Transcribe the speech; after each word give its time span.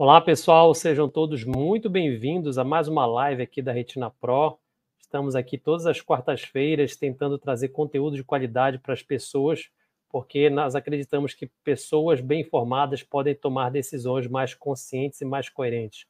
Olá, 0.00 0.20
pessoal, 0.20 0.72
sejam 0.74 1.08
todos 1.08 1.42
muito 1.42 1.90
bem-vindos 1.90 2.56
a 2.56 2.62
mais 2.62 2.86
uma 2.86 3.04
live 3.04 3.42
aqui 3.42 3.60
da 3.60 3.72
Retina 3.72 4.08
Pro. 4.08 4.56
Estamos 5.00 5.34
aqui 5.34 5.58
todas 5.58 5.86
as 5.86 6.00
quartas-feiras 6.00 6.94
tentando 6.94 7.36
trazer 7.36 7.70
conteúdo 7.70 8.14
de 8.14 8.22
qualidade 8.22 8.78
para 8.78 8.94
as 8.94 9.02
pessoas, 9.02 9.68
porque 10.08 10.48
nós 10.50 10.76
acreditamos 10.76 11.34
que 11.34 11.50
pessoas 11.64 12.20
bem 12.20 12.42
informadas 12.42 13.02
podem 13.02 13.34
tomar 13.34 13.70
decisões 13.72 14.28
mais 14.28 14.54
conscientes 14.54 15.20
e 15.20 15.24
mais 15.24 15.48
coerentes. 15.48 16.06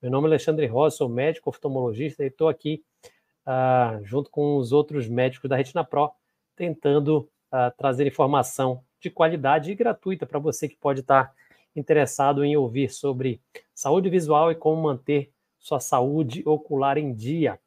Meu 0.00 0.10
nome 0.10 0.28
é 0.28 0.30
Alexandre 0.30 0.64
Rossi, 0.64 0.96
sou 0.96 1.08
médico 1.10 1.50
oftalmologista 1.50 2.24
e 2.24 2.28
estou 2.28 2.48
aqui 2.48 2.82
uh, 3.46 4.02
junto 4.02 4.30
com 4.30 4.56
os 4.56 4.72
outros 4.72 5.08
médicos 5.08 5.50
da 5.50 5.56
Retina 5.56 5.84
Pro, 5.84 6.10
tentando 6.56 7.28
uh, 7.52 7.70
trazer 7.76 8.06
informação 8.06 8.82
de 8.98 9.10
qualidade 9.10 9.70
e 9.70 9.74
gratuita 9.74 10.24
para 10.24 10.38
você 10.38 10.66
que 10.66 10.76
pode 10.78 11.00
estar. 11.00 11.24
Tá 11.24 11.45
interessado 11.76 12.44
em 12.44 12.56
ouvir 12.56 12.90
sobre 12.90 13.40
saúde 13.74 14.08
visual 14.08 14.50
e 14.50 14.54
como 14.54 14.82
manter 14.82 15.30
sua 15.58 15.80
saúde 15.80 16.42
ocular 16.46 16.96
em 16.96 17.12
dia. 17.12 17.58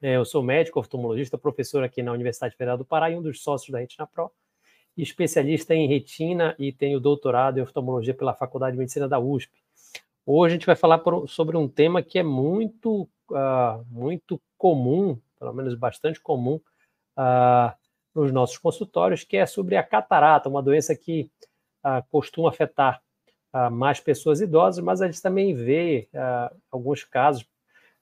É, 0.00 0.16
eu 0.16 0.24
sou 0.24 0.42
médico 0.42 0.80
oftalmologista, 0.80 1.38
professor 1.38 1.84
aqui 1.84 2.02
na 2.02 2.12
Universidade 2.12 2.56
Federal 2.56 2.76
do 2.76 2.84
Pará 2.84 3.10
e 3.10 3.16
um 3.16 3.22
dos 3.22 3.42
sócios 3.42 3.70
da 3.70 3.78
Retina 3.78 4.06
Pro, 4.06 4.32
especialista 4.96 5.74
em 5.74 5.86
retina 5.86 6.54
e 6.58 6.72
tenho 6.72 7.00
doutorado 7.00 7.58
em 7.58 7.62
oftalmologia 7.62 8.12
pela 8.12 8.34
Faculdade 8.34 8.72
de 8.72 8.80
Medicina 8.80 9.08
da 9.08 9.18
USP. 9.18 9.52
Hoje 10.26 10.52
a 10.52 10.56
gente 10.56 10.66
vai 10.66 10.76
falar 10.76 11.00
sobre 11.28 11.56
um 11.56 11.68
tema 11.68 12.02
que 12.02 12.18
é 12.18 12.22
muito, 12.22 13.08
uh, 13.30 13.84
muito 13.88 14.40
comum, 14.58 15.18
pelo 15.38 15.52
menos 15.52 15.74
bastante 15.74 16.20
comum, 16.20 16.60
uh, 17.16 17.72
nos 18.14 18.32
nossos 18.32 18.58
consultórios, 18.58 19.24
que 19.24 19.36
é 19.36 19.46
sobre 19.46 19.76
a 19.76 19.82
catarata, 19.82 20.48
uma 20.48 20.62
doença 20.62 20.94
que 20.94 21.30
uh, 21.84 22.04
costuma 22.10 22.50
afetar 22.50 23.02
mais 23.70 24.00
pessoas 24.00 24.40
idosas, 24.40 24.82
mas 24.82 25.02
a 25.02 25.06
gente 25.06 25.20
também 25.20 25.54
vê 25.54 26.08
uh, 26.14 26.56
alguns 26.70 27.04
casos, 27.04 27.46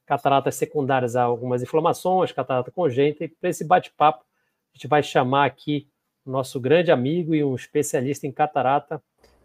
cataratas 0.07 0.55
secundárias 0.55 1.17
a 1.17 1.23
algumas 1.23 1.63
inflamações, 1.63 2.33
catarata 2.33 2.71
congênita, 2.71 3.25
e 3.25 3.29
para 3.29 3.51
esse 3.51 3.65
bate-papo 3.65 4.25
a 4.73 4.77
gente 4.77 4.87
vai 4.87 5.03
chamar 5.03 5.47
aqui 5.47 5.89
o 6.25 6.31
nosso 6.31 6.61
grande 6.61 6.93
amigo 6.93 7.35
e 7.35 7.43
um 7.43 7.55
especialista 7.55 8.27
em 8.27 8.33
catarata, 8.33 9.03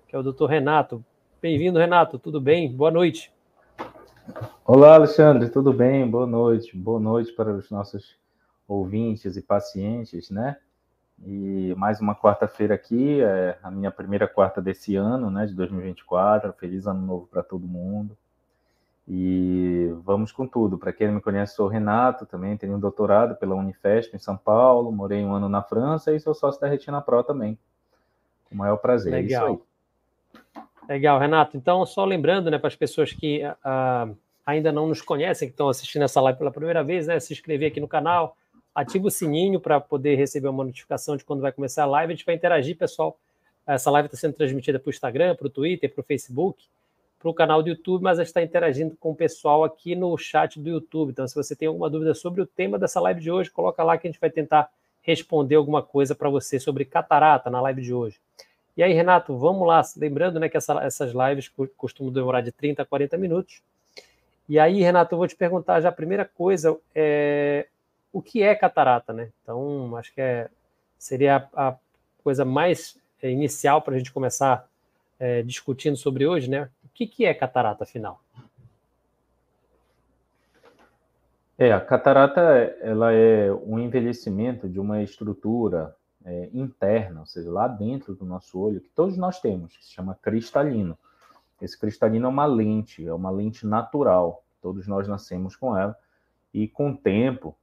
que 0.07 0.15
é 0.15 0.19
o 0.19 0.23
doutor 0.23 0.47
Renato. 0.47 1.03
Bem-vindo, 1.41 1.79
Renato, 1.79 2.19
tudo 2.19 2.39
bem? 2.39 2.71
Boa 2.71 2.91
noite. 2.91 3.33
Olá, 4.65 4.95
Alexandre, 4.95 5.49
tudo 5.49 5.71
bem? 5.71 6.09
Boa 6.09 6.25
noite. 6.25 6.75
Boa 6.75 6.99
noite 6.99 7.31
para 7.31 7.51
os 7.53 7.69
nossos 7.69 8.15
ouvintes 8.67 9.35
e 9.37 9.41
pacientes, 9.41 10.29
né? 10.29 10.57
E 11.23 11.73
mais 11.77 12.01
uma 12.01 12.15
quarta-feira 12.15 12.75
aqui, 12.75 13.21
é 13.21 13.57
a 13.63 13.71
minha 13.71 13.89
primeira 13.89 14.27
quarta 14.27 14.61
desse 14.61 14.95
ano, 14.95 15.31
né, 15.31 15.45
de 15.45 15.53
2024. 15.53 16.53
Feliz 16.53 16.85
ano 16.87 17.01
novo 17.01 17.27
para 17.27 17.41
todo 17.41 17.65
mundo. 17.65 18.17
E 19.07 19.91
vamos 20.03 20.31
com 20.31 20.47
tudo. 20.47 20.77
Para 20.77 20.91
quem 20.91 21.07
não 21.07 21.15
me 21.15 21.21
conhece, 21.21 21.55
sou 21.55 21.67
Renato, 21.67 22.25
também 22.25 22.57
tenho 22.57 22.75
um 22.75 22.79
doutorado 22.79 23.35
pela 23.35 23.55
Unifesp 23.55 24.15
em 24.15 24.19
São 24.19 24.35
Paulo, 24.35 24.91
morei 24.91 25.23
um 25.23 25.33
ano 25.33 25.47
na 25.47 25.61
França 25.61 26.11
e 26.11 26.19
sou 26.19 26.33
sócio 26.33 26.59
da 26.59 26.67
Retina 26.67 27.01
Pro 27.01 27.23
também. 27.23 27.57
O 28.51 28.55
maior 28.55 28.77
prazer. 28.77 29.13
É 29.13 29.17
Legal. 29.17 29.61
Legal, 30.87 31.19
Renato. 31.19 31.57
Então, 31.57 31.85
só 31.85 32.03
lembrando, 32.03 32.49
né, 32.49 32.57
para 32.57 32.67
as 32.67 32.75
pessoas 32.75 33.11
que 33.11 33.43
uh, 33.43 34.15
ainda 34.45 34.71
não 34.71 34.87
nos 34.87 35.01
conhecem, 35.01 35.47
que 35.47 35.53
estão 35.53 35.69
assistindo 35.69 36.03
essa 36.03 36.21
live 36.21 36.37
pela 36.37 36.51
primeira 36.51 36.83
vez, 36.83 37.07
né, 37.07 37.19
se 37.19 37.33
inscrever 37.33 37.71
aqui 37.71 37.79
no 37.79 37.87
canal, 37.87 38.37
ativa 38.75 39.07
o 39.07 39.11
sininho 39.11 39.59
para 39.59 39.79
poder 39.79 40.15
receber 40.15 40.49
uma 40.49 40.65
notificação 40.65 41.15
de 41.15 41.23
quando 41.23 41.39
vai 41.39 41.53
começar 41.53 41.83
a 41.83 41.87
live. 41.87 42.11
A 42.11 42.15
gente 42.15 42.25
vai 42.25 42.35
interagir, 42.35 42.77
pessoal. 42.77 43.17
Essa 43.65 43.89
live 43.89 44.07
está 44.07 44.17
sendo 44.17 44.33
transmitida 44.33 44.77
para 44.77 44.89
o 44.89 44.91
Instagram, 44.91 45.35
para 45.35 45.47
o 45.47 45.49
Twitter, 45.49 45.91
para 45.91 46.01
o 46.01 46.03
Facebook, 46.03 46.65
para 47.17 47.29
o 47.29 47.33
canal 47.33 47.63
do 47.63 47.69
YouTube, 47.69 48.03
mas 48.03 48.19
a 48.19 48.23
gente 48.23 48.27
está 48.27 48.43
interagindo 48.43 48.95
com 48.99 49.11
o 49.11 49.15
pessoal 49.15 49.63
aqui 49.63 49.95
no 49.95 50.15
chat 50.17 50.59
do 50.59 50.69
YouTube. 50.69 51.11
Então, 51.11 51.27
se 51.27 51.33
você 51.33 51.55
tem 51.55 51.67
alguma 51.67 51.89
dúvida 51.89 52.13
sobre 52.13 52.41
o 52.41 52.45
tema 52.45 52.77
dessa 52.77 52.99
live 52.99 53.21
de 53.21 53.31
hoje, 53.31 53.49
coloca 53.49 53.81
lá 53.83 53.97
que 53.97 54.07
a 54.07 54.11
gente 54.11 54.19
vai 54.19 54.29
tentar 54.29 54.69
responder 55.01 55.55
alguma 55.55 55.81
coisa 55.81 56.13
para 56.13 56.29
você 56.29 56.59
sobre 56.59 56.83
catarata 56.83 57.49
na 57.49 57.61
live 57.61 57.81
de 57.81 57.93
hoje. 57.93 58.19
E 58.75 58.83
aí, 58.83 58.91
Renato, 58.91 59.37
vamos 59.37 59.65
lá. 59.65 59.81
Lembrando 59.95 60.39
né, 60.39 60.49
que 60.49 60.57
essa, 60.57 60.73
essas 60.83 61.13
lives 61.13 61.51
costumam 61.77 62.11
demorar 62.11 62.41
de 62.41 62.51
30 62.51 62.81
a 62.81 62.85
40 62.85 63.17
minutos. 63.17 63.61
E 64.49 64.59
aí, 64.59 64.81
Renato, 64.81 65.15
eu 65.15 65.17
vou 65.17 65.27
te 65.27 65.35
perguntar 65.35 65.81
já 65.81 65.89
a 65.89 65.93
primeira 65.93 66.25
coisa, 66.25 66.77
é, 66.93 67.67
o 68.15 68.21
que 68.21 68.41
é 68.41 68.55
catarata, 68.55 69.11
né? 69.11 69.29
Então, 69.43 69.93
acho 69.97 70.13
que 70.13 70.21
é, 70.21 70.49
seria 70.97 71.49
a, 71.53 71.67
a 71.67 71.75
coisa 72.23 72.45
mais 72.45 72.97
é, 73.21 73.29
inicial 73.29 73.81
para 73.81 73.93
a 73.93 73.97
gente 73.97 74.13
começar 74.13 74.69
é, 75.19 75.41
discutindo 75.41 75.97
sobre 75.97 76.25
hoje, 76.25 76.49
né? 76.49 76.69
O 76.85 76.87
que, 76.93 77.05
que 77.07 77.25
é 77.25 77.33
catarata, 77.33 77.83
afinal? 77.83 78.21
É, 81.57 81.73
a 81.73 81.81
catarata 81.81 82.39
ela 82.79 83.11
é 83.11 83.51
um 83.51 83.77
envelhecimento 83.79 84.69
de 84.69 84.79
uma 84.79 85.03
estrutura 85.03 85.93
é, 86.23 86.49
interna, 86.53 87.19
ou 87.19 87.25
seja, 87.25 87.51
lá 87.51 87.67
dentro 87.67 88.15
do 88.15 88.23
nosso 88.23 88.57
olho, 88.57 88.79
que 88.79 88.89
todos 88.95 89.17
nós 89.17 89.41
temos, 89.41 89.75
que 89.75 89.83
se 89.83 89.91
chama 89.91 90.17
cristalino. 90.21 90.97
Esse 91.61 91.77
cristalino 91.77 92.27
é 92.27 92.29
uma 92.29 92.45
lente, 92.45 93.05
é 93.05 93.13
uma 93.13 93.29
lente 93.29 93.67
natural, 93.67 94.41
todos 94.61 94.87
nós 94.87 95.05
nascemos 95.05 95.57
com 95.57 95.77
ela, 95.77 95.97
e 96.53 96.65
com 96.65 96.91
o 96.91 96.97
tempo, 96.97 97.53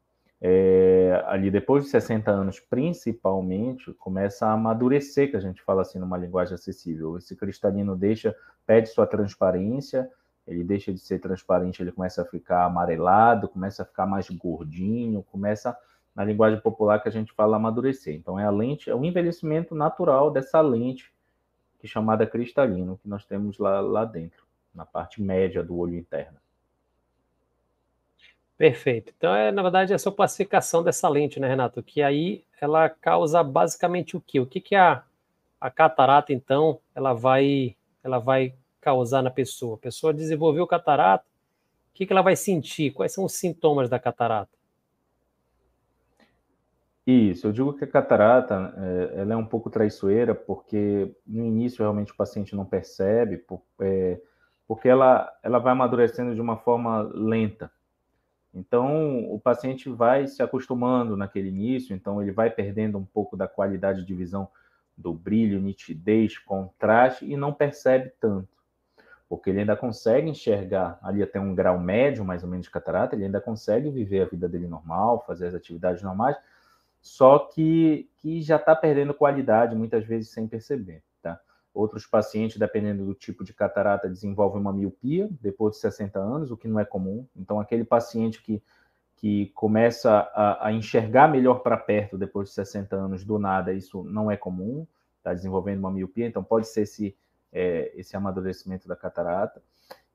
é, 0.44 1.22
ali 1.28 1.52
depois 1.52 1.84
de 1.84 1.90
60 1.90 2.28
anos, 2.28 2.58
principalmente, 2.58 3.94
começa 3.94 4.44
a 4.44 4.54
amadurecer, 4.54 5.30
que 5.30 5.36
a 5.36 5.40
gente 5.40 5.62
fala 5.62 5.82
assim 5.82 6.00
numa 6.00 6.18
linguagem 6.18 6.54
acessível. 6.54 7.16
Esse 7.16 7.36
cristalino 7.36 7.94
deixa, 7.94 8.34
pede 8.66 8.88
sua 8.88 9.06
transparência, 9.06 10.10
ele 10.44 10.64
deixa 10.64 10.92
de 10.92 10.98
ser 10.98 11.20
transparente, 11.20 11.80
ele 11.80 11.92
começa 11.92 12.22
a 12.22 12.24
ficar 12.24 12.64
amarelado, 12.64 13.48
começa 13.48 13.84
a 13.84 13.86
ficar 13.86 14.04
mais 14.04 14.28
gordinho, 14.30 15.22
começa, 15.30 15.78
na 16.12 16.24
linguagem 16.24 16.60
popular 16.60 17.00
que 17.00 17.08
a 17.08 17.12
gente 17.12 17.32
fala, 17.32 17.56
amadurecer. 17.56 18.12
Então, 18.12 18.36
é 18.36 18.44
a 18.44 18.50
lente, 18.50 18.90
é 18.90 18.94
o 18.96 19.04
envelhecimento 19.04 19.76
natural 19.76 20.28
dessa 20.28 20.60
lente, 20.60 21.14
que 21.78 21.86
é 21.86 21.88
chamada 21.88 22.26
cristalino, 22.26 22.98
que 23.00 23.08
nós 23.08 23.24
temos 23.24 23.58
lá, 23.58 23.80
lá 23.80 24.04
dentro, 24.04 24.44
na 24.74 24.84
parte 24.84 25.22
média 25.22 25.62
do 25.62 25.76
olho 25.76 25.94
interno. 25.94 26.38
Perfeito. 28.56 29.12
Então, 29.16 29.34
é, 29.34 29.50
na 29.50 29.62
verdade, 29.62 29.92
essa 29.92 30.10
classificação 30.12 30.82
dessa 30.82 31.08
lente, 31.08 31.40
né, 31.40 31.48
Renato? 31.48 31.82
Que 31.82 32.02
aí 32.02 32.44
ela 32.60 32.88
causa 32.88 33.42
basicamente 33.42 34.16
o 34.16 34.20
quê? 34.20 34.38
O 34.38 34.46
que, 34.46 34.60
que 34.60 34.74
a, 34.74 35.02
a 35.60 35.70
catarata, 35.70 36.32
então, 36.32 36.78
ela 36.94 37.12
vai, 37.12 37.76
ela 38.04 38.18
vai 38.18 38.54
causar 38.80 39.22
na 39.22 39.30
pessoa? 39.30 39.76
A 39.76 39.78
pessoa 39.78 40.14
desenvolveu 40.14 40.66
catarata, 40.66 41.24
o 41.24 41.94
que, 41.94 42.06
que 42.06 42.12
ela 42.12 42.22
vai 42.22 42.36
sentir? 42.36 42.92
Quais 42.92 43.12
são 43.12 43.24
os 43.24 43.34
sintomas 43.34 43.88
da 43.88 43.98
catarata? 43.98 44.50
Isso, 47.06 47.48
eu 47.48 47.52
digo 47.52 47.72
que 47.72 47.82
a 47.82 47.88
catarata 47.88 48.72
é, 48.76 49.20
ela 49.22 49.34
é 49.34 49.36
um 49.36 49.44
pouco 49.44 49.68
traiçoeira, 49.68 50.34
porque 50.34 51.12
no 51.26 51.44
início 51.44 51.82
realmente 51.82 52.12
o 52.12 52.16
paciente 52.16 52.54
não 52.54 52.64
percebe, 52.64 53.44
é, 53.80 54.20
porque 54.68 54.88
ela, 54.88 55.28
ela 55.42 55.58
vai 55.58 55.72
amadurecendo 55.72 56.32
de 56.32 56.40
uma 56.40 56.56
forma 56.56 57.02
lenta. 57.12 57.70
Então, 58.54 59.32
o 59.32 59.40
paciente 59.40 59.88
vai 59.88 60.26
se 60.26 60.42
acostumando 60.42 61.16
naquele 61.16 61.48
início, 61.48 61.94
então 61.94 62.20
ele 62.20 62.32
vai 62.32 62.50
perdendo 62.50 62.98
um 62.98 63.04
pouco 63.04 63.36
da 63.36 63.48
qualidade 63.48 64.04
de 64.04 64.14
visão 64.14 64.48
do 64.96 65.12
brilho, 65.12 65.60
nitidez, 65.60 66.38
contraste 66.38 67.24
e 67.24 67.36
não 67.36 67.52
percebe 67.52 68.12
tanto. 68.20 68.48
Porque 69.26 69.48
ele 69.48 69.60
ainda 69.60 69.74
consegue 69.74 70.28
enxergar 70.28 70.98
ali 71.02 71.22
até 71.22 71.40
um 71.40 71.54
grau 71.54 71.78
médio, 71.78 72.24
mais 72.24 72.42
ou 72.42 72.50
menos, 72.50 72.66
de 72.66 72.70
catarata, 72.70 73.16
ele 73.16 73.24
ainda 73.24 73.40
consegue 73.40 73.88
viver 73.88 74.20
a 74.20 74.26
vida 74.26 74.46
dele 74.46 74.68
normal, 74.68 75.24
fazer 75.26 75.46
as 75.46 75.54
atividades 75.54 76.02
normais, 76.02 76.36
só 77.00 77.38
que, 77.38 78.08
que 78.18 78.42
já 78.42 78.56
está 78.56 78.76
perdendo 78.76 79.14
qualidade, 79.14 79.74
muitas 79.74 80.04
vezes 80.04 80.30
sem 80.30 80.46
perceber. 80.46 81.02
Outros 81.74 82.06
pacientes, 82.06 82.58
dependendo 82.58 83.06
do 83.06 83.14
tipo 83.14 83.42
de 83.42 83.54
catarata, 83.54 84.08
desenvolvem 84.08 84.60
uma 84.60 84.72
miopia 84.72 85.28
depois 85.40 85.76
de 85.76 85.80
60 85.80 86.18
anos, 86.18 86.50
o 86.50 86.56
que 86.56 86.68
não 86.68 86.78
é 86.78 86.84
comum. 86.84 87.26
Então, 87.34 87.58
aquele 87.58 87.84
paciente 87.84 88.42
que, 88.42 88.62
que 89.16 89.46
começa 89.54 90.10
a, 90.34 90.68
a 90.68 90.72
enxergar 90.72 91.28
melhor 91.28 91.60
para 91.60 91.76
perto 91.76 92.18
depois 92.18 92.48
de 92.48 92.54
60 92.54 92.94
anos, 92.94 93.24
do 93.24 93.38
nada, 93.38 93.72
isso 93.72 94.04
não 94.04 94.30
é 94.30 94.36
comum, 94.36 94.86
está 95.16 95.32
desenvolvendo 95.32 95.78
uma 95.78 95.90
miopia, 95.90 96.26
então 96.26 96.44
pode 96.44 96.68
ser 96.68 96.82
esse, 96.82 97.16
é, 97.52 97.92
esse 97.94 98.16
amadurecimento 98.16 98.86
da 98.86 98.96
catarata. 98.96 99.62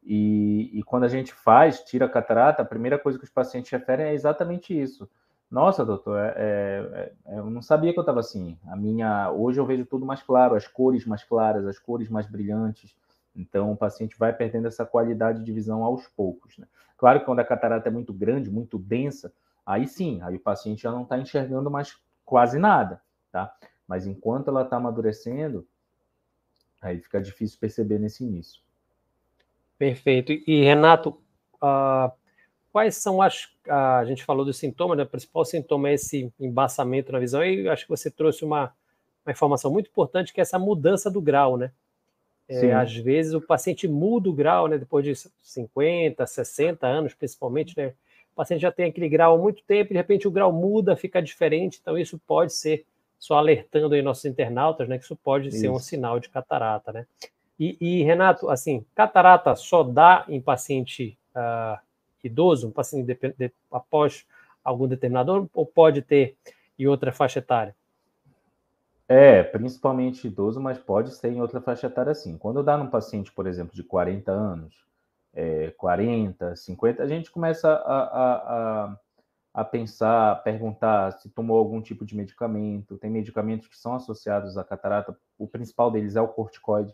E, 0.03 0.69
e, 0.74 0.83
quando 0.83 1.03
a 1.03 1.10
gente 1.10 1.33
faz, 1.33 1.81
tira 1.81 2.06
a 2.06 2.10
catarata, 2.10 2.62
a 2.62 2.65
primeira 2.65 2.98
coisa 2.98 3.18
que 3.18 3.25
os 3.25 3.31
pacientes 3.31 3.71
referem 3.71 4.06
é 4.06 4.13
exatamente 4.13 4.80
isso. 4.80 5.10
Nossa, 5.50 5.86
doutor, 5.86 6.20
é, 6.20 6.34
é, 6.38 7.14
é, 7.26 7.40
eu 7.40 7.50
não 7.50 7.62
sabia 7.62 7.94
que 7.94 8.00
eu 8.00 8.02
estava 8.02 8.20
assim. 8.20 8.58
A 8.68 8.76
minha, 8.76 9.32
hoje 9.32 9.60
eu 9.60 9.66
vejo 9.66 9.86
tudo 9.86 10.06
mais 10.06 10.22
claro, 10.22 10.56
as 10.56 10.68
cores 10.68 11.06
mais 11.06 11.24
claras, 11.24 11.66
as 11.66 11.80
cores 11.80 12.10
mais 12.10 12.28
brilhantes. 12.28 12.96
Então, 13.34 13.72
o 13.72 13.78
paciente 13.78 14.18
vai 14.18 14.34
perdendo 14.34 14.68
essa 14.68 14.86
qualidade 14.86 15.44
de 15.44 15.52
visão 15.52 15.84
aos 15.84 16.06
poucos. 16.08 16.58
Né? 16.58 16.68
Claro 16.98 17.20
que 17.20 17.26
quando 17.26 17.40
a 17.40 17.46
catarata 17.46 17.88
é 17.88 17.92
muito 17.92 18.12
grande, 18.12 18.52
muito 18.52 18.78
densa, 18.78 19.32
aí 19.66 19.88
sim, 19.88 20.20
aí 20.22 20.36
o 20.36 20.40
paciente 20.40 20.82
já 20.82 20.92
não 20.92 21.04
está 21.04 21.18
enxergando 21.18 21.72
mais 21.72 21.98
quase 22.26 22.60
nada, 22.60 23.02
tá? 23.32 23.56
Mas 23.88 24.06
enquanto 24.06 24.50
ela 24.50 24.64
está 24.64 24.76
amadurecendo, 24.76 25.66
aí 26.82 27.00
fica 27.00 27.22
difícil 27.22 27.58
perceber 27.60 28.00
nesse 28.00 28.24
início. 28.24 28.62
Perfeito. 29.78 30.32
E, 30.32 30.64
Renato, 30.64 31.22
uh, 31.62 32.12
quais 32.77 32.95
são 32.95 33.24
as. 33.24 33.50
A 33.68 34.06
gente 34.06 34.24
falou 34.24 34.45
dos 34.45 34.57
sintomas, 34.57 34.95
né? 34.95 35.03
o 35.03 35.07
principal 35.07 35.44
sintoma 35.44 35.89
é 35.89 35.95
esse 35.95 36.31
embaçamento 36.39 37.12
na 37.12 37.18
visão, 37.18 37.44
e 37.44 37.68
acho 37.68 37.85
que 37.85 37.89
você 37.89 38.12
trouxe 38.12 38.45
uma, 38.45 38.71
uma 39.25 39.31
informação 39.31 39.71
muito 39.71 39.89
importante, 39.89 40.31
que 40.31 40.39
é 40.39 40.44
essa 40.44 40.59
mudança 40.59 41.09
do 41.09 41.19
grau, 41.19 41.57
né? 41.57 41.71
É, 42.47 42.71
às 42.74 42.95
vezes 42.95 43.33
o 43.33 43.41
paciente 43.41 43.88
muda 43.88 44.29
o 44.29 44.33
grau, 44.33 44.68
né? 44.68 44.77
Depois 44.77 45.03
de 45.03 45.12
50, 45.41 46.25
60 46.27 46.85
anos, 46.85 47.15
principalmente, 47.15 47.75
né? 47.75 47.88
O 48.31 48.35
paciente 48.35 48.62
já 48.62 48.71
tem 48.71 48.85
aquele 48.85 49.09
grau 49.09 49.33
há 49.33 49.38
muito 49.39 49.63
tempo, 49.63 49.89
de 49.89 49.97
repente 49.97 50.27
o 50.27 50.31
grau 50.31 50.53
muda, 50.53 50.95
fica 50.95 51.19
diferente, 51.19 51.79
então 51.81 51.97
isso 51.97 52.21
pode 52.27 52.53
ser, 52.53 52.85
só 53.18 53.39
alertando 53.39 53.95
aí 53.95 54.03
nossos 54.03 54.25
internautas, 54.25 54.88
né? 54.88 55.00
Que 55.00 55.03
isso 55.03 55.15
pode 55.15 55.47
isso. 55.47 55.62
ser 55.62 55.69
um 55.69 55.79
sinal 55.79 56.19
de 56.19 56.29
catarata, 56.29 56.94
né? 56.94 57.07
E, 57.59 57.75
e, 57.81 58.03
Renato, 58.03 58.51
assim, 58.51 58.85
catarata 58.94 59.56
só 59.56 59.81
dá 59.81 60.25
em 60.29 60.39
paciente 60.39 61.18
uh, 61.35 61.87
idoso, 62.24 62.68
um 62.68 62.72
paciente 62.72 63.06
de, 63.06 63.34
de, 63.38 63.54
após 63.72 64.25
algum 64.64 64.88
determinador, 64.88 65.48
ou 65.54 65.66
pode 65.66 66.02
ter 66.02 66.36
em 66.78 66.88
outra 66.88 67.12
faixa 67.12 67.40
etária? 67.40 67.75
É, 69.08 69.42
principalmente 69.42 70.28
idoso, 70.28 70.60
mas 70.60 70.78
pode 70.78 71.12
ser 71.12 71.31
em 71.31 71.40
outra 71.40 71.62
faixa 71.62 71.88
etária 71.88 72.14
sim. 72.14 72.38
Quando 72.38 72.62
dá 72.62 72.78
num 72.78 72.90
paciente, 72.90 73.31
por 73.31 73.48
exemplo, 73.48 73.74
de 73.74 73.84
40 73.84 74.31
anos, 74.31 74.86
é, 75.34 75.72
40, 75.78 76.56
50, 76.56 77.04
a 77.04 77.08
gente 77.08 77.31
começa 77.31 77.72
a, 77.72 78.00
a, 78.00 78.36
a, 78.36 79.00
a 79.54 79.63
pensar, 79.63 80.31
a 80.31 80.36
perguntar 80.36 81.12
se 81.13 81.30
tomou 81.30 81.58
algum 81.58 81.81
tipo 81.81 82.04
de 82.06 82.18
medicamento. 82.18 82.98
Tem 82.98 83.10
medicamentos 83.10 83.68
que 83.68 83.78
são 83.78 83.94
associados 83.96 84.58
à 84.58 84.63
catarata, 84.63 85.18
o 85.38 85.48
principal 85.48 85.90
deles 85.90 86.18
é 86.18 86.22
o 86.22 86.28
corticoide 86.28 86.94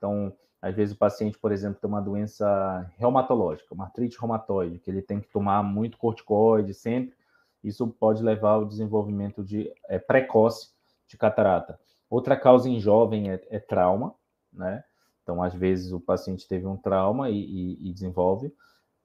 então, 0.00 0.32
às 0.62 0.74
vezes 0.74 0.94
o 0.94 0.98
paciente, 0.98 1.38
por 1.38 1.52
exemplo, 1.52 1.78
tem 1.78 1.88
uma 1.88 2.00
doença 2.00 2.90
reumatológica, 2.96 3.74
uma 3.74 3.84
artrite 3.84 4.18
reumatoide, 4.18 4.78
que 4.78 4.90
ele 4.90 5.02
tem 5.02 5.20
que 5.20 5.28
tomar 5.28 5.62
muito 5.62 5.98
corticoide 5.98 6.72
sempre. 6.72 7.14
Isso 7.62 7.86
pode 7.86 8.22
levar 8.22 8.52
ao 8.52 8.64
desenvolvimento 8.64 9.44
de 9.44 9.70
é, 9.86 9.98
precoce 9.98 10.70
de 11.06 11.18
catarata. 11.18 11.78
Outra 12.08 12.34
causa 12.34 12.66
em 12.66 12.80
jovem 12.80 13.30
é, 13.30 13.46
é, 13.50 13.58
trauma, 13.58 14.14
né? 14.50 14.82
Então, 15.22 15.42
às 15.42 15.54
vezes 15.54 15.92
o 15.92 16.00
paciente 16.00 16.48
teve 16.48 16.66
um 16.66 16.78
trauma 16.78 17.28
e, 17.28 17.38
e, 17.38 17.90
e 17.90 17.92
desenvolve. 17.92 18.52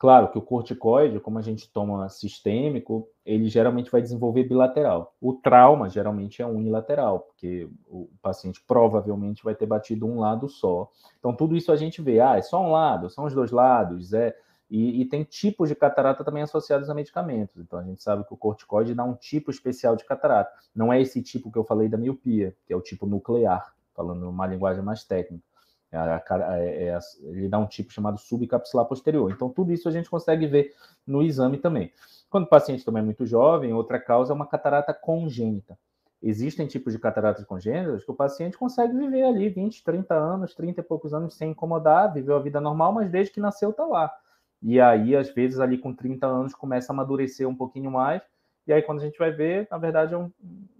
Claro 0.05 0.29
que 0.29 0.37
o 0.37 0.41
corticoide, 0.43 1.19
como 1.19 1.39
a 1.39 1.41
gente 1.41 1.67
toma 1.67 2.07
sistêmico, 2.09 3.09
ele 3.25 3.49
geralmente 3.49 3.89
vai 3.89 4.03
desenvolver 4.03 4.43
bilateral. 4.43 5.15
O 5.19 5.33
trauma 5.33 5.89
geralmente 5.89 6.43
é 6.43 6.45
unilateral, 6.45 7.21
porque 7.21 7.67
o 7.87 8.07
paciente 8.21 8.63
provavelmente 8.67 9.43
vai 9.43 9.55
ter 9.55 9.65
batido 9.65 10.05
um 10.05 10.19
lado 10.19 10.47
só. 10.47 10.91
Então, 11.17 11.35
tudo 11.35 11.55
isso 11.57 11.71
a 11.71 11.75
gente 11.75 12.03
vê, 12.03 12.19
ah, 12.19 12.37
é 12.37 12.41
só 12.43 12.61
um 12.61 12.69
lado, 12.69 13.09
são 13.09 13.25
os 13.25 13.33
dois 13.33 13.49
lados, 13.49 14.13
é. 14.13 14.37
E, 14.69 15.01
e 15.01 15.05
tem 15.05 15.23
tipos 15.23 15.69
de 15.69 15.75
catarata 15.75 16.23
também 16.23 16.43
associados 16.43 16.87
a 16.87 16.93
medicamentos. 16.93 17.57
Então, 17.57 17.79
a 17.79 17.83
gente 17.83 18.03
sabe 18.03 18.23
que 18.27 18.33
o 18.35 18.37
corticoide 18.37 18.93
dá 18.93 19.03
um 19.03 19.15
tipo 19.15 19.49
especial 19.49 19.95
de 19.95 20.05
catarata. 20.05 20.51
Não 20.75 20.93
é 20.93 21.01
esse 21.01 21.19
tipo 21.23 21.51
que 21.51 21.57
eu 21.57 21.63
falei 21.63 21.89
da 21.89 21.97
miopia, 21.97 22.55
que 22.67 22.71
é 22.71 22.75
o 22.75 22.81
tipo 22.81 23.07
nuclear, 23.07 23.73
falando 23.95 24.29
uma 24.29 24.45
linguagem 24.45 24.83
mais 24.83 25.03
técnica. 25.03 25.54
É, 25.91 26.87
é, 26.87 26.99
ele 27.23 27.47
dá 27.47 27.57
um 27.57 27.65
tipo 27.65 27.91
chamado 27.91 28.17
subcapsular 28.17 28.85
posterior. 28.85 29.31
Então, 29.31 29.49
tudo 29.49 29.71
isso 29.71 29.87
a 29.87 29.91
gente 29.91 30.09
consegue 30.09 30.47
ver 30.47 30.73
no 31.05 31.21
exame 31.21 31.57
também. 31.57 31.91
Quando 32.29 32.45
o 32.45 32.49
paciente 32.49 32.83
também 32.83 33.01
é 33.01 33.05
muito 33.05 33.25
jovem, 33.25 33.73
outra 33.73 33.99
causa 33.99 34.33
é 34.33 34.35
uma 34.35 34.47
catarata 34.47 34.93
congênita. 34.93 35.77
Existem 36.21 36.65
tipos 36.65 36.91
de 36.91 36.99
cataratas 36.99 37.45
congênitas 37.45 38.03
que 38.03 38.11
o 38.11 38.15
paciente 38.15 38.57
consegue 38.57 38.97
viver 38.97 39.23
ali 39.23 39.47
20, 39.47 39.83
30 39.83 40.15
anos, 40.15 40.55
30 40.55 40.81
e 40.81 40.83
poucos 40.83 41.13
anos 41.13 41.35
sem 41.35 41.51
incomodar, 41.51 42.11
viveu 42.13 42.35
a 42.35 42.39
vida 42.39 42.59
normal, 42.59 42.91
mas 42.93 43.09
desde 43.09 43.31
que 43.31 43.39
nasceu 43.39 43.69
está 43.69 43.85
lá. 43.85 44.11
E 44.61 44.81
aí, 44.81 45.15
às 45.15 45.29
vezes, 45.29 45.59
ali 45.59 45.77
com 45.77 45.93
30 45.93 46.25
anos, 46.25 46.55
começa 46.55 46.91
a 46.91 46.93
amadurecer 46.93 47.47
um 47.47 47.55
pouquinho 47.55 47.91
mais, 47.91 48.23
e 48.65 48.73
aí 48.73 48.81
quando 48.81 48.99
a 48.99 49.05
gente 49.05 49.19
vai 49.19 49.31
ver, 49.31 49.67
na 49.69 49.77
verdade, 49.77 50.13
é 50.13 50.17
um, 50.17 50.31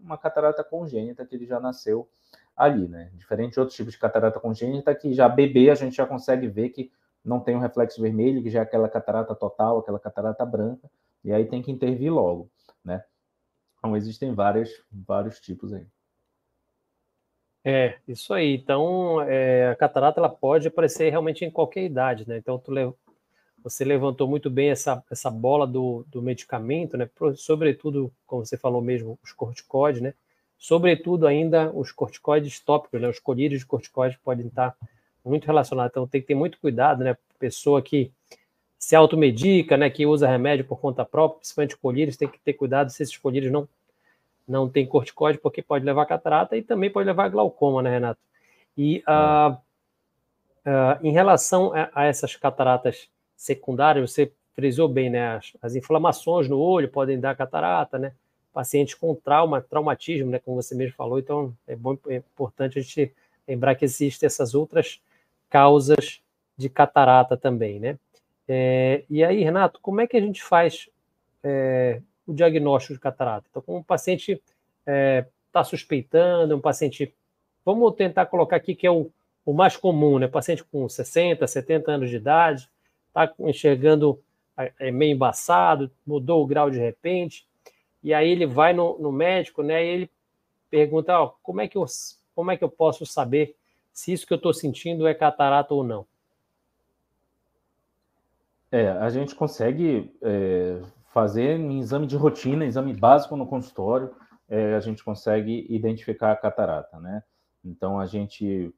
uma 0.02 0.18
catarata 0.18 0.64
congênita 0.64 1.26
que 1.26 1.36
ele 1.36 1.46
já 1.46 1.60
nasceu 1.60 2.10
ali, 2.56 2.88
né? 2.88 3.12
Diferente 3.16 3.54
de 3.54 3.60
outros 3.60 3.76
tipos 3.76 3.94
de 3.94 4.00
catarata 4.00 4.40
congênita, 4.40 4.94
que 4.96 5.14
já 5.14 5.28
bebê 5.28 5.70
a 5.70 5.76
gente 5.76 5.96
já 5.96 6.06
consegue 6.06 6.48
ver 6.48 6.70
que 6.70 6.92
não 7.24 7.40
tem 7.40 7.56
um 7.56 7.60
reflexo 7.60 8.02
vermelho, 8.02 8.42
que 8.42 8.50
já 8.50 8.60
é 8.60 8.62
aquela 8.64 8.88
catarata 8.88 9.34
total, 9.36 9.80
aquela 9.80 10.00
catarata 10.00 10.46
branca, 10.46 10.90
e 11.24 11.34
aí 11.34 11.46
tem 11.46 11.62
que 11.62 11.72
intervir 11.72 12.14
logo, 12.14 12.50
né? 12.84 13.04
Então 13.80 13.98
existem 13.98 14.34
várias, 14.34 14.70
vários 14.92 15.40
tipos 15.40 15.74
aí. 15.74 15.86
É, 17.64 17.98
isso 18.08 18.32
aí. 18.32 18.56
Então, 18.56 19.20
é, 19.24 19.70
a 19.70 19.76
catarata 19.76 20.20
ela 20.20 20.30
pode 20.30 20.68
aparecer 20.68 21.10
realmente 21.10 21.44
em 21.44 21.50
qualquer 21.50 21.84
idade, 21.84 22.28
né? 22.28 22.38
Então, 22.38 22.62
lev 22.68 22.94
você 23.64 23.84
levantou 23.84 24.28
muito 24.28 24.48
bem 24.48 24.70
essa, 24.70 25.04
essa 25.10 25.32
bola 25.32 25.66
do, 25.66 26.06
do 26.08 26.22
medicamento, 26.22 26.96
né? 26.96 27.10
Sobretudo, 27.36 28.14
como 28.28 28.46
você 28.46 28.56
falou 28.56 28.80
mesmo, 28.80 29.18
os 29.24 29.34
corticoides, 29.34 30.04
né? 30.04 30.14
Sobretudo 30.58 31.28
ainda 31.28 31.72
os 31.72 31.92
corticoides 31.92 32.60
tópicos, 32.60 33.02
né? 33.02 33.08
os 33.08 33.20
colírios 33.20 33.62
de 33.62 33.66
corticoides 33.66 34.18
podem 34.24 34.48
estar 34.48 34.76
muito 35.24 35.46
relacionados, 35.46 35.92
então 35.92 36.08
tem 36.08 36.22
que 36.22 36.28
ter 36.28 36.36
muito 36.36 36.60
cuidado, 36.60 37.04
né? 37.04 37.18
Pessoa 37.40 37.82
que 37.82 38.12
se 38.78 38.96
automedica, 38.96 39.76
né, 39.76 39.90
que 39.90 40.06
usa 40.06 40.28
remédio 40.28 40.64
por 40.64 40.80
conta 40.80 41.04
própria, 41.04 41.40
principalmente 41.40 41.78
colírios, 41.78 42.18
tem 42.18 42.28
que 42.28 42.40
ter 42.40 42.54
cuidado 42.54 42.92
se 42.92 43.02
esses 43.02 43.18
colírios 43.18 43.52
não 43.52 43.68
não 44.48 44.70
tem 44.70 44.86
corticoide, 44.86 45.40
porque 45.40 45.64
pode 45.64 45.84
levar 45.84 46.06
catarata 46.06 46.56
e 46.56 46.62
também 46.62 46.92
pode 46.92 47.08
levar 47.08 47.26
a 47.26 47.30
glaucoma, 47.30 47.82
né, 47.82 47.90
Renato? 47.90 48.20
E 48.78 49.04
uh, 49.08 49.54
uh, 49.54 51.00
em 51.02 51.12
relação 51.12 51.74
a, 51.74 51.90
a, 51.96 52.06
essas 52.06 52.36
cataratas 52.36 53.10
secundárias, 53.36 54.12
você 54.12 54.32
frisou 54.54 54.88
bem, 54.88 55.10
né? 55.10 55.38
As, 55.38 55.54
as 55.64 55.76
inflamações 55.76 56.48
no 56.48 56.60
olho 56.60 56.88
podem 56.90 57.20
dar 57.20 57.36
catarata, 57.36 57.98
né? 57.98 58.14
Pacientes 58.56 58.94
com 58.96 59.14
trauma, 59.14 59.62
traumatismo, 59.62 60.32
né, 60.32 60.40
como 60.40 60.56
você 60.56 60.74
mesmo 60.74 60.96
falou. 60.96 61.20
Então, 61.20 61.54
é, 61.68 61.76
bom, 61.76 61.98
é 62.08 62.16
importante 62.16 62.80
a 62.80 62.82
gente 62.82 63.14
lembrar 63.46 63.76
que 63.76 63.84
existem 63.84 64.26
essas 64.26 64.56
outras 64.56 65.02
causas 65.50 66.22
de 66.58 66.70
catarata 66.70 67.36
também, 67.36 67.82
né? 67.82 68.00
É, 68.48 69.04
e 69.10 69.26
aí, 69.26 69.44
Renato, 69.44 69.78
como 69.82 70.00
é 70.00 70.08
que 70.08 70.16
a 70.16 70.22
gente 70.22 70.42
faz 70.42 70.90
é, 71.44 72.02
o 72.26 72.34
diagnóstico 72.34 72.94
de 72.94 73.00
catarata? 73.02 73.46
Então, 73.50 73.62
como 73.62 73.80
o 73.80 73.84
paciente 73.84 74.32
está 74.32 75.60
é, 75.60 75.64
suspeitando, 75.66 76.56
um 76.56 76.62
paciente, 76.62 77.14
vamos 77.66 77.94
tentar 77.96 78.26
colocar 78.28 78.56
aqui 78.56 78.74
que 78.74 78.88
é 78.88 78.92
o, 78.92 79.12
o 79.46 79.54
mais 79.54 79.76
comum, 79.76 80.18
né? 80.18 80.30
Paciente 80.30 80.64
com 80.64 80.88
60, 80.88 81.46
70 81.46 81.92
anos 81.92 82.10
de 82.10 82.16
idade, 82.16 82.70
está 83.10 83.34
enxergando 83.40 84.18
é, 84.58 84.72
é, 84.80 84.92
meio 84.92 85.14
embaçado, 85.14 85.92
mudou 86.08 86.42
o 86.42 86.48
grau 86.48 86.72
de 86.72 86.80
repente, 86.80 87.46
e 88.06 88.14
aí 88.14 88.30
ele 88.30 88.46
vai 88.46 88.72
no, 88.72 89.00
no 89.00 89.12
médico, 89.12 89.64
né? 89.64 89.84
E 89.84 89.88
ele 89.88 90.12
pergunta, 90.70 91.20
ó, 91.20 91.30
como 91.42 91.60
é 91.60 91.68
que 91.68 91.76
eu 91.76 91.84
como 92.36 92.52
é 92.52 92.58
que 92.58 92.64
eu 92.64 92.70
posso 92.70 93.04
saber 93.04 93.56
se 93.92 94.14
isso 94.14 94.28
que 94.28 94.34
eu 94.34 94.38
estou 94.38 94.54
sentindo 94.54 95.08
é 95.08 95.14
catarata 95.16 95.74
ou 95.74 95.84
não? 95.84 96.06
É, 98.72 98.90
a 98.90 99.10
gente 99.10 99.34
consegue 99.34 100.16
é, 100.22 100.82
fazer 101.12 101.60
um 101.60 101.80
exame 101.80 102.06
de 102.06 102.16
rotina, 102.16 102.64
exame 102.64 102.94
básico 102.94 103.36
no 103.36 103.48
consultório, 103.48 104.14
é, 104.48 104.76
a 104.76 104.80
gente 104.80 105.04
consegue 105.04 105.66
identificar 105.68 106.32
a 106.32 106.36
catarata, 106.36 107.00
né? 107.00 107.24
Então 107.64 108.00
a 108.00 108.06
gente 108.06 108.72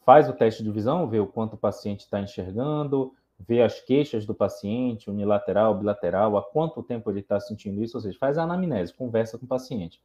faz 0.00 0.30
o 0.30 0.32
teste 0.32 0.62
de 0.62 0.70
visão, 0.70 1.06
vê 1.06 1.20
o 1.20 1.26
quanto 1.26 1.54
o 1.54 1.58
paciente 1.58 2.00
está 2.00 2.18
enxergando, 2.20 3.12
ver 3.46 3.62
as 3.62 3.80
queixas 3.80 4.24
do 4.24 4.34
paciente, 4.34 5.10
unilateral, 5.10 5.76
bilateral, 5.76 6.36
há 6.36 6.42
quanto 6.42 6.82
tempo 6.82 7.10
ele 7.10 7.20
está 7.20 7.38
sentindo 7.40 7.82
isso, 7.82 7.96
ou 7.96 8.00
seja, 8.00 8.18
faz 8.18 8.38
a 8.38 8.42
anamnese, 8.42 8.94
conversa 8.94 9.38
com 9.38 9.44
o 9.44 9.48
paciente. 9.48 10.00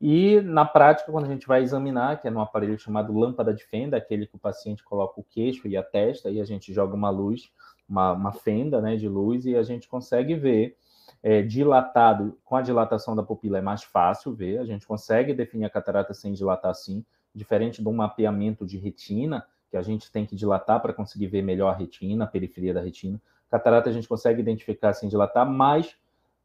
E 0.00 0.40
na 0.42 0.64
prática, 0.64 1.10
quando 1.10 1.24
a 1.24 1.28
gente 1.28 1.46
vai 1.46 1.62
examinar, 1.62 2.20
que 2.20 2.28
é 2.28 2.30
num 2.30 2.40
aparelho 2.40 2.78
chamado 2.78 3.16
lâmpada 3.16 3.54
de 3.54 3.64
fenda, 3.64 3.96
aquele 3.96 4.26
que 4.26 4.36
o 4.36 4.38
paciente 4.38 4.84
coloca 4.84 5.18
o 5.20 5.24
queixo 5.24 5.66
e 5.66 5.76
a 5.76 5.82
testa, 5.82 6.30
e 6.30 6.40
a 6.40 6.44
gente 6.44 6.72
joga 6.72 6.94
uma 6.94 7.08
luz, 7.08 7.50
uma, 7.88 8.12
uma 8.12 8.32
fenda 8.32 8.80
né, 8.80 8.96
de 8.96 9.08
luz, 9.08 9.46
e 9.46 9.56
a 9.56 9.62
gente 9.62 9.88
consegue 9.88 10.34
ver 10.34 10.76
é, 11.22 11.40
dilatado, 11.40 12.38
com 12.44 12.56
a 12.56 12.62
dilatação 12.62 13.16
da 13.16 13.22
pupila 13.22 13.58
é 13.58 13.62
mais 13.62 13.82
fácil 13.82 14.34
ver, 14.34 14.58
a 14.58 14.66
gente 14.66 14.86
consegue 14.86 15.32
definir 15.32 15.64
a 15.64 15.70
catarata 15.70 16.12
sem 16.12 16.32
dilatar 16.32 16.74
sim, 16.74 17.04
diferente 17.34 17.82
de 17.82 17.88
um 17.88 17.92
mapeamento 17.92 18.66
de 18.66 18.76
retina, 18.76 19.46
que 19.70 19.76
a 19.76 19.82
gente 19.82 20.10
tem 20.10 20.24
que 20.24 20.36
dilatar 20.36 20.80
para 20.80 20.92
conseguir 20.92 21.26
ver 21.26 21.42
melhor 21.42 21.70
a 21.70 21.76
retina, 21.76 22.24
a 22.24 22.28
periferia 22.28 22.72
da 22.72 22.80
retina. 22.80 23.20
Catarata 23.50 23.90
a 23.90 23.92
gente 23.92 24.08
consegue 24.08 24.40
identificar 24.40 24.92
sem 24.92 25.08
dilatar, 25.08 25.48
mas 25.48 25.96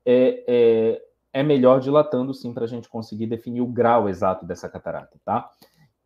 é, 0.05 0.43
é, 0.47 1.01
é 1.33 1.43
melhor 1.43 1.79
dilatando 1.79 2.33
sim 2.33 2.53
para 2.53 2.65
a 2.65 2.67
gente 2.67 2.89
conseguir 2.89 3.27
definir 3.27 3.61
o 3.61 3.67
grau 3.67 4.09
exato 4.09 4.45
dessa 4.45 4.69
catarata, 4.69 5.19
tá? 5.23 5.49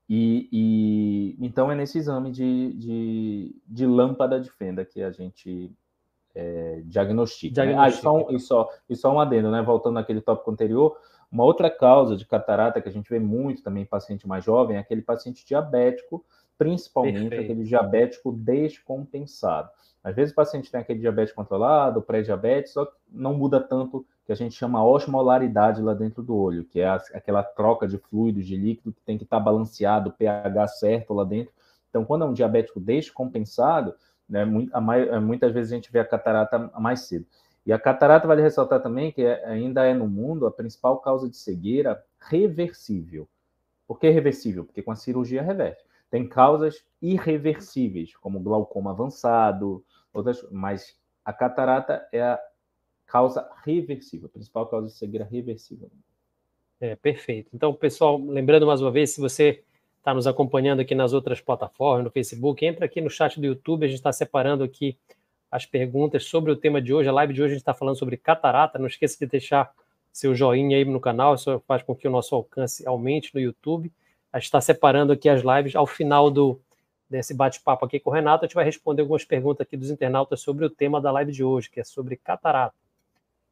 E, 0.08 0.48
e 0.52 1.46
então 1.46 1.72
é 1.72 1.76
nesse 1.76 1.98
exame 1.98 2.32
de, 2.32 2.74
de, 2.74 3.56
de, 3.68 3.88
lâmpada 3.88 4.40
de 4.40 4.52
fenda 4.52 4.86
que 4.86 5.02
a 5.02 5.12
gente 5.12 5.72
é, 6.36 6.82
diagnostica. 6.86 7.54
diagnostica. 7.54 7.82
Né? 7.82 7.84
Ah, 7.84 7.90
e 7.90 7.92
só, 7.92 8.16
um, 8.16 8.36
e, 8.36 8.40
só, 8.40 8.70
e 8.88 8.96
só 8.96 9.14
um 9.14 9.20
adendo, 9.20 9.50
né? 9.50 9.64
Voltando 9.64 9.96
naquele 9.96 10.22
tópico 10.22 10.52
anterior, 10.52 10.96
uma 11.32 11.44
outra 11.44 11.72
causa 11.72 12.16
de 12.16 12.26
catarata 12.26 12.80
que 12.80 12.88
a 12.88 12.92
gente 12.92 13.10
vê 13.10 13.20
muito 13.20 13.64
também 13.64 13.84
em 13.84 13.88
paciente 13.88 14.28
mais 14.28 14.44
jovem 14.44 14.78
é 14.78 14.80
aquele 14.80 15.02
paciente 15.02 15.44
diabético 15.46 16.24
principalmente 16.58 17.30
Perfeito. 17.30 17.44
aquele 17.44 17.64
diabético 17.64 18.32
descompensado. 18.32 19.70
Às 20.04 20.16
vezes 20.16 20.32
o 20.32 20.36
paciente 20.36 20.72
tem 20.72 20.80
aquele 20.80 21.00
diabetes 21.00 21.34
controlado, 21.34 22.02
pré-diabetes, 22.02 22.74
só 22.74 22.86
que 22.86 22.94
não 23.12 23.34
muda 23.34 23.60
tanto 23.60 24.06
que 24.26 24.32
a 24.32 24.36
gente 24.36 24.56
chama 24.56 24.84
osmolaridade 24.84 25.82
lá 25.82 25.94
dentro 25.94 26.22
do 26.22 26.36
olho, 26.36 26.64
que 26.64 26.80
é 26.80 26.88
aquela 27.14 27.44
troca 27.44 27.88
de 27.88 27.98
fluidos, 27.98 28.46
de 28.46 28.56
líquido 28.56 28.94
que 28.94 29.02
tem 29.02 29.18
que 29.18 29.24
estar 29.24 29.40
balanceado, 29.40 30.10
o 30.10 30.14
pH 30.14 30.68
certo 30.68 31.14
lá 31.14 31.24
dentro. 31.24 31.54
Então, 31.90 32.06
quando 32.06 32.24
é 32.24 32.28
um 32.28 32.34
diabético 32.34 32.80
descompensado, 32.80 33.96
né, 34.28 34.44
muitas 34.44 35.52
vezes 35.52 35.72
a 35.72 35.76
gente 35.76 35.92
vê 35.92 36.00
a 36.00 36.06
catarata 36.06 36.60
mais 36.80 37.02
cedo. 37.02 37.26
E 37.66 37.74
a 37.74 37.80
catarata 37.80 38.28
vale 38.28 38.42
ressaltar 38.44 38.82
também 38.82 39.12
que 39.12 39.24
é, 39.24 39.44
ainda 39.46 39.86
é 39.86 39.94
no 39.94 40.08
mundo 40.08 40.46
a 40.46 40.52
principal 40.52 41.00
causa 41.00 41.28
de 41.28 41.36
cegueira 41.36 42.04
reversível. 42.20 43.28
Por 43.88 44.00
que 44.00 44.10
reversível? 44.10 44.66
Porque 44.66 44.84
com 44.84 44.92
a 44.92 44.96
cirurgia 44.96 45.42
reverte. 45.42 45.84
Tem 46.16 46.26
causas 46.26 46.82
irreversíveis, 47.02 48.16
como 48.16 48.40
glaucoma 48.40 48.92
avançado, 48.92 49.84
outras, 50.14 50.48
mas 50.50 50.98
a 51.26 51.34
catarata 51.34 52.08
é 52.10 52.22
a 52.22 52.40
causa 53.06 53.46
reversível, 53.66 54.28
a 54.28 54.30
principal 54.30 54.66
causa 54.66 54.88
de 54.88 54.94
cegueira 54.94 55.26
reversível. 55.26 55.92
É, 56.80 56.96
perfeito. 56.96 57.50
Então, 57.54 57.74
pessoal, 57.74 58.18
lembrando 58.18 58.66
mais 58.66 58.82
uma 58.82 58.92
vez, 58.92 59.10
se 59.10 59.20
você 59.20 59.62
está 59.98 60.14
nos 60.14 60.26
acompanhando 60.26 60.80
aqui 60.80 60.96
nas 60.96 61.12
outras 61.12 61.42
plataformas, 61.42 62.06
no 62.06 62.12
Facebook, 62.12 62.66
entra 62.66 62.86
aqui 62.86 63.02
no 63.02 63.10
chat 63.10 63.38
do 63.38 63.46
YouTube, 63.46 63.84
a 63.84 63.90
gente 63.90 63.98
está 63.98 64.14
separando 64.14 64.64
aqui 64.64 64.98
as 65.52 65.66
perguntas 65.66 66.24
sobre 66.24 66.50
o 66.50 66.56
tema 66.56 66.82
de 66.82 66.94
hoje. 66.94 67.10
A 67.10 67.12
live 67.12 67.34
de 67.34 67.42
hoje 67.42 67.52
a 67.52 67.56
gente 67.56 67.62
está 67.62 67.74
falando 67.74 68.00
sobre 68.00 68.16
catarata. 68.16 68.80
Não 68.80 68.88
esqueça 68.88 69.20
de 69.20 69.26
deixar 69.26 69.70
seu 70.14 70.34
joinha 70.34 70.78
aí 70.78 70.86
no 70.86 71.02
canal, 71.02 71.36
isso 71.36 71.62
faz 71.68 71.84
com 71.84 71.94
que 71.94 72.08
o 72.08 72.12
nosso 72.12 72.34
alcance 72.36 72.88
aumente 72.88 73.36
no 73.36 73.42
YouTube. 73.42 73.92
A 74.36 74.38
gente 74.38 74.48
está 74.48 74.60
separando 74.60 75.14
aqui 75.14 75.30
as 75.30 75.42
lives. 75.42 75.78
Ao 75.78 75.88
final 75.88 76.30
do, 76.30 76.60
desse 77.10 77.34
bate-papo 77.34 77.86
aqui 77.86 78.02
com 78.02 78.10
o 78.10 78.14
Renato, 78.14 78.44
a 78.44 78.48
gente 78.50 78.56
vai 78.56 78.66
responder 78.66 79.02
algumas 79.02 79.24
perguntas 79.24 79.66
aqui 79.66 79.78
dos 79.78 79.90
internautas 79.90 80.42
sobre 80.42 80.66
o 80.66 80.70
tema 80.70 81.00
da 81.00 81.10
live 81.10 81.32
de 81.32 81.42
hoje, 81.42 81.70
que 81.70 81.80
é 81.80 81.86
sobre 81.86 82.18
catarata. 82.18 82.76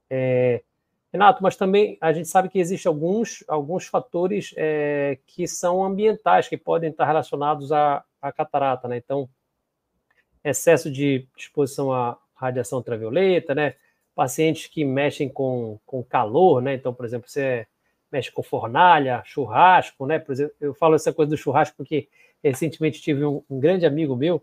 É, 0.10 0.62
Renato, 1.10 1.42
mas 1.42 1.56
também 1.56 1.98
a 2.02 2.12
gente 2.12 2.28
sabe 2.28 2.50
que 2.50 2.60
existem 2.60 2.90
alguns, 2.90 3.46
alguns 3.48 3.88
fatores 3.88 4.54
é, 4.58 5.18
que 5.26 5.48
são 5.48 5.86
ambientais, 5.86 6.50
que 6.50 6.58
podem 6.58 6.90
estar 6.90 7.06
relacionados 7.06 7.72
à, 7.72 8.04
à 8.22 8.34
catarata, 8.34 8.86
né? 8.90 8.98
Então, 8.98 9.30
excesso 10.44 10.92
de 10.92 11.26
exposição 11.38 11.94
à 11.94 12.18
radiação 12.36 12.80
ultravioleta, 12.80 13.56
né? 13.56 13.76
Pacientes 14.14 14.68
que 14.68 14.84
mexem 14.84 15.30
com, 15.30 15.80
com 15.86 16.04
calor, 16.04 16.62
né? 16.62 16.74
Então, 16.74 16.94
por 16.94 17.06
exemplo, 17.06 17.30
você 17.30 17.66
mexe 18.14 18.32
com 18.32 18.44
fornalha, 18.44 19.24
churrasco, 19.26 20.06
né? 20.06 20.20
Por 20.20 20.34
exemplo, 20.34 20.54
eu 20.62 20.74
falo 20.76 20.94
essa 20.94 21.12
coisa 21.12 21.32
do 21.32 21.38
churrasco 21.38 21.76
porque 21.76 22.08
recentemente 22.44 23.02
tive 23.02 23.26
um, 23.26 23.44
um 23.50 23.60
grande 23.60 23.88
amigo 23.88 24.16
meu 24.16 24.42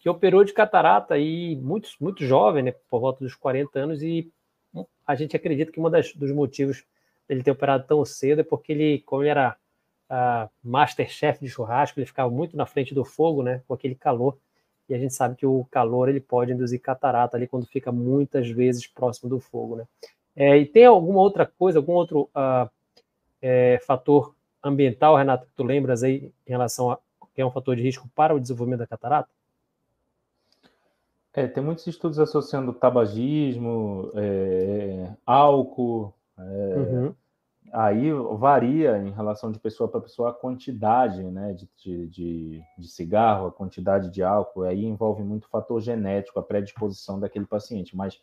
que 0.00 0.08
operou 0.08 0.42
de 0.42 0.52
catarata 0.52 1.16
e 1.16 1.54
muito, 1.54 1.88
muito 2.00 2.26
jovem, 2.26 2.64
né? 2.64 2.74
Por 2.90 3.00
volta 3.00 3.22
dos 3.22 3.36
40 3.36 3.78
anos 3.78 4.02
e 4.02 4.28
a 5.06 5.14
gente 5.14 5.36
acredita 5.36 5.70
que 5.70 5.78
um 5.78 5.88
dos 6.16 6.32
motivos 6.32 6.84
dele 7.28 7.44
ter 7.44 7.52
operado 7.52 7.86
tão 7.86 8.04
cedo 8.04 8.40
é 8.40 8.44
porque 8.44 8.72
ele, 8.72 8.98
como 9.06 9.22
ele 9.22 9.30
era 9.30 9.56
uh, 10.10 10.50
masterchef 10.62 11.40
de 11.40 11.48
churrasco, 11.48 12.00
ele 12.00 12.06
ficava 12.06 12.28
muito 12.30 12.56
na 12.56 12.66
frente 12.66 12.92
do 12.92 13.04
fogo, 13.04 13.42
né, 13.42 13.62
com 13.68 13.74
aquele 13.74 13.94
calor, 13.94 14.36
e 14.88 14.94
a 14.94 14.98
gente 14.98 15.14
sabe 15.14 15.36
que 15.36 15.46
o 15.46 15.64
calor 15.70 16.08
ele 16.08 16.20
pode 16.20 16.52
induzir 16.52 16.80
catarata 16.80 17.36
ali 17.36 17.46
quando 17.46 17.66
fica 17.66 17.92
muitas 17.92 18.48
vezes 18.50 18.86
próximo 18.86 19.30
do 19.30 19.38
fogo, 19.38 19.76
né. 19.76 19.84
É, 20.34 20.56
e 20.56 20.66
tem 20.66 20.86
alguma 20.86 21.20
outra 21.20 21.46
coisa, 21.46 21.78
algum 21.78 21.92
outro 21.92 22.28
uh, 22.34 22.68
é, 23.42 23.78
fator 23.84 24.34
ambiental, 24.62 25.16
Renato, 25.16 25.46
que 25.46 25.52
tu 25.54 25.64
lembras 25.64 26.02
aí 26.02 26.32
em 26.46 26.50
relação 26.50 26.90
a 26.90 26.98
que 27.34 27.40
é 27.40 27.46
um 27.46 27.50
fator 27.50 27.76
de 27.76 27.82
risco 27.82 28.08
para 28.14 28.34
o 28.34 28.40
desenvolvimento 28.40 28.80
da 28.80 28.86
catarata? 28.86 29.30
É, 31.34 31.46
tem 31.46 31.62
muitos 31.62 31.86
estudos 31.86 32.18
associando 32.18 32.74
tabagismo, 32.74 34.10
é, 34.14 35.10
álcool. 35.24 36.12
É, 36.38 36.42
uhum. 36.42 37.14
Aí 37.72 38.12
varia 38.36 38.98
em 38.98 39.10
relação 39.10 39.50
de 39.50 39.58
pessoa 39.58 39.88
para 39.88 40.02
pessoa 40.02 40.28
a 40.28 40.34
quantidade 40.34 41.22
né, 41.22 41.54
de, 41.54 42.06
de, 42.08 42.62
de, 42.76 42.88
cigarro, 42.88 43.46
a 43.46 43.52
quantidade 43.52 44.10
de 44.10 44.22
álcool. 44.22 44.64
Aí 44.64 44.84
envolve 44.84 45.22
muito 45.22 45.48
fator 45.48 45.80
genético, 45.80 46.38
a 46.38 46.42
predisposição 46.42 47.18
daquele 47.18 47.46
paciente. 47.46 47.96
Mas, 47.96 48.20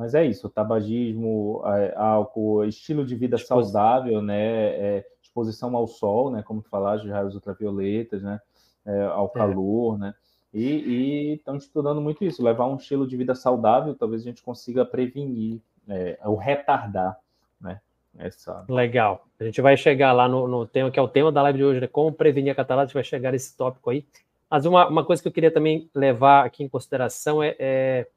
mas 0.00 0.14
é 0.14 0.24
isso: 0.24 0.48
tabagismo, 0.48 1.62
é, 1.66 1.94
álcool, 1.96 2.64
estilo 2.64 3.04
de 3.04 3.14
vida 3.14 3.36
exposição. 3.36 3.72
saudável, 3.72 4.22
né, 4.22 4.68
é, 4.70 5.06
exposição 5.22 5.76
ao 5.76 5.86
sol, 5.86 6.30
né, 6.30 6.42
como 6.42 6.62
tu 6.62 6.68
falaste, 6.68 7.04
de 7.04 7.10
raios 7.10 7.34
ultravioletas, 7.34 8.22
né, 8.22 8.40
é, 8.84 9.04
ao 9.04 9.28
calor, 9.28 9.98
né 9.98 10.14
e 10.52 11.34
estão 11.34 11.56
estudando 11.56 12.00
muito 12.00 12.24
isso, 12.24 12.42
levar 12.42 12.66
um 12.66 12.76
estilo 12.76 13.06
de 13.06 13.16
vida 13.16 13.34
saudável, 13.34 13.94
talvez 13.94 14.22
a 14.22 14.24
gente 14.24 14.42
consiga 14.42 14.84
prevenir 14.84 15.60
é, 15.88 16.18
ou 16.24 16.36
retardar, 16.36 17.16
né? 17.60 17.80
Essa... 18.18 18.64
Legal. 18.68 19.24
A 19.38 19.44
gente 19.44 19.60
vai 19.60 19.76
chegar 19.76 20.12
lá 20.12 20.28
no, 20.28 20.48
no, 20.48 20.66
tema, 20.66 20.90
que 20.90 20.98
é 20.98 21.02
o 21.02 21.08
tema 21.08 21.30
da 21.30 21.42
live 21.42 21.58
de 21.58 21.64
hoje, 21.64 21.80
né? 21.80 21.86
Como 21.86 22.12
prevenir 22.12 22.50
a 22.50 22.56
catarata, 22.56 22.82
a 22.82 22.86
gente 22.86 22.94
vai 22.94 23.04
chegar 23.04 23.30
nesse 23.30 23.56
tópico 23.56 23.90
aí. 23.90 24.04
Mas 24.50 24.66
uma, 24.66 24.88
uma 24.88 25.04
coisa 25.04 25.22
que 25.22 25.28
eu 25.28 25.32
queria 25.32 25.52
também 25.52 25.88
levar 25.94 26.44
aqui 26.44 26.64
em 26.64 26.68
consideração 26.68 27.40
é, 27.40 27.54
é 27.56 28.08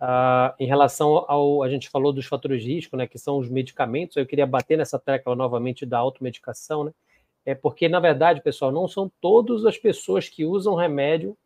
uh, 0.00 0.54
em 0.58 0.66
relação 0.66 1.24
ao. 1.28 1.62
A 1.62 1.68
gente 1.68 1.88
falou 1.88 2.12
dos 2.12 2.26
fatores 2.26 2.62
de 2.62 2.74
risco, 2.74 2.96
né? 2.96 3.06
Que 3.06 3.18
são 3.18 3.38
os 3.38 3.48
medicamentos. 3.48 4.16
Eu 4.16 4.26
queria 4.26 4.46
bater 4.46 4.78
nessa 4.78 4.98
tecla 4.98 5.34
novamente 5.34 5.86
da 5.86 5.98
automedicação, 5.98 6.84
né? 6.84 6.92
É 7.44 7.54
porque, 7.54 7.88
na 7.88 8.00
verdade, 8.00 8.42
pessoal, 8.42 8.72
não 8.72 8.88
são 8.88 9.10
todas 9.20 9.64
as 9.64 9.78
pessoas 9.78 10.28
que 10.28 10.44
usam 10.44 10.74
remédio 10.74 11.36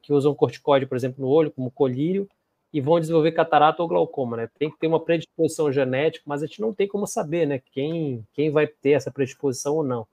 que 0.00 0.12
usam 0.12 0.34
corticoide, 0.34 0.86
por 0.86 0.96
exemplo, 0.96 1.24
no 1.24 1.30
olho, 1.30 1.50
como 1.50 1.70
colírio, 1.70 2.28
e 2.72 2.80
vão 2.80 2.98
desenvolver 2.98 3.32
catarata 3.32 3.82
ou 3.82 3.88
glaucoma, 3.88 4.36
né? 4.36 4.48
Tem 4.58 4.70
que 4.70 4.78
ter 4.78 4.88
uma 4.88 4.98
predisposição 4.98 5.70
genética, 5.70 6.24
mas 6.26 6.42
a 6.42 6.46
gente 6.46 6.60
não 6.60 6.74
tem 6.74 6.88
como 6.88 7.06
saber, 7.06 7.46
né? 7.46 7.60
Quem, 7.72 8.26
quem 8.32 8.50
vai 8.50 8.66
ter 8.66 8.90
essa 8.90 9.12
predisposição 9.12 9.76
ou 9.76 9.84
não. 9.84 10.06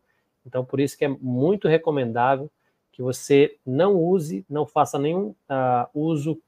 Então, 0.46 0.64
por 0.64 0.80
isso 0.80 0.98
que 0.98 1.06
é 1.06 1.08
muito 1.08 1.68
recomendável 1.68 2.50
que 2.92 3.02
você 3.02 3.58
não 3.66 3.96
use, 3.96 4.46
não 4.50 4.66
faça 4.66 5.00
nenhum 5.00 5.30
uh, 5.30 5.88
uso 5.94 6.40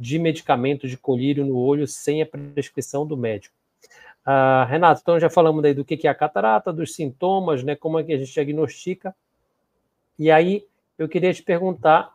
de 0.00 0.18
medicamento 0.18 0.88
de 0.88 0.96
colírio 0.96 1.44
no 1.44 1.56
olho 1.56 1.86
sem 1.86 2.22
a 2.22 2.26
prescrição 2.26 3.06
do 3.06 3.18
médico. 3.18 3.54
Uh, 4.26 4.64
Renato, 4.66 5.00
então 5.02 5.20
já 5.20 5.28
falamos 5.28 5.62
aí 5.62 5.74
do 5.74 5.84
que 5.84 6.06
é 6.06 6.10
a 6.10 6.14
catarata, 6.14 6.72
dos 6.72 6.94
sintomas, 6.94 7.62
né? 7.62 7.76
Como 7.76 7.98
é 7.98 8.04
que 8.04 8.12
a 8.12 8.18
gente 8.18 8.32
diagnostica. 8.32 9.14
E 10.18 10.30
aí 10.30 10.66
eu 10.98 11.08
queria 11.08 11.32
te 11.34 11.42
perguntar 11.42 12.14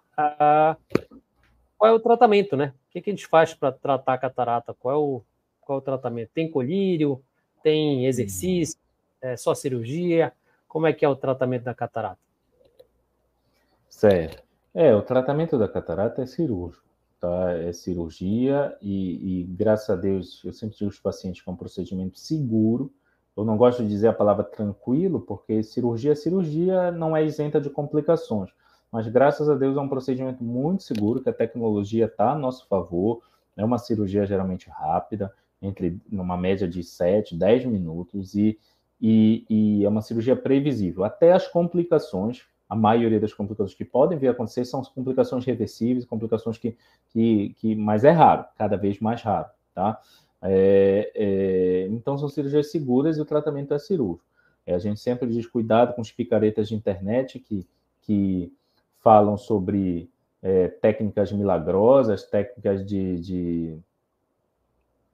qual 1.78 1.92
é 1.92 1.94
o 1.94 2.00
tratamento, 2.00 2.58
né? 2.58 2.74
O 2.88 2.92
que, 2.92 3.02
que 3.02 3.10
a 3.10 3.14
gente 3.14 3.28
faz 3.28 3.54
para 3.54 3.72
tratar 3.72 4.14
a 4.14 4.18
catarata? 4.18 4.74
Qual 4.74 4.94
é, 4.94 4.98
o, 4.98 5.22
qual 5.62 5.78
é 5.78 5.82
o 5.82 5.84
tratamento? 5.84 6.32
Tem 6.34 6.50
colírio? 6.50 7.22
Tem 7.62 8.06
exercício? 8.06 8.80
É 9.22 9.36
só 9.36 9.54
cirurgia? 9.54 10.34
Como 10.68 10.88
é 10.88 10.94
que 10.94 11.06
é 11.06 11.10
o 11.10 11.16
tratamento 11.16 11.64
da 11.64 11.74
catarata? 11.74 12.20
Certo. 13.90 14.44
É, 14.74 14.94
o 14.94 15.02
tratamento 15.02 15.58
da 15.58 15.68
catarata 15.68 16.22
é 16.22 16.26
cirúrgico, 16.26 16.85
tá? 17.26 17.52
É 17.52 17.74
cirurgia 17.74 18.78
e, 18.82 19.42
e 19.42 19.44
graças 19.44 19.90
a 19.90 19.96
Deus, 19.96 20.42
eu 20.44 20.54
sempre 20.54 20.78
digo 20.78 20.90
os 20.90 21.00
pacientes 21.00 21.42
que 21.42 21.50
é 21.50 21.54
um 21.54 21.56
procedimento 21.56 22.20
seguro. 22.20 22.94
Eu 23.36 23.44
não 23.44 23.58
gosto 23.58 23.84
de 23.84 23.90
dizer 23.90 24.08
a 24.08 24.14
palavra 24.14 24.44
tranquilo, 24.44 25.20
porque 25.20 25.62
cirurgia 25.62 26.14
é 26.14 26.16
cirurgia, 26.16 26.92
não 26.92 27.16
é 27.16 27.26
isenta 27.26 27.60
de 27.60 27.70
complicações 27.70 28.50
mas 28.96 29.10
graças 29.10 29.50
a 29.50 29.56
Deus 29.56 29.76
é 29.76 29.82
um 29.82 29.90
procedimento 29.90 30.42
muito 30.42 30.84
seguro, 30.84 31.22
que 31.22 31.28
a 31.28 31.34
tecnologia 31.34 32.06
está 32.06 32.32
a 32.32 32.38
nosso 32.38 32.66
favor, 32.70 33.22
é 33.58 33.66
uma 33.66 33.78
cirurgia 33.78 34.26
geralmente 34.26 34.70
rápida, 34.70 35.34
entre 35.62 36.00
numa 36.10 36.38
média 36.38 36.66
de 36.66 36.82
7, 36.82 37.36
10 37.36 37.66
minutos, 37.66 38.36
e, 38.36 38.58
e, 39.02 39.46
e 39.50 39.84
é 39.84 39.90
uma 39.90 40.02
cirurgia 40.02 40.34
previsível. 40.34 41.04
Até 41.04 41.34
as 41.34 41.46
complicações, 41.46 42.44
a 42.68 42.76
maioria 42.76 43.20
das 43.20 43.34
complicações 43.34 43.76
que 43.76 43.86
podem 43.86 44.18
vir 44.18 44.28
a 44.28 44.32
acontecer 44.32 44.66
são 44.66 44.82
complicações 44.84 45.46
reversíveis, 45.46 46.06
complicações 46.06 46.58
que, 46.58 46.76
que, 47.10 47.56
que 47.58 47.76
mas 47.76 48.04
é 48.04 48.12
raro, 48.12 48.46
cada 48.58 48.76
vez 48.76 49.00
mais 49.00 49.22
raro, 49.22 49.50
tá? 49.74 50.02
É, 50.42 51.12
é, 51.16 51.88
então 51.90 52.18
são 52.18 52.30
cirurgias 52.30 52.72
seguras 52.72 53.18
e 53.18 53.22
o 53.22 53.26
tratamento 53.26 53.74
é 53.74 53.80
cirúrgico. 53.80 54.26
É, 54.66 54.74
a 54.74 54.80
gente 54.80 55.00
sempre 55.00 55.30
diz 55.30 55.46
cuidado 55.46 55.94
com 55.94 56.02
os 56.02 56.12
picaretas 56.12 56.68
de 56.68 56.76
internet 56.76 57.40
que, 57.40 57.66
que 58.02 58.52
falam 59.00 59.38
sobre 59.38 60.10
é, 60.42 60.68
técnicas 60.68 61.32
milagrosas, 61.32 62.24
técnicas 62.24 62.86
de, 62.86 63.20
de, 63.20 63.78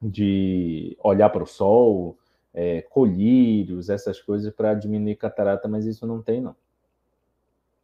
de 0.02 0.98
olhar 1.04 1.30
para 1.30 1.44
o 1.44 1.48
sol, 1.48 2.18
é, 2.54 2.82
colírios, 2.84 3.90
essas 3.90 4.20
coisas 4.22 4.54
para 4.54 4.74
diminuir 4.74 5.16
catarata, 5.16 5.68
mas 5.68 5.86
isso 5.86 6.06
não 6.06 6.22
tem, 6.22 6.42
não. 6.42 6.56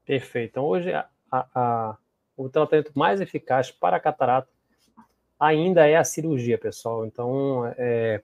Perfeito. 0.08 0.52
Então, 0.52 0.66
hoje, 0.66 0.94
a, 0.94 1.06
a, 1.30 1.98
o 2.38 2.48
tratamento 2.48 2.94
mais 2.96 3.20
eficaz 3.20 3.70
para 3.70 3.98
a 3.98 4.00
catarata 4.00 4.48
ainda 5.38 5.86
é 5.86 5.98
a 5.98 6.04
cirurgia, 6.06 6.58
pessoal. 6.58 7.06
Então, 7.06 7.66
é, 7.78 8.22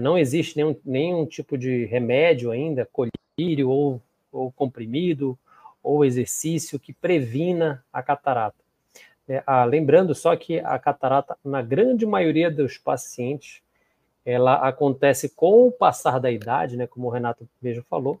não 0.00 0.16
existe 0.16 0.56
nenhum, 0.56 0.76
nenhum 0.84 1.26
tipo 1.26 1.58
de 1.58 1.86
remédio 1.86 2.52
ainda, 2.52 2.88
colírio 2.92 3.68
ou, 3.68 4.00
ou 4.30 4.52
comprimido, 4.52 5.36
ou 5.82 6.04
exercício 6.04 6.78
que 6.78 6.92
previna 6.92 7.84
a 7.92 8.00
catarata. 8.00 8.62
É, 9.28 9.42
ah, 9.44 9.64
lembrando 9.64 10.14
só 10.14 10.36
que 10.36 10.60
a 10.60 10.78
catarata, 10.78 11.36
na 11.44 11.62
grande 11.62 12.06
maioria 12.06 12.48
dos 12.48 12.78
pacientes, 12.78 13.60
ela 14.24 14.54
acontece 14.68 15.30
com 15.30 15.66
o 15.66 15.72
passar 15.72 16.20
da 16.20 16.30
idade, 16.30 16.76
né, 16.76 16.86
como 16.86 17.08
o 17.08 17.10
Renato 17.10 17.48
mesmo 17.60 17.82
falou. 17.90 18.20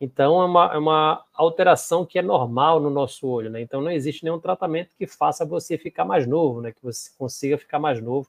Então, 0.00 0.40
é 0.40 0.46
uma, 0.46 0.74
é 0.74 0.78
uma 0.78 1.24
alteração 1.34 2.06
que 2.06 2.18
é 2.18 2.22
normal 2.22 2.80
no 2.80 2.88
nosso 2.88 3.28
olho. 3.28 3.50
Né? 3.50 3.60
Então, 3.60 3.82
não 3.82 3.90
existe 3.90 4.24
nenhum 4.24 4.40
tratamento 4.40 4.96
que 4.96 5.06
faça 5.06 5.44
você 5.44 5.76
ficar 5.76 6.06
mais 6.06 6.26
novo, 6.26 6.62
né? 6.62 6.72
que 6.72 6.82
você 6.82 7.10
consiga 7.18 7.58
ficar 7.58 7.78
mais 7.78 8.00
novo 8.00 8.28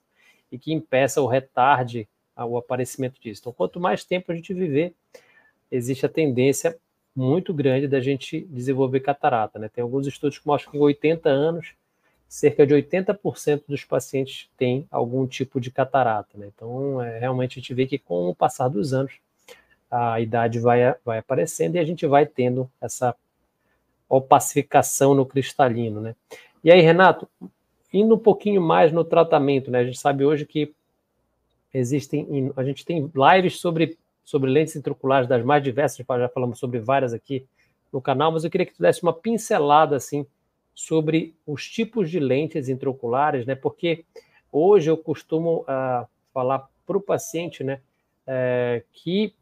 e 0.51 0.60
que 0.60 0.74
impeça 0.74 1.22
ou 1.22 1.28
retarde 1.28 2.08
o 2.36 2.58
aparecimento 2.58 3.22
disso. 3.22 3.42
Então, 3.42 3.54
quanto 3.54 3.80
mais 3.80 4.04
tempo 4.04 4.32
a 4.32 4.36
gente 4.36 4.54
viver, 4.54 4.94
existe 5.72 6.06
a 6.06 6.10
tendência 6.10 6.78
muito 7.16 7.54
grande 7.54 7.88
da 7.88 8.01
gente 8.01 8.42
desenvolver 8.50 9.00
catarata. 9.00 9.58
Né? 9.58 9.70
Tem 9.70 9.82
alguns 9.82 10.08
estudos 10.08 10.40
que 10.40 10.48
mostram 10.48 10.72
que 10.72 10.78
em 10.78 10.82
80 10.82 11.30
anos 11.30 11.74
cerca 12.28 12.66
de 12.66 12.74
80% 12.74 13.63
dos 13.68 13.84
pacientes 13.84 14.50
têm 14.58 14.88
algum 14.90 15.28
tipo 15.28 15.60
de 15.60 15.70
catarata. 15.70 16.38
Né? 16.38 16.50
Então, 16.54 17.01
é, 17.01 17.20
realmente 17.20 17.60
a 17.60 17.62
gente 17.62 17.74
vê 17.74 17.86
que 17.86 17.98
com 17.98 18.30
o 18.30 18.36
passar 18.36 18.70
dos 18.70 18.94
anos, 18.94 19.20
a 19.91 20.21
idade 20.21 20.60
vai, 20.60 20.95
vai 21.03 21.17
aparecendo 21.17 21.75
e 21.75 21.79
a 21.79 21.83
gente 21.83 22.07
vai 22.07 22.25
tendo 22.25 22.71
essa 22.79 23.13
opacificação 24.07 25.13
no 25.13 25.25
cristalino. 25.25 26.00
Né? 26.00 26.15
E 26.63 26.71
aí, 26.71 26.79
Renato, 26.79 27.27
indo 27.93 28.15
um 28.15 28.19
pouquinho 28.19 28.62
mais 28.62 28.91
no 28.91 29.03
tratamento, 29.03 29.69
né? 29.69 29.79
a 29.79 29.83
gente 29.83 30.00
sabe 30.00 30.24
hoje 30.24 30.45
que 30.45 30.74
existem, 31.74 32.51
a 32.55 32.63
gente 32.63 32.86
tem 32.86 33.12
lives 33.13 33.60
sobre, 33.60 33.98
sobre 34.24 34.50
lentes 34.50 34.75
intraoculares 34.75 35.27
das 35.27 35.43
mais 35.43 35.62
diversas, 35.62 36.05
já 36.07 36.29
falamos 36.29 36.57
sobre 36.57 36.79
várias 36.79 37.13
aqui 37.13 37.45
no 37.91 38.01
canal, 38.01 38.31
mas 38.31 38.43
eu 38.43 38.50
queria 38.50 38.65
que 38.65 38.74
tu 38.74 38.81
desse 38.81 39.03
uma 39.03 39.13
pincelada 39.13 39.95
assim 39.98 40.25
sobre 40.74 41.36
os 41.45 41.69
tipos 41.69 42.10
de 42.10 42.19
lentes 42.19 42.69
intraoculares, 42.69 43.45
né? 43.45 43.55
Porque 43.55 44.05
hoje 44.51 44.89
eu 44.89 44.98
costumo 44.98 45.62
uh, 45.62 46.07
falar 46.33 46.69
para 46.86 46.98
o 46.98 47.01
paciente, 47.01 47.63
né, 47.63 47.81
uh, 48.27 48.83
que 48.93 49.33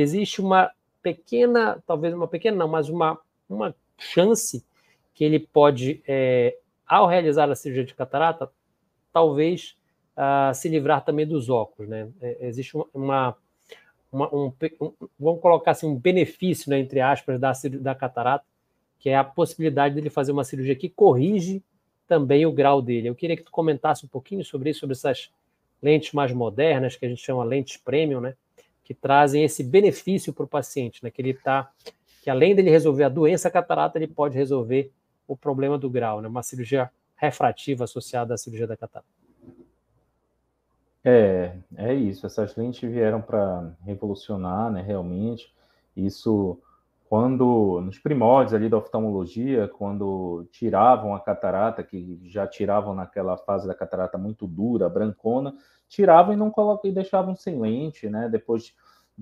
existe 0.00 0.40
uma 0.40 0.70
pequena, 1.02 1.82
talvez 1.86 2.14
uma 2.14 2.28
pequena 2.28 2.56
não, 2.56 2.68
mas 2.68 2.88
uma, 2.88 3.18
uma 3.48 3.74
chance 3.96 4.64
que 5.14 5.24
ele 5.24 5.38
pode, 5.38 6.02
é, 6.06 6.56
ao 6.86 7.06
realizar 7.06 7.50
a 7.50 7.56
cirurgia 7.56 7.84
de 7.84 7.94
catarata, 7.94 8.50
talvez 9.12 9.76
uh, 10.16 10.54
se 10.54 10.68
livrar 10.68 11.04
também 11.04 11.26
dos 11.26 11.48
óculos, 11.48 11.88
né? 11.88 12.08
É, 12.20 12.46
existe 12.46 12.76
uma, 12.76 12.86
uma 12.94 13.36
um, 14.12 14.52
um, 14.80 14.92
vamos 15.18 15.40
colocar 15.40 15.72
assim, 15.72 15.86
um 15.86 15.96
benefício, 15.96 16.70
né, 16.70 16.78
entre 16.78 17.00
aspas, 17.00 17.38
da, 17.38 17.52
da 17.80 17.94
catarata, 17.94 18.44
que 18.98 19.10
é 19.10 19.16
a 19.16 19.24
possibilidade 19.24 19.94
dele 19.94 20.10
fazer 20.10 20.32
uma 20.32 20.44
cirurgia 20.44 20.74
que 20.74 20.88
corrige 20.88 21.62
também 22.06 22.46
o 22.46 22.52
grau 22.52 22.80
dele. 22.80 23.08
Eu 23.08 23.14
queria 23.14 23.36
que 23.36 23.42
tu 23.42 23.50
comentasse 23.50 24.04
um 24.04 24.08
pouquinho 24.08 24.44
sobre 24.44 24.70
isso, 24.70 24.80
sobre 24.80 24.94
essas 24.94 25.30
lentes 25.82 26.12
mais 26.12 26.32
modernas, 26.32 26.96
que 26.96 27.04
a 27.04 27.08
gente 27.08 27.22
chama 27.22 27.44
lentes 27.44 27.76
premium, 27.76 28.20
né? 28.20 28.34
Que 28.88 28.94
trazem 28.94 29.44
esse 29.44 29.62
benefício 29.62 30.32
para 30.32 30.46
o 30.46 30.48
paciente, 30.48 31.04
né? 31.04 31.10
Que 31.10 31.20
ele 31.20 31.34
tá, 31.34 31.70
que 32.22 32.30
além 32.30 32.54
dele 32.54 32.70
resolver 32.70 33.04
a 33.04 33.10
doença 33.10 33.50
catarata, 33.50 33.98
ele 33.98 34.08
pode 34.08 34.34
resolver 34.34 34.90
o 35.26 35.36
problema 35.36 35.76
do 35.76 35.90
grau, 35.90 36.22
né? 36.22 36.26
Uma 36.26 36.42
cirurgia 36.42 36.90
refrativa 37.14 37.84
associada 37.84 38.32
à 38.32 38.38
cirurgia 38.38 38.66
da 38.66 38.78
catarata. 38.78 39.06
É, 41.04 41.52
é 41.76 41.92
isso. 41.92 42.24
Essas 42.24 42.56
lentes 42.56 42.90
vieram 42.90 43.20
para 43.20 43.70
revolucionar, 43.84 44.72
né? 44.72 44.80
Realmente, 44.80 45.52
isso 45.94 46.58
quando 47.08 47.80
nos 47.80 47.98
primórdios 47.98 48.52
ali 48.52 48.68
da 48.68 48.76
oftalmologia, 48.76 49.66
quando 49.66 50.46
tiravam 50.52 51.14
a 51.14 51.20
catarata, 51.20 51.82
que 51.82 52.20
já 52.24 52.46
tiravam 52.46 52.94
naquela 52.94 53.36
fase 53.38 53.66
da 53.66 53.74
catarata 53.74 54.18
muito 54.18 54.46
dura, 54.46 54.90
brancona, 54.90 55.54
tiravam 55.88 56.34
e 56.34 56.36
não 56.36 56.50
colocavam 56.50 56.90
e 56.90 56.94
deixavam 56.94 57.34
sem 57.34 57.58
lente, 57.58 58.10
né? 58.10 58.28
Depois 58.28 58.74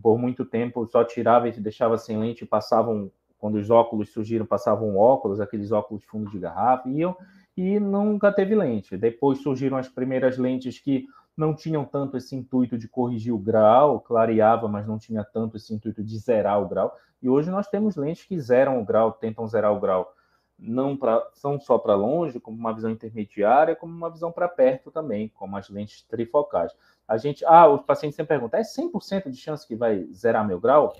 por 0.03 0.19
muito 0.19 0.45
tempo 0.45 0.85
só 0.87 1.05
tirava 1.05 1.49
e 1.49 1.53
deixava 1.53 1.97
sem 1.97 2.19
lente 2.19 2.43
e 2.43 2.47
passavam 2.47 3.11
quando 3.39 3.55
os 3.55 3.71
óculos 3.71 4.13
surgiram, 4.13 4.45
passavam 4.45 4.97
óculos, 4.97 5.41
aqueles 5.41 5.71
óculos 5.71 6.03
de 6.03 6.09
fundo 6.09 6.29
de 6.29 6.41
garrafa, 6.41 6.89
iam 6.89 7.17
e 7.57 7.79
nunca 7.79 8.33
teve 8.33 8.57
lente. 8.57 8.97
Depois 8.97 9.39
surgiram 9.39 9.77
as 9.77 9.89
primeiras 9.89 10.37
lentes 10.39 10.81
que 10.81 11.07
não 11.37 11.55
tinham 11.55 11.85
tanto 11.85 12.17
esse 12.17 12.35
intuito 12.35 12.79
de 12.79 12.89
corrigir 12.89 13.33
o 13.33 13.39
grau, 13.39 14.01
clareava, 14.01 14.67
mas 14.67 14.87
não 14.87 14.99
tinha 14.99 15.23
tanto 15.23 15.57
esse 15.57 15.75
intuito 15.75 16.03
de 16.03 16.19
zerar 16.19 16.61
o 16.63 16.69
grau. 16.69 16.97
E 17.21 17.29
hoje 17.29 17.51
nós 17.51 17.69
temos 17.69 17.97
lentes 17.97 18.25
que 18.25 18.41
zeram 18.41 18.81
o 18.81 18.85
grau, 18.85 19.13
tentam 19.13 19.47
zerar 19.47 19.73
o 19.73 19.81
grau, 19.81 20.15
não 20.59 20.97
pra, 20.97 21.29
são 21.35 21.61
só 21.61 21.77
para 21.77 21.95
longe, 21.95 22.41
como 22.41 22.57
uma 22.57 22.73
visão 22.73 22.91
intermediária, 22.91 23.77
como 23.77 23.95
uma 23.95 24.11
visão 24.11 24.33
para 24.33 24.49
perto 24.49 24.91
também, 24.91 25.29
como 25.29 25.57
as 25.57 25.69
lentes 25.69 26.03
trifocais. 26.03 26.73
A 27.07 27.19
gente, 27.19 27.45
ah, 27.45 27.67
o 27.67 27.79
paciente 27.79 28.17
sempre 28.17 28.35
pergunta, 28.37 28.57
é 28.57 28.63
100% 28.63 29.31
de 29.31 29.37
chance 29.37 29.67
que 29.67 29.77
vai 29.77 30.05
zerar 30.13 30.47
meu 30.47 30.59
grau? 30.59 30.95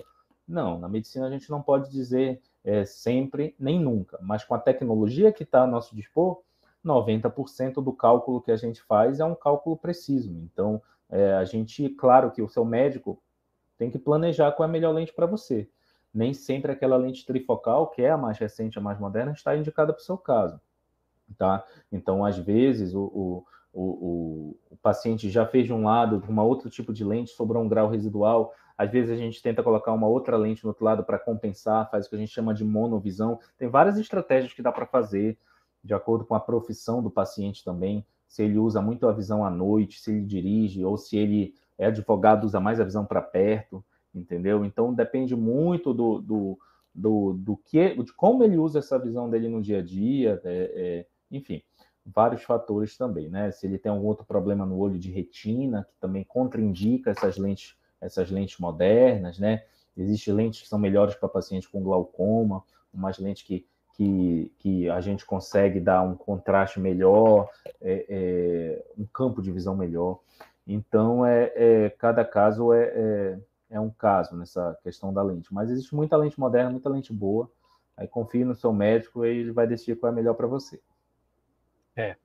Não, 0.47 0.79
na 0.79 0.87
medicina 0.87 1.27
a 1.27 1.29
gente 1.29 1.49
não 1.49 1.61
pode 1.61 1.89
dizer 1.89 2.41
é, 2.63 2.85
sempre 2.85 3.55
nem 3.59 3.79
nunca, 3.79 4.17
mas 4.21 4.43
com 4.43 4.53
a 4.53 4.59
tecnologia 4.59 5.31
que 5.31 5.43
está 5.43 5.63
a 5.63 5.67
nosso 5.67 5.95
dispor, 5.95 6.41
90% 6.85 7.75
do 7.83 7.93
cálculo 7.93 8.41
que 8.41 8.51
a 8.51 8.55
gente 8.55 8.81
faz 8.81 9.19
é 9.19 9.25
um 9.25 9.35
cálculo 9.35 9.77
preciso. 9.77 10.31
Então, 10.31 10.81
é, 11.09 11.33
a 11.33 11.43
gente, 11.43 11.89
claro 11.89 12.31
que 12.31 12.41
o 12.41 12.49
seu 12.49 12.65
médico 12.65 13.21
tem 13.77 13.89
que 13.89 13.99
planejar 13.99 14.51
qual 14.51 14.67
é 14.67 14.69
a 14.69 14.71
melhor 14.71 14.93
lente 14.93 15.13
para 15.13 15.25
você. 15.25 15.69
Nem 16.13 16.33
sempre 16.33 16.71
aquela 16.71 16.97
lente 16.97 17.25
trifocal, 17.25 17.87
que 17.87 18.01
é 18.01 18.09
a 18.09 18.17
mais 18.17 18.37
recente, 18.37 18.77
a 18.77 18.81
mais 18.81 18.99
moderna, 18.99 19.31
está 19.31 19.55
indicada 19.55 19.93
para 19.93 20.01
o 20.01 20.03
seu 20.03 20.17
caso. 20.17 20.59
Tá? 21.37 21.63
Então, 21.91 22.25
às 22.25 22.37
vezes, 22.37 22.93
o, 22.95 23.03
o, 23.03 23.45
o, 23.73 24.57
o 24.71 24.77
paciente 24.77 25.29
já 25.29 25.45
fez 25.45 25.65
de 25.65 25.73
um 25.73 25.83
lado 25.83 26.23
uma 26.27 26.43
outro 26.43 26.69
tipo 26.69 26.93
de 26.93 27.03
lente, 27.03 27.31
sobrou 27.31 27.63
um 27.63 27.69
grau 27.69 27.89
residual. 27.89 28.53
Às 28.77 28.91
vezes 28.91 29.11
a 29.11 29.15
gente 29.15 29.41
tenta 29.41 29.63
colocar 29.63 29.91
uma 29.91 30.07
outra 30.07 30.37
lente 30.37 30.63
no 30.63 30.69
outro 30.69 30.85
lado 30.85 31.03
para 31.03 31.19
compensar, 31.19 31.89
faz 31.89 32.05
o 32.05 32.09
que 32.09 32.15
a 32.15 32.19
gente 32.19 32.31
chama 32.31 32.53
de 32.53 32.63
monovisão. 32.63 33.39
Tem 33.57 33.67
várias 33.67 33.97
estratégias 33.97 34.53
que 34.53 34.61
dá 34.61 34.71
para 34.71 34.85
fazer 34.85 35.37
de 35.87 35.93
acordo 35.93 36.25
com 36.25 36.35
a 36.35 36.39
profissão 36.39 37.01
do 37.01 37.09
paciente 37.09 37.63
também, 37.63 38.05
se 38.27 38.43
ele 38.43 38.59
usa 38.59 38.81
muito 38.81 39.07
a 39.07 39.13
visão 39.13 39.45
à 39.45 39.49
noite, 39.49 40.01
se 40.01 40.11
ele 40.11 40.25
dirige, 40.25 40.83
ou 40.83 40.97
se 40.97 41.17
ele 41.17 41.55
é 41.77 41.85
advogado, 41.85 42.43
usa 42.43 42.59
mais 42.59 42.79
a 42.79 42.83
visão 42.83 43.05
para 43.05 43.21
perto, 43.21 43.83
entendeu? 44.13 44.65
Então 44.65 44.93
depende 44.93 45.33
muito 45.33 45.93
do, 45.93 46.19
do, 46.19 46.59
do, 46.93 47.33
do, 47.33 47.57
que, 47.57 47.95
de 48.03 48.13
como 48.13 48.43
ele 48.43 48.57
usa 48.57 48.79
essa 48.79 48.99
visão 48.99 49.29
dele 49.29 49.47
no 49.47 49.61
dia 49.61 49.79
a 49.79 49.81
dia, 49.81 50.41
é, 50.43 50.71
é, 50.75 51.05
enfim, 51.31 51.63
vários 52.05 52.43
fatores 52.43 52.97
também, 52.97 53.29
né? 53.29 53.49
Se 53.51 53.65
ele 53.65 53.77
tem 53.77 53.89
algum 53.89 54.07
outro 54.07 54.25
problema 54.25 54.65
no 54.65 54.77
olho 54.77 54.99
de 54.99 55.09
retina, 55.09 55.87
que 55.89 55.97
também 56.01 56.25
contraindica 56.25 57.11
essas 57.11 57.37
lentes, 57.37 57.77
essas 58.01 58.29
lentes 58.29 58.59
modernas, 58.59 59.39
né? 59.39 59.63
Existem 59.95 60.33
lentes 60.33 60.61
que 60.61 60.67
são 60.67 60.77
melhores 60.77 61.15
para 61.15 61.29
pacientes 61.29 61.67
com 61.69 61.81
glaucoma, 61.81 62.61
umas 62.93 63.17
lentes 63.17 63.43
que 63.43 63.65
que, 63.97 64.51
que 64.59 64.89
a 64.89 65.01
gente 65.01 65.25
consegue 65.25 65.79
dar 65.79 66.03
um 66.03 66.15
contraste 66.15 66.79
melhor, 66.79 67.49
é, 67.81 68.05
é, 68.07 68.85
um 68.95 69.05
campo 69.05 69.41
de 69.41 69.51
visão 69.51 69.75
melhor. 69.75 70.19
Então, 70.67 71.25
é, 71.25 71.51
é 71.55 71.89
cada 71.89 72.23
caso 72.23 72.71
é, 72.71 72.83
é, 72.83 73.39
é, 73.71 73.79
um 73.79 73.89
caso 73.89 74.35
nessa 74.37 74.77
questão 74.83 75.11
da 75.11 75.23
lente. 75.23 75.51
Mas 75.51 75.71
existe 75.71 75.95
muita 75.95 76.15
lente 76.15 76.39
moderna, 76.39 76.69
muita 76.69 76.89
lente 76.89 77.11
boa. 77.11 77.49
Aí 77.97 78.07
confie 78.07 78.45
no 78.45 78.53
seu 78.53 78.71
médico 78.71 79.25
e 79.25 79.29
ele 79.29 79.51
vai 79.51 79.65
decidir 79.65 79.95
qual 79.95 80.11
é 80.11 80.15
melhor 80.15 80.35
para 80.35 80.45
você. 80.45 80.79
É. 81.95 82.15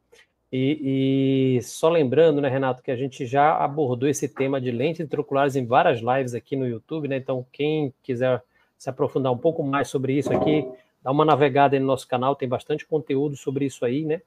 E, 0.52 1.56
e, 1.56 1.62
só 1.62 1.88
lembrando, 1.88 2.42
né, 2.42 2.50
Renato, 2.50 2.82
que 2.82 2.90
a 2.90 2.96
gente 2.96 3.24
já 3.24 3.56
abordou 3.56 4.06
esse 4.06 4.28
tema 4.28 4.60
de 4.60 4.70
lentes 4.70 5.00
intraoculares 5.00 5.56
em 5.56 5.64
várias 5.64 6.00
lives 6.00 6.34
aqui 6.34 6.54
no 6.54 6.66
YouTube, 6.66 7.08
né? 7.08 7.16
Então, 7.16 7.46
quem 7.50 7.94
quiser 8.02 8.42
se 8.76 8.90
aprofundar 8.90 9.32
um 9.32 9.38
pouco 9.38 9.62
mais 9.62 9.88
sobre 9.88 10.12
isso 10.12 10.30
aqui, 10.30 10.68
dá 11.02 11.10
uma 11.10 11.24
navegada 11.24 11.76
aí 11.76 11.80
no 11.80 11.86
nosso 11.86 12.06
canal, 12.06 12.36
tem 12.36 12.48
bastante 12.48 12.86
conteúdo 12.86 13.36
sobre 13.36 13.66
isso 13.66 13.84
aí, 13.84 14.04
né? 14.04 14.22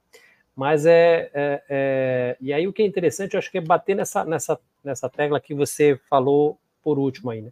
Mas 0.55 0.85
é, 0.85 1.29
é, 1.33 1.63
é, 1.69 2.38
E 2.39 2.53
aí 2.53 2.67
o 2.67 2.71
que 2.71 2.81
é 2.81 2.85
interessante, 2.85 3.33
eu 3.33 3.39
acho 3.39 3.51
que 3.51 3.57
é 3.57 3.61
bater 3.61 3.95
nessa, 3.95 4.23
nessa, 4.23 4.59
nessa 4.83 5.09
tecla 5.09 5.39
que 5.39 5.53
você 5.53 5.99
falou 6.09 6.57
por 6.81 6.97
último 6.97 7.31
aí, 7.31 7.41
né? 7.41 7.51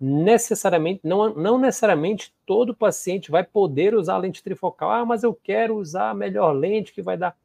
Necessariamente, 0.00 1.00
não, 1.04 1.34
não 1.34 1.58
necessariamente 1.58 2.34
todo 2.44 2.74
paciente 2.74 3.30
vai 3.30 3.44
poder 3.44 3.94
usar 3.94 4.14
a 4.14 4.18
lente 4.18 4.42
trifocal. 4.42 4.90
Ah, 4.90 5.04
mas 5.04 5.22
eu 5.22 5.34
quero 5.34 5.76
usar 5.76 6.10
a 6.10 6.14
melhor 6.14 6.52
lente 6.52 6.92
que 6.92 7.02
vai 7.02 7.16
dar. 7.16 7.36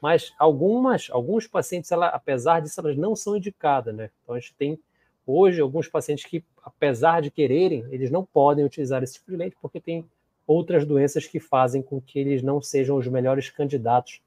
Mas 0.00 0.32
algumas, 0.38 1.08
alguns 1.10 1.46
pacientes, 1.46 1.92
ela, 1.92 2.08
apesar 2.08 2.60
disso, 2.60 2.80
elas 2.80 2.96
não 2.96 3.14
são 3.14 3.36
indicadas, 3.36 3.94
né? 3.94 4.10
Então 4.22 4.34
a 4.34 4.40
gente 4.40 4.54
tem 4.54 4.78
hoje 5.26 5.60
alguns 5.60 5.88
pacientes 5.88 6.24
que, 6.24 6.42
apesar 6.62 7.20
de 7.20 7.30
quererem, 7.30 7.84
eles 7.90 8.10
não 8.10 8.24
podem 8.24 8.64
utilizar 8.64 9.02
esse 9.02 9.14
tipo 9.14 9.30
de 9.30 9.36
lente 9.36 9.56
porque 9.60 9.80
tem 9.80 10.04
outras 10.52 10.84
doenças 10.84 11.26
que 11.26 11.40
fazem 11.40 11.82
com 11.82 12.00
que 12.00 12.18
eles 12.18 12.42
não 12.42 12.60
sejam 12.60 12.96
os 12.96 13.06
melhores 13.06 13.50
candidatos 13.50 14.20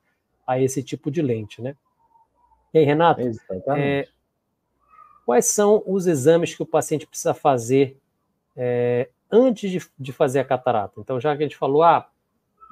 a 0.45 0.59
esse 0.59 0.83
tipo 0.83 1.09
de 1.09 1.21
lente, 1.21 1.61
né? 1.61 1.75
E 2.73 2.79
aí, 2.79 2.85
Renato, 2.85 3.21
é, 3.77 4.07
quais 5.25 5.45
são 5.45 5.81
os 5.85 6.07
exames 6.07 6.53
que 6.53 6.61
o 6.61 6.65
paciente 6.65 7.07
precisa 7.07 7.33
fazer 7.33 7.97
é, 8.55 9.09
antes 9.31 9.71
de, 9.71 9.89
de 9.97 10.11
fazer 10.11 10.39
a 10.39 10.45
catarata. 10.45 10.99
Então, 10.99 11.19
já 11.19 11.35
que 11.35 11.43
a 11.43 11.45
gente 11.45 11.57
falou, 11.57 11.83
ah, 11.83 12.07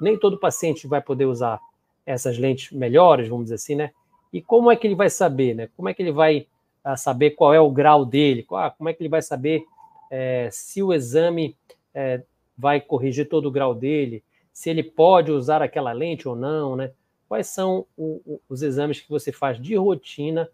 nem 0.00 0.18
todo 0.18 0.38
paciente 0.38 0.86
vai 0.86 1.00
poder 1.00 1.26
usar 1.26 1.60
essas 2.06 2.38
lentes 2.38 2.70
melhores, 2.72 3.28
vamos 3.28 3.46
dizer 3.46 3.56
assim, 3.56 3.74
né? 3.74 3.92
E 4.32 4.42
como 4.42 4.70
é 4.70 4.76
que 4.76 4.86
ele 4.86 4.94
vai 4.94 5.08
saber, 5.08 5.54
né? 5.54 5.68
Como 5.76 5.88
é 5.88 5.94
que 5.94 6.02
ele 6.02 6.12
vai 6.12 6.46
uh, 6.84 6.96
saber 6.96 7.30
qual 7.30 7.54
é 7.54 7.60
o 7.60 7.70
grau 7.70 8.04
dele? 8.04 8.46
Ah, 8.52 8.70
como 8.70 8.88
é 8.88 8.92
que 8.92 9.02
ele 9.02 9.08
vai 9.08 9.22
saber 9.22 9.64
é, 10.10 10.48
se 10.52 10.82
o 10.82 10.92
exame 10.92 11.56
é, 11.94 12.22
vai 12.56 12.80
corrigir 12.80 13.28
todo 13.28 13.46
o 13.46 13.50
grau 13.50 13.74
dele? 13.74 14.22
Se 14.52 14.70
ele 14.70 14.82
pode 14.82 15.30
usar 15.32 15.62
aquela 15.62 15.92
lente 15.92 16.28
ou 16.28 16.36
não, 16.36 16.76
né? 16.76 16.92
Quais 17.28 17.48
são 17.48 17.86
o, 17.96 18.20
o, 18.24 18.40
os 18.48 18.62
exames 18.62 19.00
que 19.00 19.08
você 19.08 19.32
faz 19.32 19.60
de 19.60 19.74
rotina? 19.74 20.48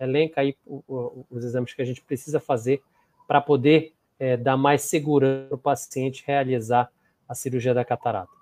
Elenca 0.00 0.40
aí 0.40 0.56
o, 0.66 1.24
os 1.30 1.44
exames 1.44 1.72
que 1.72 1.82
a 1.82 1.84
gente 1.84 2.02
precisa 2.02 2.40
fazer 2.40 2.82
para 3.26 3.40
poder 3.40 3.92
é, 4.18 4.36
dar 4.36 4.56
mais 4.56 4.82
segurança 4.82 5.48
para 5.48 5.54
o 5.54 5.58
paciente 5.58 6.24
realizar 6.26 6.90
a 7.28 7.34
cirurgia 7.34 7.74
da 7.74 7.84
catarata. 7.84 8.32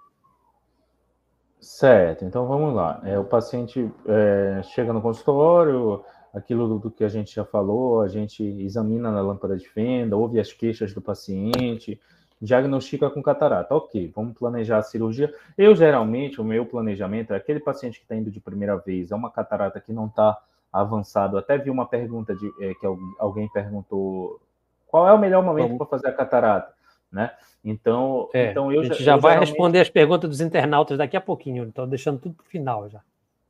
Certo, 1.61 2.25
então 2.25 2.47
vamos 2.47 2.75
lá. 2.75 3.01
É, 3.05 3.19
o 3.19 3.25
paciente 3.25 3.89
é, 4.07 4.63
chega 4.65 4.93
no 4.93 5.01
consultório, 5.01 6.05
aquilo 6.35 6.67
do, 6.67 6.79
do, 6.79 6.91
que 6.91 7.05
a 7.05 7.09
gente 7.09 7.33
já 7.33 7.45
falou, 7.45 8.01
a 8.01 8.09
gente 8.09 8.43
examina 8.43 9.13
na 9.13 9.21
lâmpada 9.21 9.57
de 9.57 9.69
fenda, 9.69 10.17
ouve 10.17 10.41
as 10.41 10.53
queixas 10.53 10.93
do 10.93 11.01
paciente, 11.01 12.01
diagnostica 12.43 13.09
com 13.09 13.23
catarata. 13.23 13.73
Ok, 13.73 14.11
vamos 14.15 14.37
planejar 14.37 14.79
a 14.79 14.83
cirurgia. 14.83 15.33
Eu, 15.57 15.77
geralmente, 15.77 16.41
o 16.41 16.45
meu 16.45 16.67
planejamento 16.67 17.33
é 17.33 17.37
aquele 17.37 17.61
paciente 17.61 17.99
que 17.99 18.05
está 18.05 18.17
indo 18.17 18.33
de 18.33 18.41
primeira 18.41 18.77
vez, 18.77 19.13
é 19.13 19.15
uma 19.15 19.31
catarata 19.31 19.81
que 19.81 19.93
não 19.93 20.07
está 20.07 20.37
avançado. 20.73 21.39
Até 21.39 21.57
vi 21.57 21.71
uma 21.71 21.87
pergunta 21.87 22.35
de, 22.35 22.51
é, 22.61 22.75
que 22.75 22.87
alguém 23.19 23.49
perguntou 23.49 24.41
qual 24.89 25.09
é 25.09 25.13
o 25.13 25.19
melhor 25.19 25.45
momento 25.45 25.77
para 25.77 25.87
fazer 25.87 26.09
a 26.09 26.13
catarata, 26.13 26.75
né? 27.11 27.31
Então, 27.65 28.29
é, 28.35 28.51
então 28.51 28.73
eu 28.73 28.81
a 28.81 28.85
gente 28.85 29.05
já, 29.05 29.17
vai 29.17 29.33
geralmente... 29.33 29.51
responder 29.51 29.81
as 29.81 29.89
perguntas 29.89 30.29
dos 30.29 30.41
internautas 30.41 30.99
daqui 30.99 31.17
a 31.17 31.21
pouquinho, 31.21 31.65
então 31.65 31.89
deixando 31.89 32.19
tudo 32.19 32.35
para 32.35 32.45
o 32.45 32.49
final 32.49 32.89
já. 32.91 33.01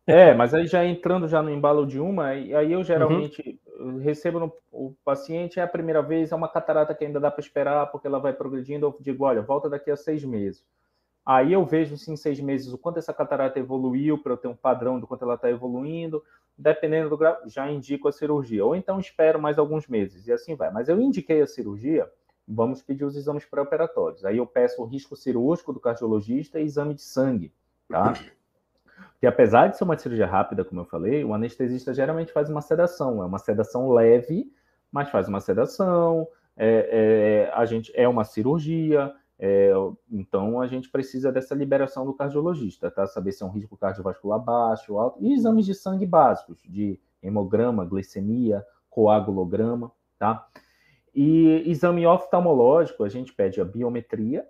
É, 0.06 0.34
mas 0.34 0.52
aí 0.52 0.66
já 0.66 0.84
entrando 0.84 1.28
já 1.28 1.40
no 1.40 1.50
embalo 1.50 1.86
de 1.86 2.00
uma, 2.00 2.26
aí 2.26 2.72
eu 2.72 2.82
geralmente 2.82 3.60
uhum. 3.78 3.98
recebo 3.98 4.40
no, 4.40 4.52
o 4.72 4.94
paciente, 5.04 5.60
é 5.60 5.62
a 5.62 5.68
primeira 5.68 6.02
vez, 6.02 6.32
é 6.32 6.34
uma 6.34 6.48
catarata 6.48 6.92
que 6.92 7.04
ainda 7.04 7.20
dá 7.20 7.30
para 7.30 7.40
esperar, 7.40 7.86
porque 7.86 8.08
ela 8.08 8.18
vai 8.18 8.32
progredindo, 8.32 8.86
eu 8.86 8.96
digo, 9.00 9.24
olha, 9.24 9.40
volta 9.42 9.70
daqui 9.70 9.90
a 9.90 9.96
seis 9.96 10.24
meses. 10.24 10.64
Aí 11.24 11.52
eu 11.52 11.64
vejo, 11.64 11.96
sim, 11.96 12.16
seis 12.16 12.40
meses, 12.40 12.72
o 12.72 12.78
quanto 12.78 12.98
essa 12.98 13.14
catarata 13.14 13.60
evoluiu, 13.60 14.18
para 14.18 14.32
eu 14.32 14.36
ter 14.36 14.48
um 14.48 14.56
padrão 14.56 14.98
do 14.98 15.06
quanto 15.06 15.24
ela 15.24 15.36
está 15.36 15.48
evoluindo, 15.48 16.20
dependendo 16.58 17.08
do 17.08 17.16
grau, 17.16 17.38
já 17.46 17.70
indico 17.70 18.08
a 18.08 18.12
cirurgia. 18.12 18.64
Ou 18.66 18.74
então 18.74 18.98
espero 18.98 19.40
mais 19.40 19.56
alguns 19.56 19.86
meses, 19.86 20.26
e 20.26 20.32
assim 20.32 20.56
vai. 20.56 20.72
Mas 20.72 20.88
eu 20.88 21.00
indiquei 21.00 21.40
a 21.40 21.46
cirurgia, 21.46 22.10
vamos 22.46 22.82
pedir 22.82 23.04
os 23.04 23.14
exames 23.14 23.44
pré-operatórios. 23.44 24.24
Aí 24.24 24.38
eu 24.38 24.46
peço 24.46 24.82
o 24.82 24.84
risco 24.84 25.14
cirúrgico 25.14 25.72
do 25.72 25.78
cardiologista 25.78 26.58
e 26.58 26.64
exame 26.64 26.94
de 26.94 27.02
sangue, 27.02 27.52
tá? 27.88 28.14
Que 29.22 29.26
apesar 29.28 29.68
de 29.68 29.76
ser 29.76 29.84
uma 29.84 29.96
cirurgia 29.96 30.26
rápida, 30.26 30.64
como 30.64 30.80
eu 30.80 30.84
falei, 30.84 31.22
o 31.22 31.32
anestesista 31.32 31.94
geralmente 31.94 32.32
faz 32.32 32.50
uma 32.50 32.60
sedação. 32.60 33.22
É 33.22 33.26
uma 33.26 33.38
sedação 33.38 33.88
leve, 33.88 34.52
mas 34.90 35.10
faz 35.10 35.28
uma 35.28 35.38
sedação. 35.38 36.26
É, 36.56 37.46
é, 37.46 37.52
a 37.54 37.64
gente 37.64 37.92
é 37.94 38.08
uma 38.08 38.24
cirurgia, 38.24 39.14
é, 39.38 39.70
então 40.10 40.60
a 40.60 40.66
gente 40.66 40.90
precisa 40.90 41.30
dessa 41.30 41.54
liberação 41.54 42.04
do 42.04 42.14
cardiologista, 42.14 42.90
tá? 42.90 43.06
Saber 43.06 43.30
se 43.30 43.44
é 43.44 43.46
um 43.46 43.50
risco 43.50 43.76
cardiovascular 43.76 44.40
baixo, 44.40 44.98
alto, 44.98 45.22
e 45.22 45.32
exames 45.34 45.66
de 45.66 45.74
sangue 45.76 46.04
básicos, 46.04 46.60
de 46.68 46.98
hemograma, 47.22 47.84
glicemia, 47.84 48.66
coagulograma, 48.90 49.92
tá? 50.18 50.48
E 51.14 51.62
exame 51.70 52.04
oftalmológico, 52.04 53.04
a 53.04 53.08
gente 53.08 53.32
pede 53.32 53.60
a 53.60 53.64
biometria, 53.64 54.44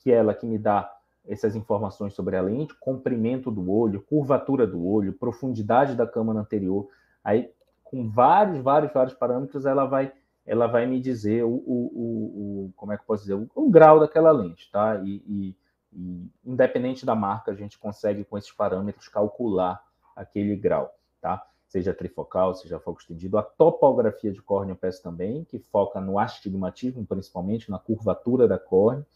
que 0.00 0.12
é 0.12 0.16
ela 0.16 0.34
que 0.34 0.44
me 0.44 0.58
dá 0.58 0.99
essas 1.30 1.54
informações 1.54 2.12
sobre 2.12 2.36
a 2.36 2.42
lente, 2.42 2.74
comprimento 2.74 3.52
do 3.52 3.70
olho, 3.70 4.02
curvatura 4.02 4.66
do 4.66 4.84
olho, 4.84 5.12
profundidade 5.12 5.94
da 5.94 6.04
câmara 6.04 6.40
anterior. 6.40 6.88
Aí, 7.22 7.52
com 7.84 8.08
vários, 8.10 8.58
vários, 8.58 8.92
vários 8.92 9.14
parâmetros, 9.14 9.64
ela 9.64 9.84
vai, 9.84 10.12
ela 10.44 10.66
vai 10.66 10.86
me 10.86 11.00
dizer 11.00 11.44
o, 11.44 11.50
o, 11.50 12.66
o, 12.66 12.72
como 12.74 12.92
é 12.92 12.96
que 12.96 13.02
eu 13.02 13.06
posso 13.06 13.22
dizer, 13.22 13.34
o, 13.34 13.48
o 13.54 13.70
grau 13.70 14.00
daquela 14.00 14.32
lente, 14.32 14.68
tá? 14.72 15.00
E, 15.04 15.22
e, 15.24 15.56
e, 15.92 16.30
independente 16.44 17.06
da 17.06 17.14
marca, 17.14 17.52
a 17.52 17.54
gente 17.54 17.78
consegue 17.78 18.24
com 18.24 18.36
esses 18.36 18.50
parâmetros 18.50 19.06
calcular 19.06 19.80
aquele 20.16 20.56
grau, 20.56 20.92
tá? 21.20 21.46
Seja 21.68 21.94
trifocal, 21.94 22.56
seja 22.56 22.80
foco 22.80 23.00
estendido. 23.00 23.38
A 23.38 23.42
topografia 23.44 24.32
de 24.32 24.42
córnea 24.42 24.72
eu 24.72 24.76
peço 24.76 25.00
também, 25.00 25.44
que 25.44 25.60
foca 25.60 26.00
no 26.00 26.18
astigmatismo, 26.18 27.06
principalmente 27.06 27.70
na 27.70 27.78
curvatura 27.78 28.48
da 28.48 28.58
córnea 28.58 29.06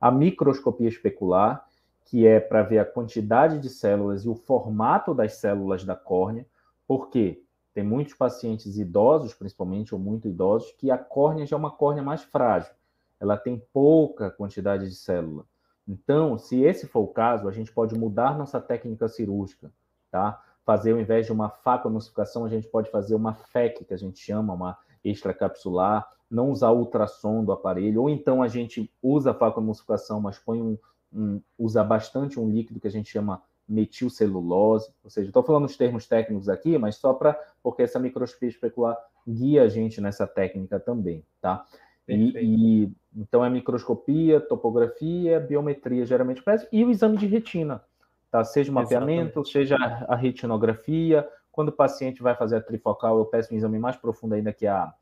a 0.00 0.10
microscopia 0.10 0.88
especular, 0.88 1.66
que 2.04 2.26
é 2.26 2.38
para 2.38 2.62
ver 2.62 2.78
a 2.78 2.84
quantidade 2.84 3.58
de 3.58 3.68
células 3.68 4.24
e 4.24 4.28
o 4.28 4.34
formato 4.34 5.12
das 5.12 5.34
células 5.34 5.84
da 5.84 5.96
córnea, 5.96 6.46
porque 6.86 7.42
tem 7.74 7.84
muitos 7.84 8.14
pacientes 8.14 8.78
idosos, 8.78 9.34
principalmente, 9.34 9.94
ou 9.94 10.00
muito 10.00 10.28
idosos, 10.28 10.72
que 10.78 10.90
a 10.90 10.96
córnea 10.96 11.44
já 11.44 11.56
é 11.56 11.58
uma 11.58 11.70
córnea 11.70 12.02
mais 12.02 12.22
frágil, 12.22 12.72
ela 13.20 13.36
tem 13.36 13.62
pouca 13.72 14.30
quantidade 14.30 14.88
de 14.88 14.94
célula. 14.94 15.44
Então, 15.86 16.38
se 16.38 16.62
esse 16.62 16.86
for 16.86 17.00
o 17.00 17.08
caso, 17.08 17.48
a 17.48 17.52
gente 17.52 17.72
pode 17.72 17.96
mudar 17.98 18.36
nossa 18.36 18.60
técnica 18.60 19.08
cirúrgica, 19.08 19.70
tá? 20.10 20.42
Fazer, 20.64 20.92
ao 20.92 21.00
invés 21.00 21.26
de 21.26 21.32
uma 21.32 21.48
facoemulsificação, 21.48 22.44
a 22.44 22.48
gente 22.48 22.66
pode 22.66 22.90
fazer 22.90 23.14
uma 23.14 23.34
FEC, 23.34 23.84
que 23.84 23.94
a 23.94 23.98
gente 23.98 24.18
chama, 24.18 24.52
uma 24.52 24.76
extracapsular, 25.04 26.08
não 26.30 26.50
usar 26.50 26.70
ultrassom 26.70 27.44
do 27.44 27.52
aparelho, 27.52 28.02
ou 28.02 28.10
então 28.10 28.42
a 28.42 28.48
gente 28.48 28.90
usa 29.02 29.30
a 29.30 29.34
facoemulsificação, 29.34 30.20
mas 30.20 30.38
põe 30.38 30.60
um, 30.60 30.78
um, 31.12 31.40
usa 31.58 31.84
bastante 31.84 32.38
um 32.38 32.50
líquido 32.50 32.80
que 32.80 32.88
a 32.88 32.90
gente 32.90 33.10
chama 33.10 33.42
metilcelulose, 33.68 34.90
ou 35.02 35.10
seja, 35.10 35.28
estou 35.28 35.42
falando 35.42 35.64
os 35.64 35.76
termos 35.76 36.06
técnicos 36.06 36.48
aqui, 36.48 36.78
mas 36.78 36.96
só 36.96 37.12
para 37.12 37.38
porque 37.62 37.82
essa 37.82 37.98
microscopia 37.98 38.48
especular 38.48 38.96
guia 39.26 39.62
a 39.64 39.68
gente 39.68 40.00
nessa 40.00 40.26
técnica 40.26 40.78
também, 40.78 41.24
tá? 41.40 41.64
E, 42.08 42.32
e, 42.36 42.92
então 43.16 43.44
é 43.44 43.50
microscopia, 43.50 44.40
topografia, 44.40 45.40
biometria, 45.40 46.06
geralmente 46.06 46.42
e 46.70 46.84
o 46.84 46.90
exame 46.90 47.16
de 47.16 47.26
retina, 47.26 47.82
tá? 48.30 48.44
Seja 48.44 48.70
o 48.70 48.74
mapeamento, 48.74 49.40
Exatamente. 49.40 49.52
seja 49.52 49.76
a 49.76 50.14
retinografia. 50.14 51.28
Quando 51.50 51.70
o 51.70 51.72
paciente 51.72 52.22
vai 52.22 52.36
fazer 52.36 52.56
a 52.56 52.60
trifocal, 52.60 53.18
eu 53.18 53.24
peço 53.24 53.52
um 53.52 53.56
exame 53.56 53.78
mais 53.78 53.96
profundo 53.96 54.34
ainda 54.34 54.52
que 54.52 54.66
a 54.66 54.92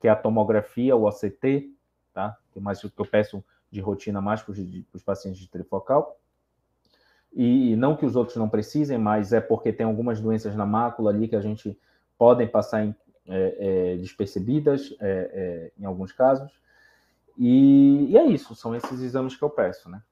que 0.00 0.08
é 0.08 0.10
a 0.10 0.16
tomografia, 0.16 0.96
o 0.96 1.06
OCT, 1.06 1.70
tá? 2.12 2.36
Que 2.52 2.58
é 2.58 2.62
mais 2.62 2.80
que 2.80 2.90
eu 2.96 3.06
peço 3.06 3.44
de 3.70 3.80
rotina 3.80 4.20
mais 4.20 4.42
para 4.42 4.52
os 4.94 5.02
pacientes 5.02 5.40
de 5.40 5.48
trifocal. 5.48 6.18
E 7.32 7.76
não 7.76 7.96
que 7.96 8.06
os 8.06 8.16
outros 8.16 8.36
não 8.36 8.48
precisem, 8.48 8.96
mas 8.96 9.32
é 9.32 9.40
porque 9.40 9.72
tem 9.72 9.84
algumas 9.84 10.20
doenças 10.20 10.56
na 10.56 10.64
mácula 10.64 11.10
ali 11.10 11.28
que 11.28 11.36
a 11.36 11.40
gente 11.40 11.78
podem 12.16 12.48
passar 12.48 12.84
em, 12.84 12.94
é, 13.26 13.56
é, 13.58 13.96
despercebidas 13.96 14.94
é, 15.00 15.30
é 15.32 15.72
em 15.78 15.84
alguns 15.84 16.12
casos. 16.12 16.50
E, 17.36 18.06
e, 18.10 18.16
é 18.16 18.24
isso, 18.24 18.54
são 18.54 18.74
esses 18.74 19.02
exames 19.02 19.36
que 19.36 19.42
eu 19.42 19.50
peço, 19.50 19.90
né? 19.90 20.02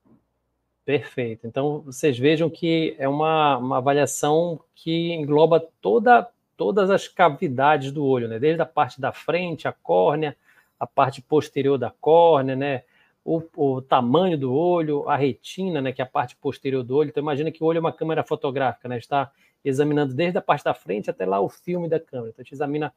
Perfeito. 0.84 1.46
Então, 1.46 1.80
vocês 1.80 2.18
vejam 2.18 2.50
que 2.50 2.94
é 2.98 3.08
uma, 3.08 3.56
uma 3.56 3.78
avaliação 3.78 4.60
que 4.74 5.14
engloba 5.14 5.66
toda 5.80 6.28
todas 6.56 6.90
as 6.90 7.08
cavidades 7.08 7.92
do 7.92 8.04
olho, 8.04 8.28
né? 8.28 8.38
Desde 8.38 8.62
a 8.62 8.66
parte 8.66 9.00
da 9.00 9.12
frente, 9.12 9.68
a 9.68 9.72
córnea, 9.72 10.36
a 10.78 10.86
parte 10.86 11.22
posterior 11.22 11.78
da 11.78 11.90
córnea, 11.90 12.56
né? 12.56 12.82
O, 13.24 13.42
o, 13.56 13.80
tamanho 13.80 14.36
do 14.36 14.52
olho, 14.52 15.08
a 15.08 15.16
retina, 15.16 15.80
né? 15.80 15.92
Que 15.92 16.02
é 16.02 16.04
a 16.04 16.08
parte 16.08 16.36
posterior 16.36 16.82
do 16.82 16.96
olho. 16.96 17.08
Então 17.08 17.22
imagina 17.22 17.50
que 17.50 17.62
o 17.62 17.66
olho 17.66 17.78
é 17.78 17.80
uma 17.80 17.92
câmera 17.92 18.22
fotográfica, 18.22 18.88
né? 18.88 18.98
Está 18.98 19.30
examinando 19.64 20.12
desde 20.12 20.38
a 20.38 20.42
parte 20.42 20.64
da 20.64 20.74
frente 20.74 21.08
até 21.08 21.24
lá 21.24 21.40
o 21.40 21.48
filme 21.48 21.88
da 21.88 21.98
câmera. 21.98 22.30
Então 22.30 22.42
a 22.42 22.44
gente 22.44 22.52
examina 22.52 22.92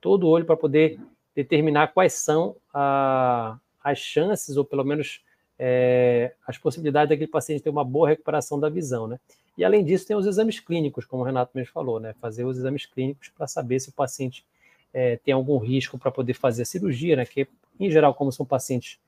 todo 0.00 0.24
o 0.24 0.30
olho 0.30 0.46
para 0.46 0.56
poder 0.56 0.98
determinar 1.34 1.88
quais 1.88 2.14
são 2.14 2.56
a, 2.72 3.58
as 3.84 3.98
chances, 3.98 4.56
ou 4.56 4.64
pelo 4.64 4.84
menos 4.84 5.20
é, 5.58 6.32
as 6.46 6.58
possibilidades 6.58 7.08
daquele 7.08 7.30
paciente 7.30 7.62
ter 7.62 7.70
uma 7.70 7.84
boa 7.84 8.08
recuperação 8.08 8.58
da 8.58 8.68
visão, 8.68 9.06
né? 9.06 9.18
E 9.56 9.64
além 9.64 9.84
disso, 9.84 10.06
tem 10.06 10.16
os 10.16 10.26
exames 10.26 10.60
clínicos, 10.60 11.06
como 11.06 11.22
o 11.22 11.24
Renato 11.24 11.52
mesmo 11.54 11.72
falou, 11.72 11.98
né? 11.98 12.14
Fazer 12.20 12.44
os 12.44 12.58
exames 12.58 12.84
clínicos 12.84 13.30
para 13.30 13.46
saber 13.46 13.80
se 13.80 13.88
o 13.88 13.92
paciente 13.92 14.44
é, 14.92 15.16
tem 15.16 15.32
algum 15.32 15.58
risco 15.58 15.98
para 15.98 16.10
poder 16.10 16.34
fazer 16.34 16.62
a 16.62 16.66
cirurgia, 16.66 17.16
né? 17.16 17.24
Que, 17.24 17.48
em 17.80 17.90
geral, 17.90 18.14
como 18.14 18.30
são 18.30 18.44
pacientes 18.44 18.98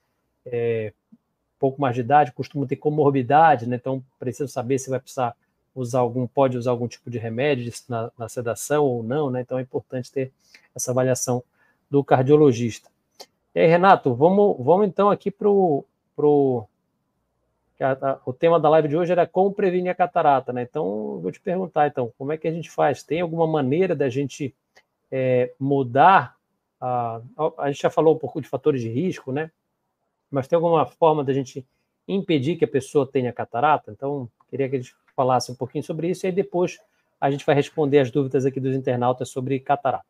é, 0.46 0.92
pouco 1.58 1.80
mais 1.80 1.94
de 1.94 2.00
idade, 2.00 2.32
costumam 2.32 2.66
ter 2.66 2.76
comorbidade, 2.76 3.68
né? 3.68 3.76
Então, 3.76 4.02
precisa 4.18 4.48
saber 4.48 4.78
se 4.78 4.88
vai 4.88 5.00
precisar 5.00 5.36
usar 5.74 6.00
algum, 6.00 6.26
pode 6.26 6.56
usar 6.56 6.70
algum 6.70 6.88
tipo 6.88 7.10
de 7.10 7.18
remédio 7.18 7.70
na, 7.88 8.10
na 8.18 8.28
sedação 8.28 8.84
ou 8.84 9.02
não, 9.02 9.30
né? 9.30 9.42
Então, 9.42 9.58
é 9.58 9.62
importante 9.62 10.10
ter 10.10 10.32
essa 10.74 10.92
avaliação 10.92 11.42
do 11.90 12.02
cardiologista. 12.02 12.88
E 13.54 13.60
aí, 13.60 13.66
Renato, 13.66 14.14
vamos, 14.14 14.56
vamos 14.64 14.86
então 14.86 15.10
aqui 15.10 15.30
para 15.30 15.48
o 15.48 15.84
a, 17.80 18.20
o 18.26 18.32
tema 18.32 18.58
da 18.58 18.68
live 18.68 18.88
de 18.88 18.96
hoje 18.96 19.12
era 19.12 19.26
como 19.26 19.52
prevenir 19.52 19.90
a 19.90 19.94
catarata, 19.94 20.52
né? 20.52 20.62
Então, 20.62 21.20
vou 21.20 21.30
te 21.30 21.40
perguntar, 21.40 21.86
então, 21.86 22.12
como 22.18 22.32
é 22.32 22.36
que 22.36 22.48
a 22.48 22.52
gente 22.52 22.70
faz? 22.70 23.02
Tem 23.02 23.20
alguma 23.20 23.46
maneira 23.46 23.94
da 23.94 24.08
gente 24.08 24.54
é, 25.10 25.52
mudar? 25.58 26.36
A, 26.80 27.20
a 27.58 27.70
gente 27.70 27.82
já 27.82 27.90
falou 27.90 28.14
um 28.14 28.18
pouco 28.18 28.40
de 28.40 28.48
fatores 28.48 28.80
de 28.80 28.88
risco, 28.88 29.32
né? 29.32 29.50
mas 30.30 30.46
tem 30.46 30.56
alguma 30.56 30.84
forma 30.86 31.24
da 31.24 31.32
gente 31.32 31.66
impedir 32.06 32.56
que 32.56 32.64
a 32.64 32.68
pessoa 32.68 33.06
tenha 33.06 33.32
catarata? 33.32 33.90
Então, 33.90 34.28
queria 34.48 34.68
que 34.68 34.76
a 34.76 34.80
gente 34.80 34.94
falasse 35.16 35.50
um 35.50 35.54
pouquinho 35.54 35.84
sobre 35.84 36.08
isso 36.08 36.24
e 36.24 36.28
aí 36.28 36.32
depois 36.32 36.78
a 37.20 37.30
gente 37.30 37.44
vai 37.44 37.54
responder 37.54 37.98
as 37.98 38.10
dúvidas 38.10 38.46
aqui 38.46 38.60
dos 38.60 38.74
internautas 38.74 39.28
sobre 39.30 39.58
catarata. 39.58 40.06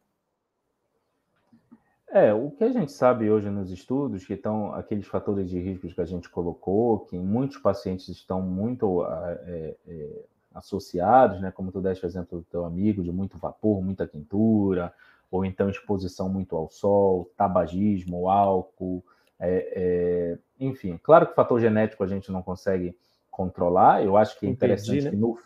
É, 2.10 2.32
o 2.32 2.50
que 2.50 2.64
a 2.64 2.70
gente 2.70 2.90
sabe 2.90 3.30
hoje 3.30 3.50
nos 3.50 3.70
estudos, 3.70 4.24
que 4.24 4.32
estão 4.32 4.72
aqueles 4.72 5.06
fatores 5.06 5.48
de 5.48 5.60
risco 5.60 5.86
que 5.86 6.00
a 6.00 6.06
gente 6.06 6.28
colocou, 6.28 7.00
que 7.00 7.18
muitos 7.18 7.58
pacientes 7.58 8.08
estão 8.08 8.40
muito 8.40 9.04
é, 9.04 9.74
é, 9.86 10.24
associados, 10.54 11.40
né? 11.40 11.50
Como 11.50 11.70
tu 11.70 11.82
deste 11.82 12.04
o 12.04 12.08
exemplo 12.08 12.38
do 12.38 12.44
teu 12.44 12.64
amigo, 12.64 13.02
de 13.02 13.12
muito 13.12 13.36
vapor, 13.36 13.82
muita 13.82 14.06
quentura, 14.06 14.92
ou 15.30 15.44
então 15.44 15.68
exposição 15.68 16.30
muito 16.30 16.56
ao 16.56 16.70
sol, 16.70 17.30
tabagismo, 17.36 18.30
álcool, 18.30 19.04
é, 19.38 19.72
é, 19.76 20.38
enfim. 20.58 20.98
Claro 21.02 21.26
que 21.26 21.32
o 21.32 21.36
fator 21.36 21.60
genético 21.60 22.02
a 22.02 22.06
gente 22.06 22.32
não 22.32 22.42
consegue 22.42 22.96
controlar. 23.30 24.02
Eu 24.02 24.16
acho 24.16 24.38
que 24.40 24.46
é 24.46 24.48
interessante 24.48 25.08
impedir, 25.08 25.12
né? 25.12 25.18
no, 25.18 25.38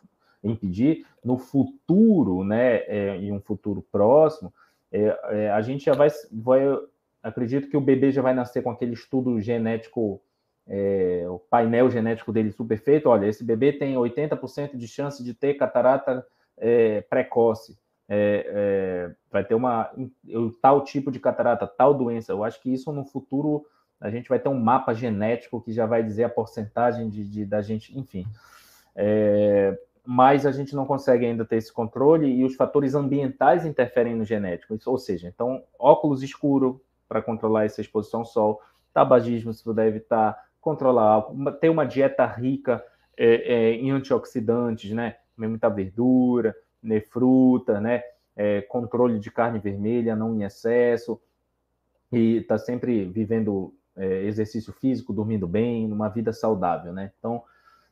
impedir 0.45 1.07
no 1.25 1.37
futuro, 1.37 2.45
né? 2.45 2.77
É, 2.87 3.17
em 3.17 3.33
um 3.33 3.41
futuro 3.41 3.85
próximo 3.91 4.53
é, 4.93 5.19
é, 5.31 5.51
a 5.51 5.63
gente 5.63 5.87
já 5.87 5.95
vai, 5.95 6.09
vai, 6.31 6.61
acredito 7.23 7.69
que 7.69 7.77
o 7.77 7.81
bebê 7.81 8.13
já 8.13 8.21
vai 8.21 8.35
nascer 8.35 8.63
com 8.63 8.71
aquele 8.71 8.93
estudo 8.93 9.41
genético, 9.41 10.21
é, 10.69 11.25
o 11.29 11.39
painel 11.39 11.91
genético 11.91 12.31
dele 12.31 12.53
super 12.53 12.79
feito. 12.79 13.09
Olha, 13.09 13.27
esse 13.27 13.43
bebê 13.43 13.73
tem 13.73 13.95
80% 13.95 14.77
de 14.77 14.87
chance 14.87 15.25
de 15.25 15.33
ter 15.33 15.55
catarata 15.55 16.25
é, 16.59 17.01
precoce. 17.03 17.79
É, 18.09 18.45
é, 18.47 19.15
vai 19.31 19.43
ter 19.43 19.55
uma 19.55 19.91
tal 20.61 20.85
tipo 20.85 21.11
de 21.11 21.19
catarata, 21.19 21.67
tal 21.67 21.95
doença. 21.95 22.31
Eu 22.31 22.45
acho 22.45 22.61
que 22.61 22.73
isso 22.73 22.93
no 22.93 23.07
futuro 23.07 23.65
a 23.99 24.11
gente 24.11 24.29
vai 24.29 24.39
ter 24.39 24.49
um 24.49 24.61
mapa 24.61 24.93
genético 24.93 25.63
que 25.63 25.73
já 25.73 25.87
vai 25.87 26.03
dizer 26.03 26.25
a 26.25 26.29
porcentagem 26.29 27.09
de, 27.09 27.25
de 27.25 27.47
da 27.47 27.63
gente, 27.63 27.97
enfim. 27.99 28.27
É, 28.95 29.79
mas 30.05 30.45
a 30.45 30.51
gente 30.51 30.75
não 30.75 30.85
consegue 30.85 31.25
ainda 31.25 31.45
ter 31.45 31.57
esse 31.57 31.73
controle 31.73 32.27
e 32.27 32.45
os 32.45 32.57
fatores 32.57 32.95
ambientais 32.95 33.65
interferem 33.65 34.15
no 34.15 34.25
genético. 34.25 34.77
Ou 34.87 34.99
seja, 34.99 35.29
então, 35.29 35.63
óculos 35.79 36.23
escuro 36.23 36.83
para 37.09 37.23
controlar 37.23 37.65
essa 37.65 37.81
exposição 37.81 38.21
ao 38.21 38.27
sol, 38.27 38.61
tabagismo 38.93 39.53
se 39.53 39.63
puder 39.63 39.87
evitar, 39.87 40.37
controlar 40.61 41.05
álcool, 41.05 41.53
ter 41.53 41.69
uma 41.69 41.85
dieta 41.85 42.27
rica 42.27 42.85
é, 43.17 43.55
é, 43.55 43.73
em 43.75 43.91
antioxidantes, 43.91 44.91
né? 44.93 45.17
Comer 45.37 45.49
muita 45.49 45.69
verdura, 45.69 46.55
né? 46.83 47.01
fruta, 47.01 47.81
né? 47.81 48.03
É, 48.35 48.63
controle 48.63 49.19
de 49.19 49.31
carne 49.31 49.59
vermelha, 49.59 50.17
não 50.17 50.35
em 50.35 50.43
excesso, 50.43 51.21
e 52.11 52.39
está 52.39 52.59
sempre 52.59 53.05
vivendo 53.05 53.75
é, 53.95 54.23
exercício 54.25 54.73
físico, 54.73 55.13
dormindo 55.13 55.47
bem, 55.47 55.87
numa 55.87 56.09
vida 56.09 56.33
saudável, 56.33 56.93
né? 56.93 57.13
Então, 57.19 57.45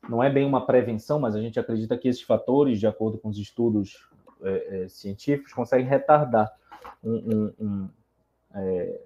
não 0.08 0.22
é 0.22 0.30
bem 0.30 0.44
uma 0.44 0.64
prevenção, 0.64 1.20
mas 1.20 1.34
a 1.34 1.40
gente 1.40 1.58
acredita 1.58 1.96
que 1.96 2.08
esses 2.08 2.22
fatores, 2.22 2.78
de 2.78 2.86
acordo 2.86 3.18
com 3.18 3.28
os 3.28 3.38
estudos 3.38 4.08
é, 4.42 4.84
é, 4.84 4.88
científicos, 4.88 5.52
conseguem 5.52 5.86
retardar 5.86 6.50
um, 7.02 7.12
um, 7.12 7.64
um, 7.64 7.88
é, 8.54 9.00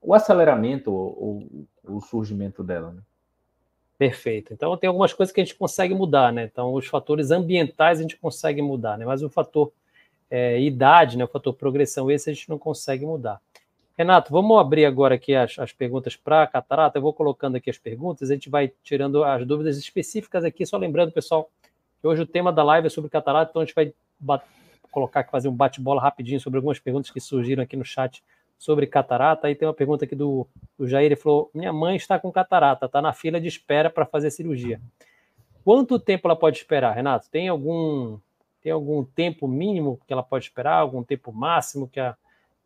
o 0.00 0.14
aceleramento 0.14 0.92
ou, 0.92 1.66
o 1.84 2.00
surgimento 2.00 2.62
dela. 2.62 2.92
Né? 2.92 3.02
Perfeito. 3.98 4.52
Então, 4.52 4.76
tem 4.76 4.88
algumas 4.88 5.12
coisas 5.12 5.32
que 5.32 5.40
a 5.40 5.44
gente 5.44 5.56
consegue 5.56 5.94
mudar, 5.94 6.32
né? 6.32 6.44
Então, 6.44 6.74
os 6.74 6.86
fatores 6.86 7.30
ambientais 7.30 7.98
a 7.98 8.02
gente 8.02 8.16
consegue 8.16 8.60
mudar, 8.62 8.98
né? 8.98 9.04
Mas 9.04 9.22
o 9.22 9.28
fator 9.28 9.72
é, 10.30 10.60
idade, 10.60 11.16
né? 11.16 11.24
O 11.24 11.28
fator 11.28 11.52
progressão, 11.54 12.10
esse 12.10 12.30
a 12.30 12.32
gente 12.32 12.48
não 12.48 12.58
consegue 12.58 13.04
mudar. 13.04 13.40
Renato, 14.02 14.32
vamos 14.32 14.58
abrir 14.58 14.84
agora 14.84 15.14
aqui 15.14 15.32
as, 15.32 15.56
as 15.60 15.72
perguntas 15.72 16.16
para 16.16 16.42
a 16.42 16.46
catarata. 16.48 16.98
Eu 16.98 17.02
vou 17.02 17.12
colocando 17.12 17.54
aqui 17.54 17.70
as 17.70 17.78
perguntas, 17.78 18.32
a 18.32 18.34
gente 18.34 18.50
vai 18.50 18.72
tirando 18.82 19.22
as 19.22 19.46
dúvidas 19.46 19.78
específicas 19.78 20.44
aqui. 20.44 20.66
Só 20.66 20.76
lembrando, 20.76 21.12
pessoal, 21.12 21.48
que 22.00 22.06
hoje 22.08 22.20
o 22.20 22.26
tema 22.26 22.52
da 22.52 22.64
live 22.64 22.88
é 22.88 22.90
sobre 22.90 23.08
catarata, 23.08 23.50
então 23.50 23.62
a 23.62 23.64
gente 23.64 23.76
vai 23.76 23.92
colocar, 24.90 25.22
fazer 25.30 25.46
um 25.46 25.54
bate-bola 25.54 26.02
rapidinho 26.02 26.40
sobre 26.40 26.58
algumas 26.58 26.80
perguntas 26.80 27.12
que 27.12 27.20
surgiram 27.20 27.62
aqui 27.62 27.76
no 27.76 27.84
chat 27.84 28.24
sobre 28.58 28.88
catarata. 28.88 29.46
Aí 29.46 29.54
tem 29.54 29.68
uma 29.68 29.72
pergunta 29.72 30.04
aqui 30.04 30.16
do, 30.16 30.48
do 30.76 30.88
Jair, 30.88 31.06
ele 31.06 31.14
falou: 31.14 31.48
Minha 31.54 31.72
mãe 31.72 31.94
está 31.94 32.18
com 32.18 32.32
catarata, 32.32 32.86
está 32.86 33.00
na 33.00 33.12
fila 33.12 33.40
de 33.40 33.46
espera 33.46 33.88
para 33.88 34.04
fazer 34.04 34.32
cirurgia. 34.32 34.80
Quanto 35.64 35.96
tempo 36.00 36.26
ela 36.26 36.34
pode 36.34 36.56
esperar, 36.56 36.92
Renato? 36.92 37.30
Tem 37.30 37.46
algum, 37.46 38.18
tem 38.60 38.72
algum 38.72 39.04
tempo 39.04 39.46
mínimo 39.46 40.00
que 40.08 40.12
ela 40.12 40.24
pode 40.24 40.46
esperar? 40.46 40.78
Algum 40.78 41.04
tempo 41.04 41.32
máximo 41.32 41.86
que 41.86 42.00
a 42.00 42.16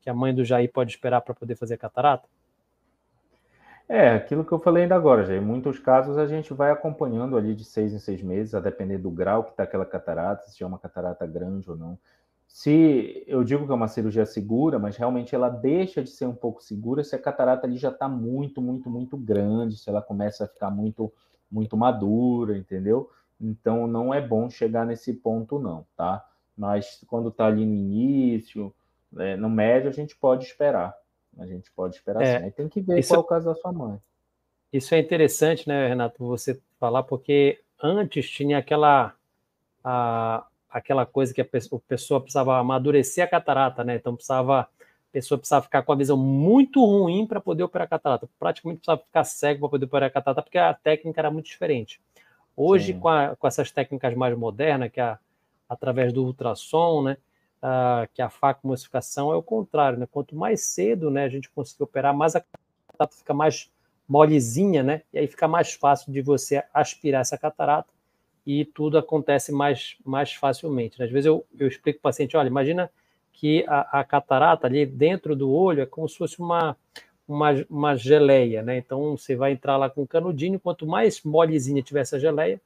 que 0.07 0.11
a 0.11 0.15
mãe 0.15 0.33
do 0.33 0.45
Jair 0.45 0.71
pode 0.73 0.93
esperar 0.93 1.21
para 1.21 1.35
poder 1.35 1.57
fazer 1.57 1.77
catarata? 1.77 2.29
É, 3.89 4.11
aquilo 4.11 4.45
que 4.45 4.53
eu 4.53 4.61
falei 4.61 4.85
ainda 4.85 4.95
agora, 4.95 5.25
já. 5.25 5.35
Em 5.35 5.41
muitos 5.41 5.81
casos 5.81 6.17
a 6.17 6.29
gente 6.29 6.55
vai 6.55 6.71
acompanhando 6.71 7.37
ali 7.37 7.57
de 7.57 7.65
seis 7.65 7.93
em 7.93 7.99
seis 7.99 8.23
meses, 8.23 8.55
a 8.55 8.61
depender 8.61 8.99
do 8.99 9.11
grau 9.11 9.43
que 9.43 9.51
está 9.51 9.65
aquela 9.65 9.85
catarata, 9.85 10.47
se 10.49 10.63
é 10.63 10.67
uma 10.67 10.79
catarata 10.79 11.27
grande 11.27 11.69
ou 11.69 11.77
não. 11.77 11.99
Se 12.47 13.25
eu 13.27 13.43
digo 13.43 13.67
que 13.67 13.73
é 13.73 13.75
uma 13.75 13.89
cirurgia 13.89 14.25
segura, 14.25 14.79
mas 14.79 14.97
realmente 14.97 15.35
ela 15.35 15.49
deixa 15.49 16.01
de 16.01 16.11
ser 16.11 16.27
um 16.27 16.35
pouco 16.35 16.63
segura 16.63 17.03
se 17.03 17.17
a 17.17 17.19
catarata 17.19 17.67
ali 17.67 17.77
já 17.77 17.89
está 17.89 18.09
muito, 18.09 18.63
muito, 18.63 18.89
muito 18.89 19.17
grande, 19.17 19.77
se 19.77 19.91
ela 19.91 20.01
começa 20.01 20.45
a 20.45 20.49
ficar 20.49 20.71
muito, 20.71 21.13
muito 21.51 21.77
madura, 21.77 22.57
entendeu? 22.57 23.11
Então 23.41 23.89
não 23.89 24.15
é 24.15 24.25
bom 24.25 24.49
chegar 24.49 24.87
nesse 24.87 25.13
ponto, 25.15 25.59
não, 25.59 25.85
tá? 25.97 26.25
Mas 26.57 27.05
quando 27.09 27.29
está 27.29 27.47
ali 27.47 27.67
no 27.67 27.75
início, 27.75 28.73
é, 29.19 29.37
no 29.37 29.49
médio, 29.49 29.89
a 29.89 29.93
gente 29.93 30.17
pode 30.17 30.45
esperar. 30.45 30.95
A 31.39 31.47
gente 31.47 31.71
pode 31.73 31.97
esperar 31.97 32.23
é, 32.23 32.39
sim. 32.39 32.45
Aí 32.45 32.51
tem 32.51 32.69
que 32.69 32.81
ver 32.81 32.99
isso, 32.99 33.11
qual 33.11 33.21
é 33.21 33.25
o 33.25 33.27
caso 33.27 33.47
da 33.47 33.55
sua 33.55 33.73
mãe. 33.73 33.99
Isso 34.73 34.95
é 34.95 34.99
interessante, 34.99 35.69
né, 35.69 35.89
Renato, 35.89 36.27
você 36.27 36.61
falar, 36.79 37.03
porque 37.03 37.61
antes 37.83 38.29
tinha 38.29 38.59
aquela, 38.59 39.15
a, 39.85 40.47
aquela 40.69 41.07
coisa 41.07 41.33
que 41.33 41.41
a 41.41 41.45
pessoa, 41.45 41.81
a 41.85 41.89
pessoa 41.89 42.21
precisava 42.21 42.59
amadurecer 42.59 43.25
a 43.25 43.29
catarata, 43.29 43.85
né? 43.85 43.97
Então 43.97 44.15
precisava, 44.15 44.61
a 44.61 44.69
pessoa 45.13 45.39
precisava 45.39 45.65
ficar 45.65 45.83
com 45.83 45.93
a 45.93 45.97
visão 45.97 46.17
muito 46.17 46.85
ruim 46.85 47.27
para 47.27 47.41
poder 47.41 47.63
operar 47.63 47.87
a 47.87 47.91
catarata. 47.91 48.29
Praticamente 48.39 48.79
precisava 48.79 49.03
ficar 49.03 49.25
cego 49.25 49.61
para 49.61 49.71
poder 49.71 49.87
operar 49.87 50.09
a 50.09 50.13
catarata, 50.13 50.43
porque 50.43 50.59
a 50.59 50.75
técnica 50.75 51.21
era 51.21 51.31
muito 51.31 51.47
diferente. 51.47 52.01
Hoje, 52.57 52.95
com, 52.95 53.09
a, 53.09 53.37
com 53.37 53.47
essas 53.47 53.71
técnicas 53.71 54.15
mais 54.15 54.37
modernas, 54.37 54.91
que 54.91 55.01
é 55.01 55.19
através 55.69 56.13
do 56.13 56.25
ultrassom, 56.25 57.03
né? 57.03 57.17
Uh, 57.67 58.09
que 58.15 58.23
a 58.23 58.31
facomocificação 58.31 59.33
é 59.33 59.37
o 59.37 59.43
contrário, 59.43 59.99
né? 59.99 60.07
Quanto 60.11 60.37
mais 60.37 60.61
cedo, 60.63 61.11
né, 61.11 61.25
a 61.25 61.29
gente 61.29 61.51
conseguir 61.51 61.83
operar, 61.83 62.15
mais 62.15 62.37
a 62.37 62.41
catarata 62.41 63.17
fica 63.17 63.35
mais 63.35 63.71
molezinha, 64.09 64.83
né? 64.83 65.03
E 65.13 65.19
aí 65.19 65.27
fica 65.27 65.49
mais 65.49 65.73
fácil 65.73 66.13
de 66.13 66.23
você 66.23 66.63
aspirar 66.73 67.23
essa 67.23 67.37
catarata 67.37 67.93
e 68.47 68.65
tudo 68.65 68.97
acontece 68.97 69.51
mais, 69.51 69.97
mais 70.05 70.33
facilmente. 70.33 70.99
Né? 70.99 71.07
Às 71.07 71.11
vezes 71.11 71.27
eu, 71.27 71.45
eu 71.59 71.67
explico 71.67 72.01
para 72.01 72.09
o 72.09 72.13
paciente, 72.13 72.37
olha, 72.37 72.47
imagina 72.47 72.89
que 73.33 73.65
a, 73.67 74.01
a, 74.01 74.05
catarata 74.05 74.69
ali 74.69 74.87
dentro 74.87 75.35
do 75.35 75.51
olho 75.51 75.83
é 75.83 75.87
como 75.87 76.09
se 76.09 76.17
fosse 76.17 76.39
uma, 76.39 76.77
uma, 77.27 77.51
uma 77.69 77.97
geleia, 77.97 78.63
né? 78.63 78.79
Então 78.79 79.17
você 79.17 79.35
vai 79.35 79.53
entrar 79.53 79.77
lá 79.77 79.91
com 79.91 80.03
o 80.03 80.07
canudinho, 80.07 80.61
quanto 80.61 80.87
mais 80.87 81.23
molezinha 81.25 81.83
tiver 81.83 82.01
essa 82.01 82.21
geleia, 82.21 82.61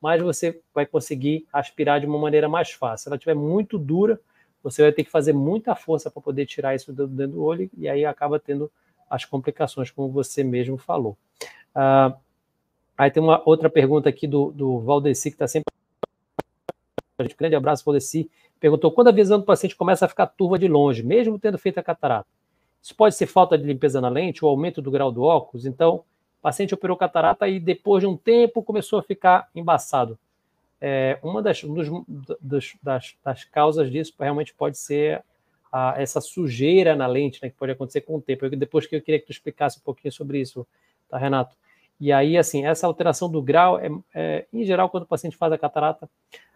mais 0.00 0.20
você 0.20 0.60
vai 0.74 0.84
conseguir 0.84 1.46
aspirar 1.52 2.00
de 2.00 2.06
uma 2.06 2.18
maneira 2.18 2.48
mais 2.48 2.72
fácil. 2.72 3.04
Se 3.04 3.08
ela 3.08 3.16
estiver 3.16 3.34
muito 3.34 3.78
dura, 3.78 4.20
você 4.62 4.82
vai 4.82 4.92
ter 4.92 5.04
que 5.04 5.10
fazer 5.10 5.32
muita 5.32 5.74
força 5.74 6.10
para 6.10 6.20
poder 6.20 6.46
tirar 6.46 6.74
isso 6.74 6.92
do, 6.92 7.06
dentro 7.06 7.32
do 7.32 7.42
olho 7.42 7.70
e 7.76 7.88
aí 7.88 8.04
acaba 8.04 8.38
tendo 8.38 8.70
as 9.08 9.24
complicações, 9.24 9.90
como 9.90 10.08
você 10.08 10.44
mesmo 10.44 10.76
falou. 10.76 11.16
Ah, 11.74 12.16
aí 12.96 13.10
tem 13.10 13.22
uma 13.22 13.42
outra 13.44 13.68
pergunta 13.68 14.08
aqui 14.08 14.26
do, 14.26 14.52
do 14.52 14.80
Valdeci, 14.80 15.30
que 15.30 15.34
está 15.34 15.48
sempre. 15.48 15.72
Grande 17.36 17.56
abraço, 17.56 17.84
Valdeci. 17.84 18.30
Perguntou: 18.58 18.92
quando 18.92 19.08
a 19.08 19.12
visão 19.12 19.38
do 19.38 19.44
paciente 19.44 19.74
começa 19.74 20.04
a 20.04 20.08
ficar 20.08 20.26
turva 20.26 20.58
de 20.58 20.68
longe, 20.68 21.02
mesmo 21.02 21.38
tendo 21.38 21.58
feito 21.58 21.78
a 21.78 21.82
catarata? 21.82 22.28
Isso 22.82 22.94
pode 22.94 23.14
ser 23.14 23.26
falta 23.26 23.58
de 23.58 23.64
limpeza 23.64 24.00
na 24.00 24.08
lente 24.08 24.44
ou 24.44 24.50
aumento 24.50 24.80
do 24.80 24.90
grau 24.90 25.12
do 25.12 25.22
óculos? 25.22 25.66
Então, 25.66 25.96
o 25.96 26.42
paciente 26.42 26.72
operou 26.72 26.96
catarata 26.96 27.46
e 27.46 27.60
depois 27.60 28.00
de 28.00 28.06
um 28.06 28.16
tempo 28.16 28.62
começou 28.62 28.98
a 28.98 29.02
ficar 29.02 29.50
embaçado 29.54 30.18
é, 30.80 31.18
uma 31.22 31.42
das, 31.42 31.62
um 31.62 31.74
dos, 31.74 31.88
dos, 32.40 32.76
das, 32.82 33.14
das, 33.22 33.44
causas 33.44 33.90
disso 33.90 34.14
realmente 34.18 34.54
pode 34.54 34.78
ser 34.78 35.22
a, 35.70 35.94
essa 36.00 36.20
sujeira 36.20 36.96
na 36.96 37.06
lente, 37.06 37.40
né, 37.42 37.50
que 37.50 37.56
pode 37.56 37.72
acontecer 37.72 38.00
com 38.00 38.16
o 38.16 38.20
tempo. 38.20 38.46
Eu, 38.46 38.50
depois 38.50 38.86
que 38.86 38.96
eu 38.96 39.02
queria 39.02 39.20
que 39.20 39.26
tu 39.26 39.32
explicasse 39.32 39.78
um 39.78 39.82
pouquinho 39.82 40.12
sobre 40.12 40.40
isso, 40.40 40.66
tá, 41.08 41.18
Renato? 41.18 41.56
E 42.00 42.10
aí, 42.12 42.38
assim, 42.38 42.64
essa 42.64 42.86
alteração 42.86 43.30
do 43.30 43.42
grau, 43.42 43.78
é, 43.78 43.90
é, 44.14 44.46
em 44.52 44.64
geral, 44.64 44.88
quando 44.88 45.02
o 45.02 45.06
paciente 45.06 45.36
faz 45.36 45.52
a 45.52 45.58
catarata, 45.58 46.08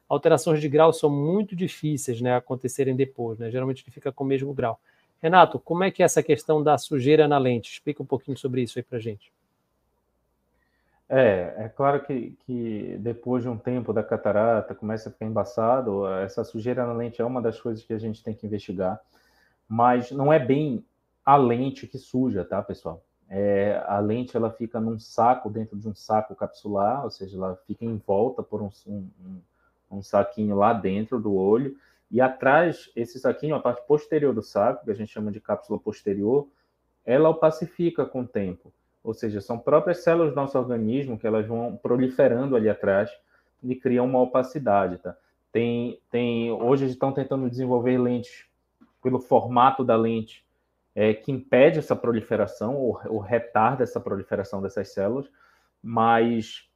alterações 0.08 0.60
de 0.60 0.68
grau 0.68 0.92
são 0.92 1.10
muito 1.10 1.54
difíceis, 1.54 2.20
né, 2.20 2.34
acontecerem 2.34 2.96
depois, 2.96 3.38
né? 3.38 3.50
Geralmente 3.50 3.84
ele 3.84 3.92
fica 3.92 4.10
com 4.10 4.24
o 4.24 4.26
mesmo 4.26 4.54
grau. 4.54 4.80
Renato, 5.20 5.58
como 5.58 5.84
é 5.84 5.90
que 5.90 6.02
é 6.02 6.04
essa 6.04 6.22
questão 6.22 6.62
da 6.62 6.78
sujeira 6.78 7.28
na 7.28 7.38
lente? 7.38 7.72
Explica 7.72 8.02
um 8.02 8.06
pouquinho 8.06 8.36
sobre 8.36 8.62
isso 8.62 8.78
aí 8.78 8.82
para 8.82 8.98
gente. 8.98 9.32
É, 11.16 11.66
é 11.66 11.68
claro 11.68 12.02
que, 12.02 12.32
que 12.44 12.96
depois 12.98 13.44
de 13.44 13.48
um 13.48 13.56
tempo 13.56 13.92
da 13.92 14.02
catarata 14.02 14.74
começa 14.74 15.08
a 15.08 15.12
ficar 15.12 15.26
embaçado, 15.26 16.08
essa 16.08 16.42
sujeira 16.42 16.84
na 16.84 16.92
lente 16.92 17.22
é 17.22 17.24
uma 17.24 17.40
das 17.40 17.60
coisas 17.60 17.84
que 17.84 17.92
a 17.92 17.98
gente 17.98 18.20
tem 18.20 18.34
que 18.34 18.44
investigar, 18.44 19.00
mas 19.68 20.10
não 20.10 20.32
é 20.32 20.40
bem 20.40 20.84
a 21.24 21.36
lente 21.36 21.86
que 21.86 21.98
suja, 21.98 22.44
tá, 22.44 22.60
pessoal? 22.60 23.00
É, 23.28 23.80
a 23.86 24.00
lente 24.00 24.36
ela 24.36 24.50
fica 24.50 24.80
num 24.80 24.98
saco, 24.98 25.48
dentro 25.48 25.78
de 25.78 25.88
um 25.88 25.94
saco 25.94 26.34
capsular, 26.34 27.04
ou 27.04 27.10
seja, 27.12 27.36
ela 27.36 27.54
fica 27.64 27.84
em 27.84 27.96
volta 27.96 28.42
por 28.42 28.60
um, 28.60 28.70
um, 28.84 29.08
um 29.92 30.02
saquinho 30.02 30.56
lá 30.56 30.72
dentro 30.72 31.20
do 31.20 31.32
olho, 31.32 31.76
e 32.10 32.20
atrás, 32.20 32.90
esse 32.96 33.20
saquinho, 33.20 33.54
a 33.54 33.60
parte 33.60 33.86
posterior 33.86 34.34
do 34.34 34.42
saco, 34.42 34.84
que 34.84 34.90
a 34.90 34.94
gente 34.94 35.12
chama 35.12 35.30
de 35.30 35.40
cápsula 35.40 35.78
posterior, 35.78 36.48
ela 37.06 37.28
opacifica 37.28 38.04
com 38.04 38.22
o 38.22 38.26
tempo. 38.26 38.72
Ou 39.04 39.12
seja, 39.12 39.40
são 39.42 39.58
próprias 39.58 40.02
células 40.02 40.32
do 40.32 40.36
nosso 40.36 40.58
organismo 40.58 41.18
que 41.18 41.26
elas 41.26 41.46
vão 41.46 41.76
proliferando 41.76 42.56
ali 42.56 42.70
atrás 42.70 43.10
e 43.62 43.76
criam 43.76 44.06
uma 44.06 44.20
opacidade, 44.20 44.96
tá? 44.98 45.14
Tem, 45.52 46.00
tem, 46.10 46.50
hoje 46.50 46.86
estão 46.86 47.12
tentando 47.12 47.48
desenvolver 47.48 47.98
lentes 47.98 48.46
pelo 49.02 49.20
formato 49.20 49.84
da 49.84 49.94
lente 49.94 50.44
é, 50.94 51.12
que 51.12 51.30
impede 51.30 51.78
essa 51.78 51.94
proliferação 51.94 52.74
ou, 52.76 53.00
ou, 53.06 53.18
retarda 53.18 53.82
essa 53.82 54.00
proliferação 54.00 54.62
dessas 54.62 54.92
células, 54.92 55.30
mas 55.82 56.68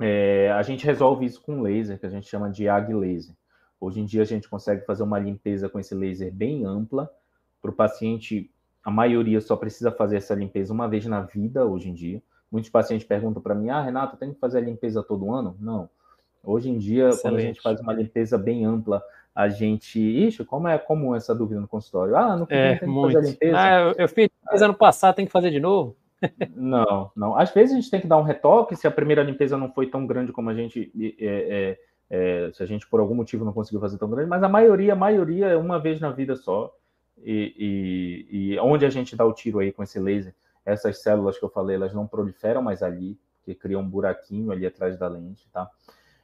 é, 0.00 0.50
a 0.52 0.62
gente 0.62 0.84
resolve 0.84 1.26
isso 1.26 1.42
com 1.42 1.60
laser, 1.60 1.98
que 2.00 2.06
a 2.06 2.10
gente 2.10 2.28
chama 2.28 2.50
de 2.50 2.68
AG 2.68 2.94
laser. 2.94 3.34
Hoje 3.80 4.00
em 4.00 4.04
dia 4.04 4.22
a 4.22 4.26
gente 4.26 4.48
consegue 4.48 4.84
fazer 4.84 5.02
uma 5.02 5.18
limpeza 5.18 5.68
com 5.68 5.78
esse 5.78 5.94
laser 5.94 6.32
bem 6.32 6.64
ampla. 6.64 7.12
Para 7.60 7.70
o 7.70 7.74
paciente, 7.74 8.50
a 8.84 8.90
maioria 8.90 9.40
só 9.40 9.56
precisa 9.56 9.90
fazer 9.90 10.16
essa 10.16 10.34
limpeza 10.34 10.72
uma 10.72 10.88
vez 10.88 11.04
na 11.06 11.20
vida, 11.20 11.64
hoje 11.64 11.88
em 11.88 11.94
dia. 11.94 12.22
Muitos 12.50 12.70
pacientes 12.70 13.06
perguntam 13.06 13.42
para 13.42 13.54
mim: 13.54 13.68
Ah, 13.68 13.82
Renato, 13.82 14.16
tem 14.16 14.32
que 14.32 14.40
fazer 14.40 14.58
a 14.58 14.62
limpeza 14.62 15.02
todo 15.02 15.32
ano? 15.32 15.56
Não. 15.60 15.88
Hoje 16.42 16.70
em 16.70 16.78
dia, 16.78 17.08
Excelente. 17.08 17.22
quando 17.22 17.36
a 17.36 17.40
gente 17.40 17.60
faz 17.60 17.80
uma 17.80 17.92
limpeza 17.92 18.38
bem 18.38 18.64
ampla, 18.64 19.02
a 19.34 19.48
gente. 19.48 20.00
Ixi, 20.00 20.44
como 20.44 20.66
é 20.66 20.78
comum 20.78 21.14
essa 21.14 21.34
dúvida 21.34 21.60
no 21.60 21.68
consultório? 21.68 22.16
Ah, 22.16 22.36
no 22.36 22.46
é, 22.48 22.70
tem 22.70 22.78
que 22.80 22.86
muito. 22.86 23.12
fazer 23.12 23.26
a 23.26 23.30
limpeza. 23.30 23.56
Ah, 23.58 23.94
eu 23.96 24.08
fiz 24.08 24.28
limpeza 24.44 24.64
ano 24.64 24.74
passado, 24.74 25.14
tem 25.14 25.26
que 25.26 25.32
fazer 25.32 25.50
de 25.50 25.60
novo? 25.60 25.96
não, 26.56 27.10
não. 27.14 27.36
Às 27.36 27.52
vezes 27.52 27.72
a 27.72 27.76
gente 27.76 27.90
tem 27.90 28.00
que 28.00 28.06
dar 28.06 28.16
um 28.16 28.22
retoque 28.22 28.74
se 28.74 28.86
a 28.86 28.90
primeira 28.90 29.22
limpeza 29.22 29.56
não 29.56 29.70
foi 29.70 29.88
tão 29.88 30.06
grande 30.06 30.32
como 30.32 30.50
a 30.50 30.54
gente. 30.54 30.90
É, 31.20 31.78
é, 31.78 31.78
é, 32.10 32.50
se 32.52 32.62
a 32.62 32.66
gente 32.66 32.88
por 32.88 33.00
algum 33.00 33.14
motivo 33.14 33.44
não 33.44 33.52
conseguiu 33.52 33.80
fazer 33.80 33.98
tão 33.98 34.08
grande, 34.08 34.28
mas 34.28 34.42
a 34.42 34.48
maioria, 34.48 34.94
a 34.94 34.96
maioria 34.96 35.46
é 35.46 35.56
uma 35.56 35.78
vez 35.78 36.00
na 36.00 36.10
vida 36.10 36.34
só. 36.34 36.74
E, 37.22 38.26
e, 38.30 38.52
e 38.54 38.58
onde 38.60 38.84
a 38.86 38.90
gente 38.90 39.16
dá 39.16 39.24
o 39.24 39.32
tiro 39.32 39.58
aí 39.58 39.72
com 39.72 39.82
esse 39.82 39.98
laser, 39.98 40.34
essas 40.64 41.02
células 41.02 41.38
que 41.38 41.44
eu 41.44 41.48
falei, 41.48 41.76
elas 41.76 41.94
não 41.94 42.06
proliferam 42.06 42.62
mais 42.62 42.82
ali, 42.82 43.18
que 43.44 43.54
criam 43.54 43.80
um 43.80 43.88
buraquinho 43.88 44.50
ali 44.52 44.66
atrás 44.66 44.98
da 44.98 45.08
lente, 45.08 45.48
tá? 45.50 45.70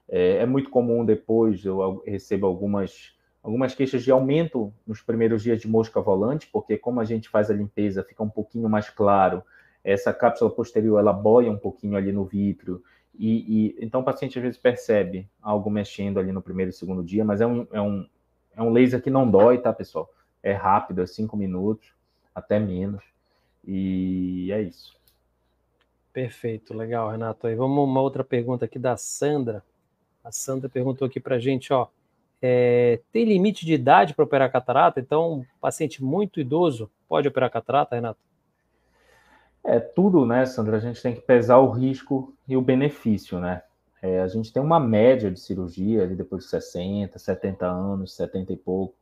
É, 0.09 0.37
é 0.37 0.46
muito 0.46 0.68
comum 0.68 1.04
depois 1.04 1.64
eu 1.64 2.02
recebo 2.07 2.46
algumas, 2.46 3.14
algumas 3.42 3.74
queixas 3.74 4.02
de 4.02 4.11
aumento 4.11 4.72
nos 4.87 5.00
primeiros 5.00 5.42
dias 5.42 5.61
de 5.61 5.66
mosca 5.66 6.00
volante, 6.00 6.48
porque 6.52 6.76
como 6.76 7.00
a 7.00 7.04
gente 7.04 7.28
faz 7.28 7.50
a 7.50 7.54
limpeza, 7.54 8.04
fica 8.04 8.22
um 8.22 8.28
pouquinho 8.28 8.68
mais 8.68 8.90
claro, 8.90 9.42
essa 9.83 10.12
cápsula 10.12 10.50
posterior 10.50 10.98
ela 10.98 11.12
boia 11.12 11.50
um 11.50 11.59
pouquinho 11.59 11.96
ali 11.96 12.12
no 12.12 12.24
vítreo, 12.24 12.83
e, 13.16 13.68
e, 13.68 13.76
então 13.80 14.00
o 14.00 14.04
paciente 14.04 14.38
às 14.38 14.42
vezes 14.42 14.59
percebe 14.59 15.28
algo 15.40 15.70
mexendo 15.70 16.18
ali 16.18 16.33
no 16.33 16.42
primeiro 16.42 16.70
e 16.70 16.74
segundo 16.74 17.02
dia, 17.02 17.24
mas 17.24 17.40
é 17.40 17.46
um, 17.46 17.66
é 17.72 17.80
um, 17.80 18.07
é 18.57 18.62
um 18.62 18.70
laser 18.70 19.00
que 19.00 19.11
não 19.11 19.30
dói, 19.30 19.59
tá, 19.59 19.72
pessoal? 19.72 20.11
É 20.44 20.52
rápido, 20.52 21.00
é 21.00 21.07
cinco 21.07 21.38
minutos, 21.38 21.88
até 22.35 22.61
menos, 22.61 23.02
e 23.64 24.52
é 24.52 24.61
isso. 24.61 24.94
Perfeito, 26.12 26.74
legal, 26.74 27.11
Renato. 27.11 27.46
Aí 27.46 27.54
vamos 27.54 27.83
uma 27.83 28.02
outra 28.02 28.22
pergunta 28.22 28.66
aqui 28.66 28.78
da 28.78 28.94
Sandra. 28.94 29.64
A 30.22 30.30
Sandra 30.30 30.68
perguntou 30.68 31.07
aqui 31.07 31.18
para 31.18 31.37
a 31.37 31.38
gente, 31.38 31.72
ó, 31.72 31.88
é, 32.42 33.00
tem 33.11 33.24
limite 33.24 33.64
de 33.64 33.72
idade 33.72 34.12
para 34.12 34.22
operar 34.22 34.52
catarata? 34.52 35.00
Então, 35.00 35.38
um 35.40 35.46
paciente 35.62 36.04
muito 36.04 36.38
idoso 36.38 36.90
pode 37.09 37.26
operar 37.26 37.50
catarata, 37.50 37.96
Renato? 37.96 38.20
É 39.64 39.80
tudo, 39.80 40.26
né, 40.26 40.44
Sandra? 40.44 40.76
A 40.76 40.80
gente 40.80 41.00
tem 41.00 41.14
que 41.14 41.22
pesar 41.22 41.57
o 41.57 41.70
risco 41.70 42.37
e 42.46 42.54
o 42.54 42.61
benefício, 42.61 43.40
né? 43.40 43.62
É, 44.02 44.20
a 44.20 44.28
gente 44.28 44.52
tem 44.52 44.62
uma 44.62 44.78
média 44.78 45.30
de 45.30 45.40
cirurgia 45.40 46.02
ali 46.02 46.14
depois 46.14 46.44
de 46.44 46.50
60, 46.50 47.18
70 47.18 47.66
anos, 47.66 48.14
70 48.14 48.52
e 48.52 48.57
pouco. 48.59 48.94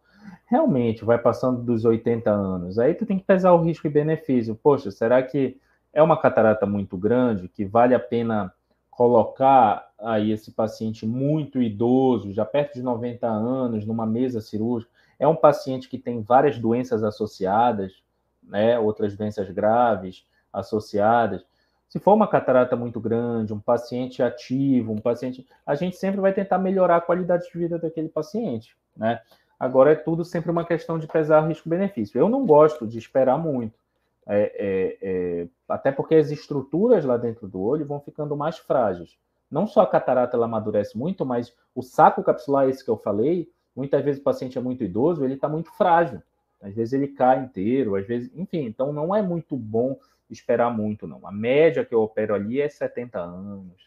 Realmente, 0.46 1.04
vai 1.04 1.18
passando 1.18 1.62
dos 1.62 1.84
80 1.84 2.30
anos. 2.30 2.78
Aí 2.78 2.94
tu 2.94 3.06
tem 3.06 3.18
que 3.18 3.24
pesar 3.24 3.52
o 3.52 3.62
risco 3.62 3.86
e 3.86 3.90
benefício. 3.90 4.54
Poxa, 4.54 4.90
será 4.90 5.22
que 5.22 5.58
é 5.92 6.02
uma 6.02 6.20
catarata 6.20 6.66
muito 6.66 6.96
grande 6.96 7.48
que 7.48 7.64
vale 7.64 7.94
a 7.94 8.00
pena 8.00 8.52
colocar 8.90 9.90
aí 9.98 10.30
esse 10.32 10.52
paciente 10.52 11.06
muito 11.06 11.62
idoso, 11.62 12.32
já 12.32 12.44
perto 12.44 12.74
de 12.74 12.82
90 12.82 13.26
anos, 13.26 13.86
numa 13.86 14.04
mesa 14.04 14.40
cirúrgica, 14.40 14.92
é 15.18 15.26
um 15.26 15.36
paciente 15.36 15.88
que 15.88 15.98
tem 15.98 16.20
várias 16.20 16.58
doenças 16.58 17.02
associadas, 17.02 18.02
né, 18.42 18.78
outras 18.78 19.16
doenças 19.16 19.48
graves 19.50 20.26
associadas. 20.52 21.44
Se 21.88 21.98
for 21.98 22.14
uma 22.14 22.26
catarata 22.26 22.74
muito 22.74 23.00
grande, 23.00 23.52
um 23.52 23.60
paciente 23.60 24.22
ativo, 24.22 24.92
um 24.92 25.00
paciente, 25.00 25.46
a 25.64 25.74
gente 25.74 25.96
sempre 25.96 26.20
vai 26.20 26.32
tentar 26.32 26.58
melhorar 26.58 26.96
a 26.96 27.00
qualidade 27.00 27.50
de 27.50 27.58
vida 27.58 27.78
daquele 27.78 28.08
paciente, 28.08 28.76
né? 28.96 29.20
Agora 29.62 29.92
é 29.92 29.94
tudo 29.94 30.24
sempre 30.24 30.50
uma 30.50 30.64
questão 30.64 30.98
de 30.98 31.06
pesar 31.06 31.46
risco-benefício. 31.46 32.18
Eu 32.18 32.28
não 32.28 32.44
gosto 32.44 32.84
de 32.84 32.98
esperar 32.98 33.38
muito. 33.38 33.78
É, 34.26 34.42
é, 34.56 34.98
é, 35.00 35.48
até 35.68 35.92
porque 35.92 36.16
as 36.16 36.32
estruturas 36.32 37.04
lá 37.04 37.16
dentro 37.16 37.46
do 37.46 37.60
olho 37.62 37.86
vão 37.86 38.00
ficando 38.00 38.36
mais 38.36 38.58
frágeis. 38.58 39.16
Não 39.48 39.64
só 39.68 39.82
a 39.82 39.86
catarata 39.86 40.36
ela 40.36 40.46
amadurece 40.46 40.98
muito, 40.98 41.24
mas 41.24 41.54
o 41.76 41.80
saco 41.80 42.24
capsular, 42.24 42.68
esse 42.68 42.84
que 42.84 42.90
eu 42.90 42.96
falei, 42.96 43.48
muitas 43.72 44.04
vezes 44.04 44.20
o 44.20 44.24
paciente 44.24 44.58
é 44.58 44.60
muito 44.60 44.82
idoso, 44.82 45.24
ele 45.24 45.34
está 45.34 45.48
muito 45.48 45.70
frágil. 45.76 46.20
Às 46.60 46.74
vezes 46.74 46.92
ele 46.92 47.06
cai 47.06 47.44
inteiro, 47.44 47.94
às 47.94 48.04
vezes, 48.04 48.32
enfim, 48.34 48.64
então 48.64 48.92
não 48.92 49.14
é 49.14 49.22
muito 49.22 49.56
bom 49.56 49.96
esperar 50.28 50.76
muito, 50.76 51.06
não. 51.06 51.24
A 51.24 51.30
média 51.30 51.84
que 51.84 51.94
eu 51.94 52.02
opero 52.02 52.34
ali 52.34 52.60
é 52.60 52.68
70 52.68 53.16
anos, 53.16 53.80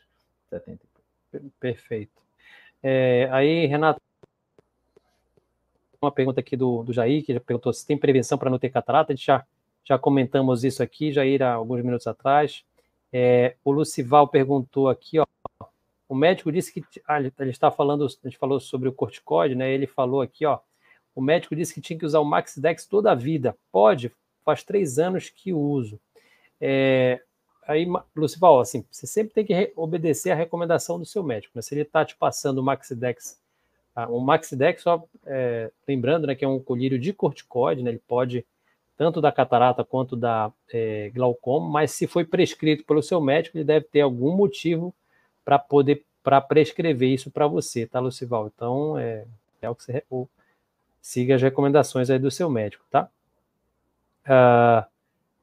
70 0.49 0.85
Perfeito. 1.59 2.21
É, 2.81 3.27
aí, 3.29 3.65
Renato, 3.65 3.99
uma 6.01 6.11
pergunta 6.11 6.39
aqui 6.39 6.55
do, 6.55 6.83
do 6.83 6.93
Jair, 6.93 7.25
que 7.25 7.33
já 7.33 7.39
perguntou 7.39 7.71
se 7.73 7.85
tem 7.85 7.97
prevenção 7.97 8.37
para 8.37 8.49
não 8.49 8.59
ter 8.59 8.69
catarata. 8.69 9.15
Já 9.15 9.45
já 9.85 9.99
comentamos 9.99 10.63
isso 10.63 10.81
aqui, 10.81 11.11
já 11.11 11.23
ir 11.25 11.43
alguns 11.43 11.83
minutos 11.83 12.07
atrás. 12.07 12.65
É, 13.13 13.55
o 13.63 13.71
Lucival 13.71 14.27
perguntou 14.27 14.89
aqui, 14.89 15.19
ó, 15.19 15.25
o 16.09 16.15
médico 16.15 16.51
disse 16.51 16.73
que 16.73 16.83
ah, 17.07 17.19
ele, 17.19 17.31
está 17.51 17.69
falando, 17.69 18.05
a 18.05 18.27
gente 18.27 18.37
falou 18.37 18.59
sobre 18.59 18.89
o 18.89 18.93
corticoide, 18.93 19.55
né? 19.55 19.71
Ele 19.71 19.85
falou 19.85 20.21
aqui, 20.21 20.45
ó, 20.45 20.59
o 21.13 21.21
médico 21.21 21.55
disse 21.55 21.73
que 21.73 21.79
tinha 21.79 21.97
que 21.97 22.05
usar 22.05 22.19
o 22.19 22.25
Maxidex 22.25 22.85
toda 22.85 23.11
a 23.11 23.15
vida. 23.15 23.55
Pode? 23.71 24.11
Faz 24.43 24.63
três 24.63 24.97
anos 24.97 25.29
que 25.29 25.53
uso. 25.53 25.99
É, 26.59 27.21
aí, 27.67 27.87
Lucival, 28.15 28.59
assim, 28.59 28.83
você 28.89 29.05
sempre 29.05 29.33
tem 29.33 29.45
que 29.45 29.71
obedecer 29.75 30.31
a 30.31 30.35
recomendação 30.35 30.97
do 30.97 31.05
seu 31.05 31.23
médico. 31.23 31.53
Né? 31.55 31.61
Se 31.61 31.75
ele 31.75 31.81
está 31.81 32.03
te 32.03 32.15
passando 32.15 32.57
o 32.57 32.63
Maxidex, 32.63 33.39
ah, 33.95 34.07
o 34.09 34.19
Maxidex, 34.19 34.81
só 34.81 35.03
é, 35.25 35.71
lembrando, 35.87 36.27
né, 36.27 36.35
que 36.35 36.43
é 36.43 36.47
um 36.47 36.59
colírio 36.59 36.99
de 36.99 37.13
corticoide, 37.13 37.81
né? 37.81 37.91
Ele 37.91 38.01
pode 38.05 38.45
tanto 38.97 39.21
da 39.21 39.31
catarata 39.31 39.83
quanto 39.83 40.15
da 40.15 40.51
é, 40.71 41.09
glaucoma, 41.13 41.69
mas 41.69 41.91
se 41.91 42.07
foi 42.07 42.23
prescrito 42.25 42.85
pelo 42.85 43.01
seu 43.01 43.19
médico, 43.21 43.57
ele 43.57 43.63
deve 43.63 43.85
ter 43.85 44.01
algum 44.01 44.35
motivo 44.35 44.93
para 45.43 45.59
poder 45.59 46.03
para 46.23 46.41
prescrever 46.41 47.09
isso 47.09 47.29
para 47.29 47.45
você, 47.45 47.85
tá, 47.85 47.99
Lucival? 47.99 48.51
Então, 48.53 48.97
é, 48.97 49.25
é 49.61 49.69
o 49.69 49.75
que 49.75 49.83
você 49.83 50.03
ou, 50.09 50.27
siga 50.99 51.35
as 51.35 51.41
recomendações 51.41 52.09
aí 52.09 52.17
do 52.17 52.31
seu 52.31 52.49
médico, 52.49 52.83
tá? 52.89 53.07
Uh, 54.25 54.83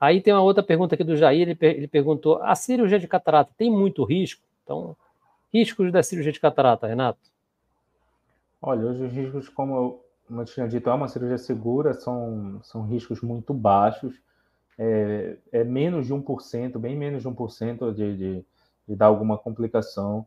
aí 0.00 0.20
tem 0.20 0.34
uma 0.34 0.42
outra 0.42 0.60
pergunta 0.60 0.96
aqui 0.96 1.04
do 1.04 1.16
Jair, 1.16 1.48
ele, 1.48 1.56
ele 1.60 1.86
perguntou, 1.86 2.42
a 2.42 2.56
cirurgia 2.56 2.98
de 2.98 3.06
catarata 3.06 3.52
tem 3.56 3.70
muito 3.70 4.02
risco? 4.02 4.42
Então, 4.64 4.96
riscos 5.54 5.92
da 5.92 6.02
cirurgia 6.02 6.32
de 6.32 6.40
catarata, 6.40 6.88
Renato? 6.88 7.31
Olha, 8.64 8.86
hoje 8.86 9.02
os 9.02 9.12
riscos, 9.12 9.48
como 9.48 10.00
eu 10.30 10.44
tinha 10.44 10.68
dito, 10.68 10.88
é 10.88 10.94
uma 10.94 11.08
cirurgia 11.08 11.36
segura, 11.36 11.92
são, 11.94 12.60
são 12.62 12.86
riscos 12.86 13.20
muito 13.20 13.52
baixos, 13.52 14.14
é, 14.78 15.36
é 15.50 15.64
menos 15.64 16.06
de 16.06 16.14
1%, 16.14 16.78
bem 16.78 16.96
menos 16.96 17.22
de 17.22 17.28
1% 17.28 17.92
de, 17.92 18.16
de, 18.16 18.46
de 18.86 18.96
dar 18.96 19.06
alguma 19.06 19.36
complicação. 19.36 20.24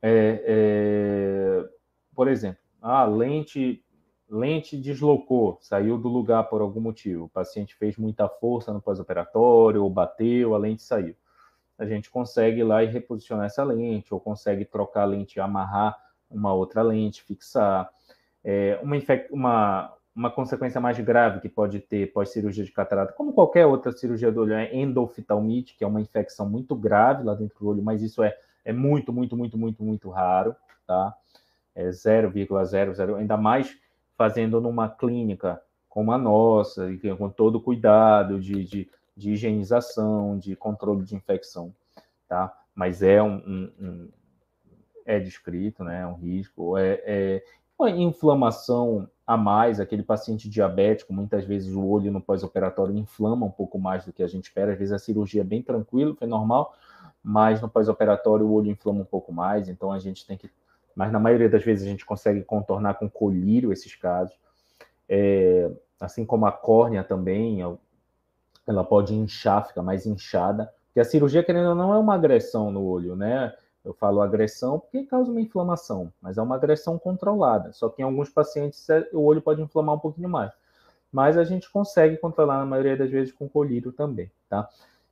É, 0.00 0.42
é, 0.46 1.68
por 2.14 2.28
exemplo, 2.28 2.62
a 2.80 3.04
lente, 3.04 3.84
lente 4.26 4.78
deslocou, 4.78 5.58
saiu 5.60 5.98
do 5.98 6.08
lugar 6.08 6.44
por 6.48 6.62
algum 6.62 6.80
motivo, 6.80 7.24
o 7.24 7.28
paciente 7.28 7.74
fez 7.74 7.98
muita 7.98 8.26
força 8.26 8.72
no 8.72 8.80
pós-operatório, 8.80 9.84
ou 9.84 9.90
bateu, 9.90 10.54
a 10.54 10.58
lente 10.58 10.82
saiu. 10.82 11.14
A 11.78 11.84
gente 11.84 12.10
consegue 12.10 12.60
ir 12.60 12.64
lá 12.64 12.82
e 12.82 12.86
reposicionar 12.86 13.44
essa 13.44 13.62
lente, 13.62 14.14
ou 14.14 14.18
consegue 14.18 14.64
trocar 14.64 15.02
a 15.02 15.04
lente 15.04 15.36
e 15.36 15.40
amarrar 15.40 16.05
uma 16.30 16.52
outra 16.52 16.82
lente, 16.82 17.22
fixar 17.22 17.90
é, 18.44 18.78
uma, 18.82 18.96
uma, 19.30 19.94
uma 20.14 20.30
consequência 20.30 20.80
mais 20.80 20.98
grave 21.00 21.40
que 21.40 21.48
pode 21.48 21.80
ter 21.80 22.12
pós-cirurgia 22.12 22.64
de 22.64 22.72
catarata, 22.72 23.12
como 23.12 23.32
qualquer 23.32 23.66
outra 23.66 23.92
cirurgia 23.92 24.30
do 24.30 24.42
olho, 24.42 24.54
é 24.54 24.74
endoftalmite, 24.74 25.76
que 25.76 25.84
é 25.84 25.86
uma 25.86 26.00
infecção 26.00 26.48
muito 26.48 26.74
grave 26.74 27.24
lá 27.24 27.34
dentro 27.34 27.58
do 27.58 27.68
olho, 27.68 27.82
mas 27.82 28.02
isso 28.02 28.22
é, 28.22 28.36
é 28.64 28.72
muito, 28.72 29.12
muito, 29.12 29.36
muito, 29.36 29.58
muito, 29.58 29.82
muito 29.82 30.10
raro, 30.10 30.54
tá? 30.86 31.14
É 31.74 31.88
0,00, 31.88 33.16
ainda 33.16 33.36
mais 33.36 33.76
fazendo 34.16 34.60
numa 34.60 34.88
clínica 34.88 35.60
como 35.88 36.12
a 36.12 36.18
nossa, 36.18 36.88
com 37.18 37.28
todo 37.30 37.60
cuidado 37.60 38.38
de, 38.38 38.64
de 38.64 38.90
de 39.16 39.30
higienização, 39.30 40.38
de 40.38 40.54
controle 40.54 41.02
de 41.02 41.16
infecção, 41.16 41.74
tá? 42.28 42.52
Mas 42.74 43.02
é 43.02 43.22
um, 43.22 43.36
um, 43.36 43.72
um 43.80 44.08
é 45.06 45.18
descrito, 45.18 45.84
né? 45.84 46.02
É 46.02 46.06
um 46.06 46.14
risco, 46.14 46.76
é, 46.76 47.00
é 47.06 47.44
uma 47.78 47.90
inflamação 47.90 49.08
a 49.26 49.36
mais, 49.36 49.80
aquele 49.80 50.02
paciente 50.02 50.48
diabético, 50.48 51.12
muitas 51.12 51.44
vezes 51.44 51.74
o 51.74 51.84
olho 51.84 52.12
no 52.12 52.20
pós-operatório 52.20 52.96
inflama 52.96 53.46
um 53.46 53.50
pouco 53.50 53.78
mais 53.78 54.04
do 54.04 54.12
que 54.12 54.22
a 54.22 54.26
gente 54.26 54.44
espera, 54.44 54.72
às 54.72 54.78
vezes 54.78 54.92
a 54.92 54.98
cirurgia 54.98 55.40
é 55.40 55.44
bem 55.44 55.62
tranquilo, 55.62 56.14
foi 56.14 56.28
normal, 56.28 56.74
mas 57.22 57.60
no 57.60 57.68
pós-operatório 57.68 58.46
o 58.46 58.52
olho 58.52 58.70
inflama 58.70 59.00
um 59.00 59.04
pouco 59.04 59.32
mais, 59.32 59.68
então 59.68 59.90
a 59.90 59.98
gente 59.98 60.26
tem 60.26 60.36
que, 60.36 60.50
mas 60.94 61.10
na 61.10 61.18
maioria 61.18 61.48
das 61.48 61.64
vezes 61.64 61.86
a 61.86 61.90
gente 61.90 62.06
consegue 62.06 62.42
contornar 62.42 62.94
com 62.94 63.10
colírio 63.10 63.72
esses 63.72 63.94
casos, 63.96 64.36
é, 65.08 65.70
assim 66.00 66.24
como 66.24 66.46
a 66.46 66.52
córnea 66.52 67.02
também, 67.02 67.60
ela 68.66 68.84
pode 68.84 69.14
inchar, 69.14 69.66
fica 69.66 69.82
mais 69.82 70.06
inchada, 70.06 70.72
porque 70.86 71.00
a 71.00 71.04
cirurgia, 71.04 71.42
querendo 71.42 71.70
ou 71.70 71.74
não, 71.74 71.92
é 71.92 71.98
uma 71.98 72.14
agressão 72.14 72.70
no 72.70 72.82
olho, 72.82 73.14
né? 73.14 73.52
Eu 73.86 73.94
falo 73.94 74.20
agressão 74.20 74.80
porque 74.80 75.04
causa 75.04 75.30
uma 75.30 75.40
inflamação, 75.40 76.12
mas 76.20 76.36
é 76.36 76.42
uma 76.42 76.56
agressão 76.56 76.98
controlada. 76.98 77.72
Só 77.72 77.88
que 77.88 78.02
em 78.02 78.04
alguns 78.04 78.28
pacientes 78.28 78.90
é, 78.90 79.08
o 79.12 79.20
olho 79.20 79.40
pode 79.40 79.62
inflamar 79.62 79.94
um 79.94 79.98
pouquinho 80.00 80.28
mais. 80.28 80.52
Mas 81.12 81.38
a 81.38 81.44
gente 81.44 81.70
consegue 81.70 82.16
controlar 82.16 82.58
na 82.58 82.66
maioria 82.66 82.96
das 82.96 83.08
vezes 83.08 83.32
com 83.32 83.48
colírio 83.48 83.92
também, 83.92 84.28
tá? 84.48 84.68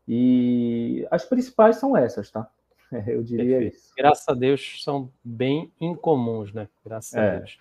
E 0.09 1.07
as 1.09 1.25
principais 1.25 1.77
são 1.77 1.97
essas, 1.97 2.33
tá? 2.33 2.49
Eu 3.07 3.23
diria 3.23 3.59
Perfeito. 3.59 3.77
isso. 3.77 3.93
Graças 3.97 4.29
a 4.29 4.35
Deus 4.35 4.83
são 4.83 5.09
bem 5.23 5.71
incomuns, 5.81 6.53
né? 6.53 6.69
Graças 6.85 7.15
é. 7.15 7.21
a 7.21 7.39
Deus. 7.39 7.59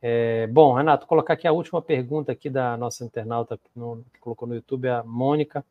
É, 0.00 0.46
bom, 0.46 0.74
Renato, 0.74 1.08
colocar 1.08 1.34
aqui 1.34 1.46
a 1.46 1.52
última 1.52 1.82
pergunta 1.82 2.30
aqui 2.30 2.48
da 2.48 2.76
nossa 2.76 3.04
internauta 3.04 3.58
que, 3.58 3.70
no, 3.74 4.04
que 4.12 4.20
colocou 4.20 4.46
no 4.46 4.54
YouTube, 4.54 4.88
a 4.88 5.02
Mônica. 5.02 5.64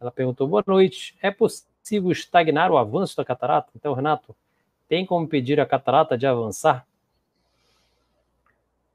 Ela 0.00 0.12
perguntou: 0.12 0.46
Boa 0.46 0.62
noite. 0.64 1.16
É 1.20 1.30
possível 1.30 1.68
estagnar 2.12 2.70
o 2.70 2.78
avanço 2.78 3.16
da 3.16 3.24
catarata? 3.24 3.70
Então, 3.74 3.94
Renato, 3.94 4.34
tem 4.88 5.04
como 5.04 5.26
pedir 5.26 5.60
a 5.60 5.66
catarata 5.66 6.16
de 6.16 6.26
avançar? 6.26 6.86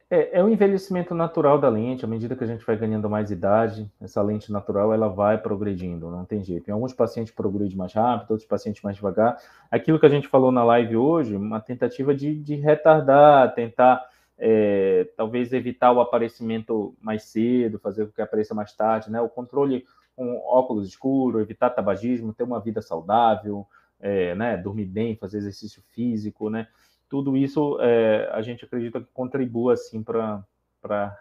É, 0.10 0.40
é 0.40 0.44
o 0.44 0.48
envelhecimento 0.48 1.16
natural 1.16 1.60
da 1.60 1.68
lente. 1.68 2.06
À 2.06 2.08
medida 2.08 2.36
que 2.36 2.44
a 2.44 2.48
gente 2.48 2.64
vai 2.64 2.78
ganhando 2.78 3.10
mais 3.10 3.32
idade, 3.32 3.90
essa 4.00 4.22
lente 4.22 4.52
natural 4.52 4.94
ela 4.94 5.08
vai 5.08 5.40
progredindo, 5.40 6.12
não 6.12 6.24
tem 6.24 6.44
jeito. 6.44 6.70
Em 6.70 6.72
alguns 6.72 6.94
pacientes 6.94 7.34
progride 7.34 7.76
mais 7.76 7.94
rápido, 7.94 8.30
outros 8.30 8.48
pacientes 8.48 8.84
mais 8.84 8.96
devagar. 8.96 9.38
Aquilo 9.72 10.00
que 10.00 10.06
a 10.06 10.10
gente 10.10 10.28
falou 10.28 10.52
na 10.52 10.64
live 10.64 10.96
hoje, 10.96 11.36
uma 11.36 11.60
tentativa 11.60 12.14
de, 12.14 12.36
de 12.36 12.56
retardar, 12.56 13.56
tentar 13.56 14.08
é, 14.38 15.08
talvez 15.18 15.52
evitar 15.52 15.92
o 15.92 16.00
aparecimento 16.00 16.94
mais 17.02 17.24
cedo, 17.24 17.80
fazer 17.80 18.06
com 18.06 18.12
que 18.12 18.22
apareça 18.22 18.54
mais 18.54 18.72
tarde, 18.72 19.12
né? 19.12 19.20
O 19.20 19.30
controle 19.30 19.84
com 20.16 20.38
óculos 20.46 20.88
escuros, 20.88 21.42
evitar 21.42 21.70
tabagismo, 21.70 22.34
ter 22.34 22.44
uma 22.44 22.60
vida 22.60 22.82
saudável, 22.82 23.68
é, 24.00 24.36
né? 24.36 24.58
Dormir 24.58 24.86
bem, 24.86 25.16
fazer 25.16 25.38
exercício 25.38 25.82
físico, 25.92 26.50
né? 26.50 26.68
Tudo 27.10 27.38
isso 27.38 27.78
é, 27.82 28.30
a 28.32 28.42
gente 28.42 28.66
acredita 28.66 29.00
que 29.00 29.08
contribua 29.14 29.74
assim 29.74 30.04
para 30.04 30.46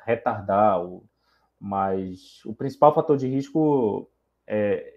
retardar 0.05 0.83
o, 0.83 1.05
mas 1.61 2.41
o 2.45 2.55
principal 2.55 2.95
fator 2.95 3.17
de 3.17 3.29
risco 3.29 4.11
é, 4.47 4.95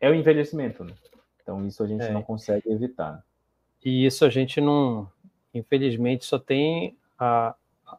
é 0.00 0.10
o 0.10 0.14
envelhecimento, 0.14 0.84
né? 0.84 0.94
Então 1.42 1.66
isso 1.66 1.82
a 1.82 1.86
gente 1.86 2.04
é. 2.04 2.12
não 2.12 2.22
consegue 2.22 2.70
evitar. 2.70 3.24
E 3.84 4.04
isso 4.04 4.24
a 4.24 4.28
gente 4.28 4.60
não, 4.60 5.10
infelizmente, 5.54 6.24
só 6.24 6.38
tem 6.38 6.96
a, 7.18 7.54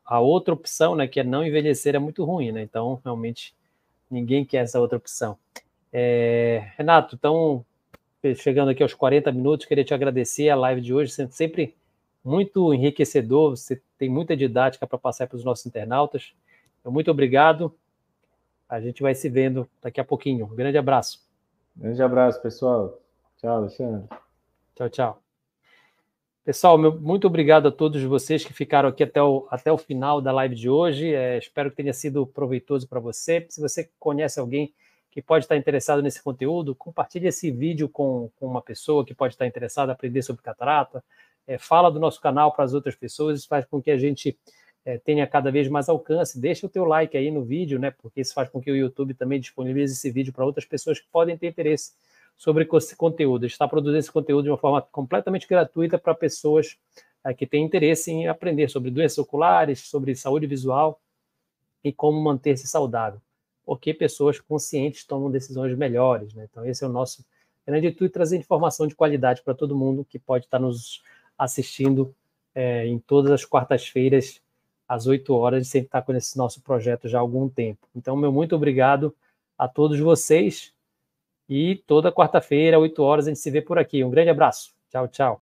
a 0.05 0.19
outra 0.19 0.53
opção, 0.53 0.95
né, 0.95 1.07
que 1.07 1.19
é 1.19 1.23
não 1.23 1.45
envelhecer, 1.45 1.95
é 1.95 1.99
muito 1.99 2.23
ruim, 2.23 2.51
né? 2.51 2.61
Então, 2.61 3.01
realmente, 3.03 3.55
ninguém 4.09 4.45
quer 4.45 4.63
essa 4.63 4.79
outra 4.79 4.97
opção. 4.97 5.37
É, 5.91 6.71
Renato, 6.77 7.15
então, 7.15 7.65
chegando 8.35 8.69
aqui 8.69 8.83
aos 8.83 8.93
40 8.93 9.31
minutos, 9.31 9.65
queria 9.65 9.83
te 9.83 9.93
agradecer 9.93 10.49
a 10.49 10.55
live 10.55 10.81
de 10.81 10.93
hoje, 10.93 11.11
sempre 11.31 11.75
muito 12.23 12.73
enriquecedor, 12.73 13.51
você 13.51 13.81
tem 13.97 14.09
muita 14.09 14.35
didática 14.35 14.85
para 14.85 14.97
passar 14.97 15.27
para 15.27 15.37
os 15.37 15.43
nossos 15.43 15.65
internautas. 15.65 16.33
Então, 16.79 16.91
muito 16.91 17.09
obrigado. 17.09 17.73
A 18.67 18.79
gente 18.79 19.01
vai 19.01 19.15
se 19.15 19.29
vendo 19.29 19.67
daqui 19.81 19.99
a 19.99 20.05
pouquinho. 20.05 20.45
Um 20.45 20.55
grande 20.55 20.77
abraço. 20.77 21.27
Grande 21.75 22.01
abraço, 22.03 22.41
pessoal. 22.41 22.99
Tchau, 23.37 23.57
Alexandre. 23.57 24.07
Tchau, 24.75 24.89
tchau. 24.89 25.28
Pessoal, 26.49 26.79
meu, 26.79 26.99
muito 26.99 27.27
obrigado 27.27 27.67
a 27.67 27.71
todos 27.71 28.01
vocês 28.01 28.43
que 28.43 28.51
ficaram 28.51 28.89
aqui 28.89 29.03
até 29.03 29.21
o, 29.21 29.47
até 29.51 29.71
o 29.71 29.77
final 29.77 30.19
da 30.19 30.31
live 30.31 30.55
de 30.55 30.67
hoje. 30.67 31.13
É, 31.13 31.37
espero 31.37 31.69
que 31.69 31.77
tenha 31.77 31.93
sido 31.93 32.25
proveitoso 32.25 32.87
para 32.87 32.99
você. 32.99 33.45
Se 33.49 33.61
você 33.61 33.87
conhece 33.99 34.39
alguém 34.39 34.73
que 35.11 35.21
pode 35.21 35.45
estar 35.45 35.55
interessado 35.55 36.01
nesse 36.01 36.23
conteúdo, 36.23 36.73
compartilhe 36.73 37.27
esse 37.27 37.51
vídeo 37.51 37.87
com, 37.87 38.31
com 38.35 38.47
uma 38.47 38.63
pessoa 38.63 39.05
que 39.05 39.13
pode 39.13 39.35
estar 39.35 39.45
interessada 39.45 39.91
em 39.91 39.93
aprender 39.93 40.23
sobre 40.23 40.41
catarata. 40.41 41.03
É, 41.45 41.59
fala 41.59 41.91
do 41.91 41.99
nosso 41.99 42.19
canal 42.19 42.51
para 42.51 42.65
as 42.65 42.73
outras 42.73 42.95
pessoas, 42.95 43.37
isso 43.37 43.47
faz 43.47 43.63
com 43.65 43.79
que 43.79 43.91
a 43.91 43.97
gente 43.99 44.35
é, 44.83 44.97
tenha 44.97 45.27
cada 45.27 45.51
vez 45.51 45.67
mais 45.67 45.87
alcance. 45.87 46.41
Deixa 46.41 46.65
o 46.65 46.69
teu 46.69 46.83
like 46.83 47.15
aí 47.15 47.29
no 47.29 47.43
vídeo, 47.43 47.77
né? 47.77 47.91
Porque 47.91 48.21
isso 48.21 48.33
faz 48.33 48.49
com 48.49 48.59
que 48.59 48.71
o 48.71 48.75
YouTube 48.75 49.13
também 49.13 49.39
disponibilize 49.39 49.93
esse 49.93 50.09
vídeo 50.09 50.33
para 50.33 50.45
outras 50.45 50.65
pessoas 50.65 50.99
que 50.99 51.05
podem 51.11 51.37
ter 51.37 51.45
interesse 51.45 51.91
sobre 52.39 52.65
esse 52.73 52.95
conteúdo. 52.95 53.45
Está 53.45 53.67
produzindo 53.67 53.99
esse 53.99 54.11
conteúdo 54.11 54.45
de 54.45 54.49
uma 54.49 54.57
forma 54.57 54.81
completamente 54.81 55.45
gratuita 55.45 55.99
para 55.99 56.15
pessoas 56.15 56.77
é, 57.21 57.33
que 57.33 57.45
têm 57.45 57.65
interesse 57.65 58.09
em 58.09 58.29
aprender 58.29 58.69
sobre 58.69 58.89
doenças 58.89 59.17
oculares, 59.17 59.81
sobre 59.81 60.15
saúde 60.15 60.47
visual 60.47 61.01
e 61.83 61.91
como 61.91 62.19
manter-se 62.21 62.65
saudável. 62.65 63.21
Porque 63.65 63.93
pessoas 63.93 64.39
conscientes 64.39 65.03
tomam 65.03 65.29
decisões 65.29 65.77
melhores. 65.77 66.33
Né? 66.33 66.47
Então, 66.49 66.65
esse 66.65 66.81
é 66.81 66.87
o 66.87 66.89
nosso 66.89 67.25
grande 67.67 67.87
intuito, 67.87 68.13
trazer 68.13 68.37
informação 68.37 68.87
de 68.87 68.95
qualidade 68.95 69.41
para 69.43 69.53
todo 69.53 69.75
mundo 69.75 70.05
que 70.09 70.17
pode 70.17 70.45
estar 70.45 70.59
nos 70.59 71.03
assistindo 71.37 72.15
é, 72.55 72.87
em 72.87 72.99
todas 72.99 73.31
as 73.31 73.43
quartas-feiras, 73.43 74.41
às 74.87 75.05
8 75.05 75.33
horas, 75.35 75.67
sempre 75.67 75.87
está 75.87 76.01
com 76.01 76.13
esse 76.13 76.37
nosso 76.37 76.61
projeto 76.61 77.09
já 77.09 77.17
há 77.17 77.21
algum 77.21 77.49
tempo. 77.49 77.85
Então, 77.93 78.15
meu 78.15 78.31
muito 78.31 78.55
obrigado 78.55 79.13
a 79.57 79.67
todos 79.67 79.99
vocês 79.99 80.73
e 81.49 81.75
toda 81.87 82.11
quarta-feira, 82.11 82.79
8 82.79 83.01
horas, 83.03 83.25
a 83.27 83.29
gente 83.29 83.39
se 83.39 83.51
vê 83.51 83.61
por 83.61 83.79
aqui. 83.79 84.03
Um 84.03 84.09
grande 84.11 84.29
abraço. 84.29 84.71
Tchau, 84.91 85.07
tchau. 85.07 85.37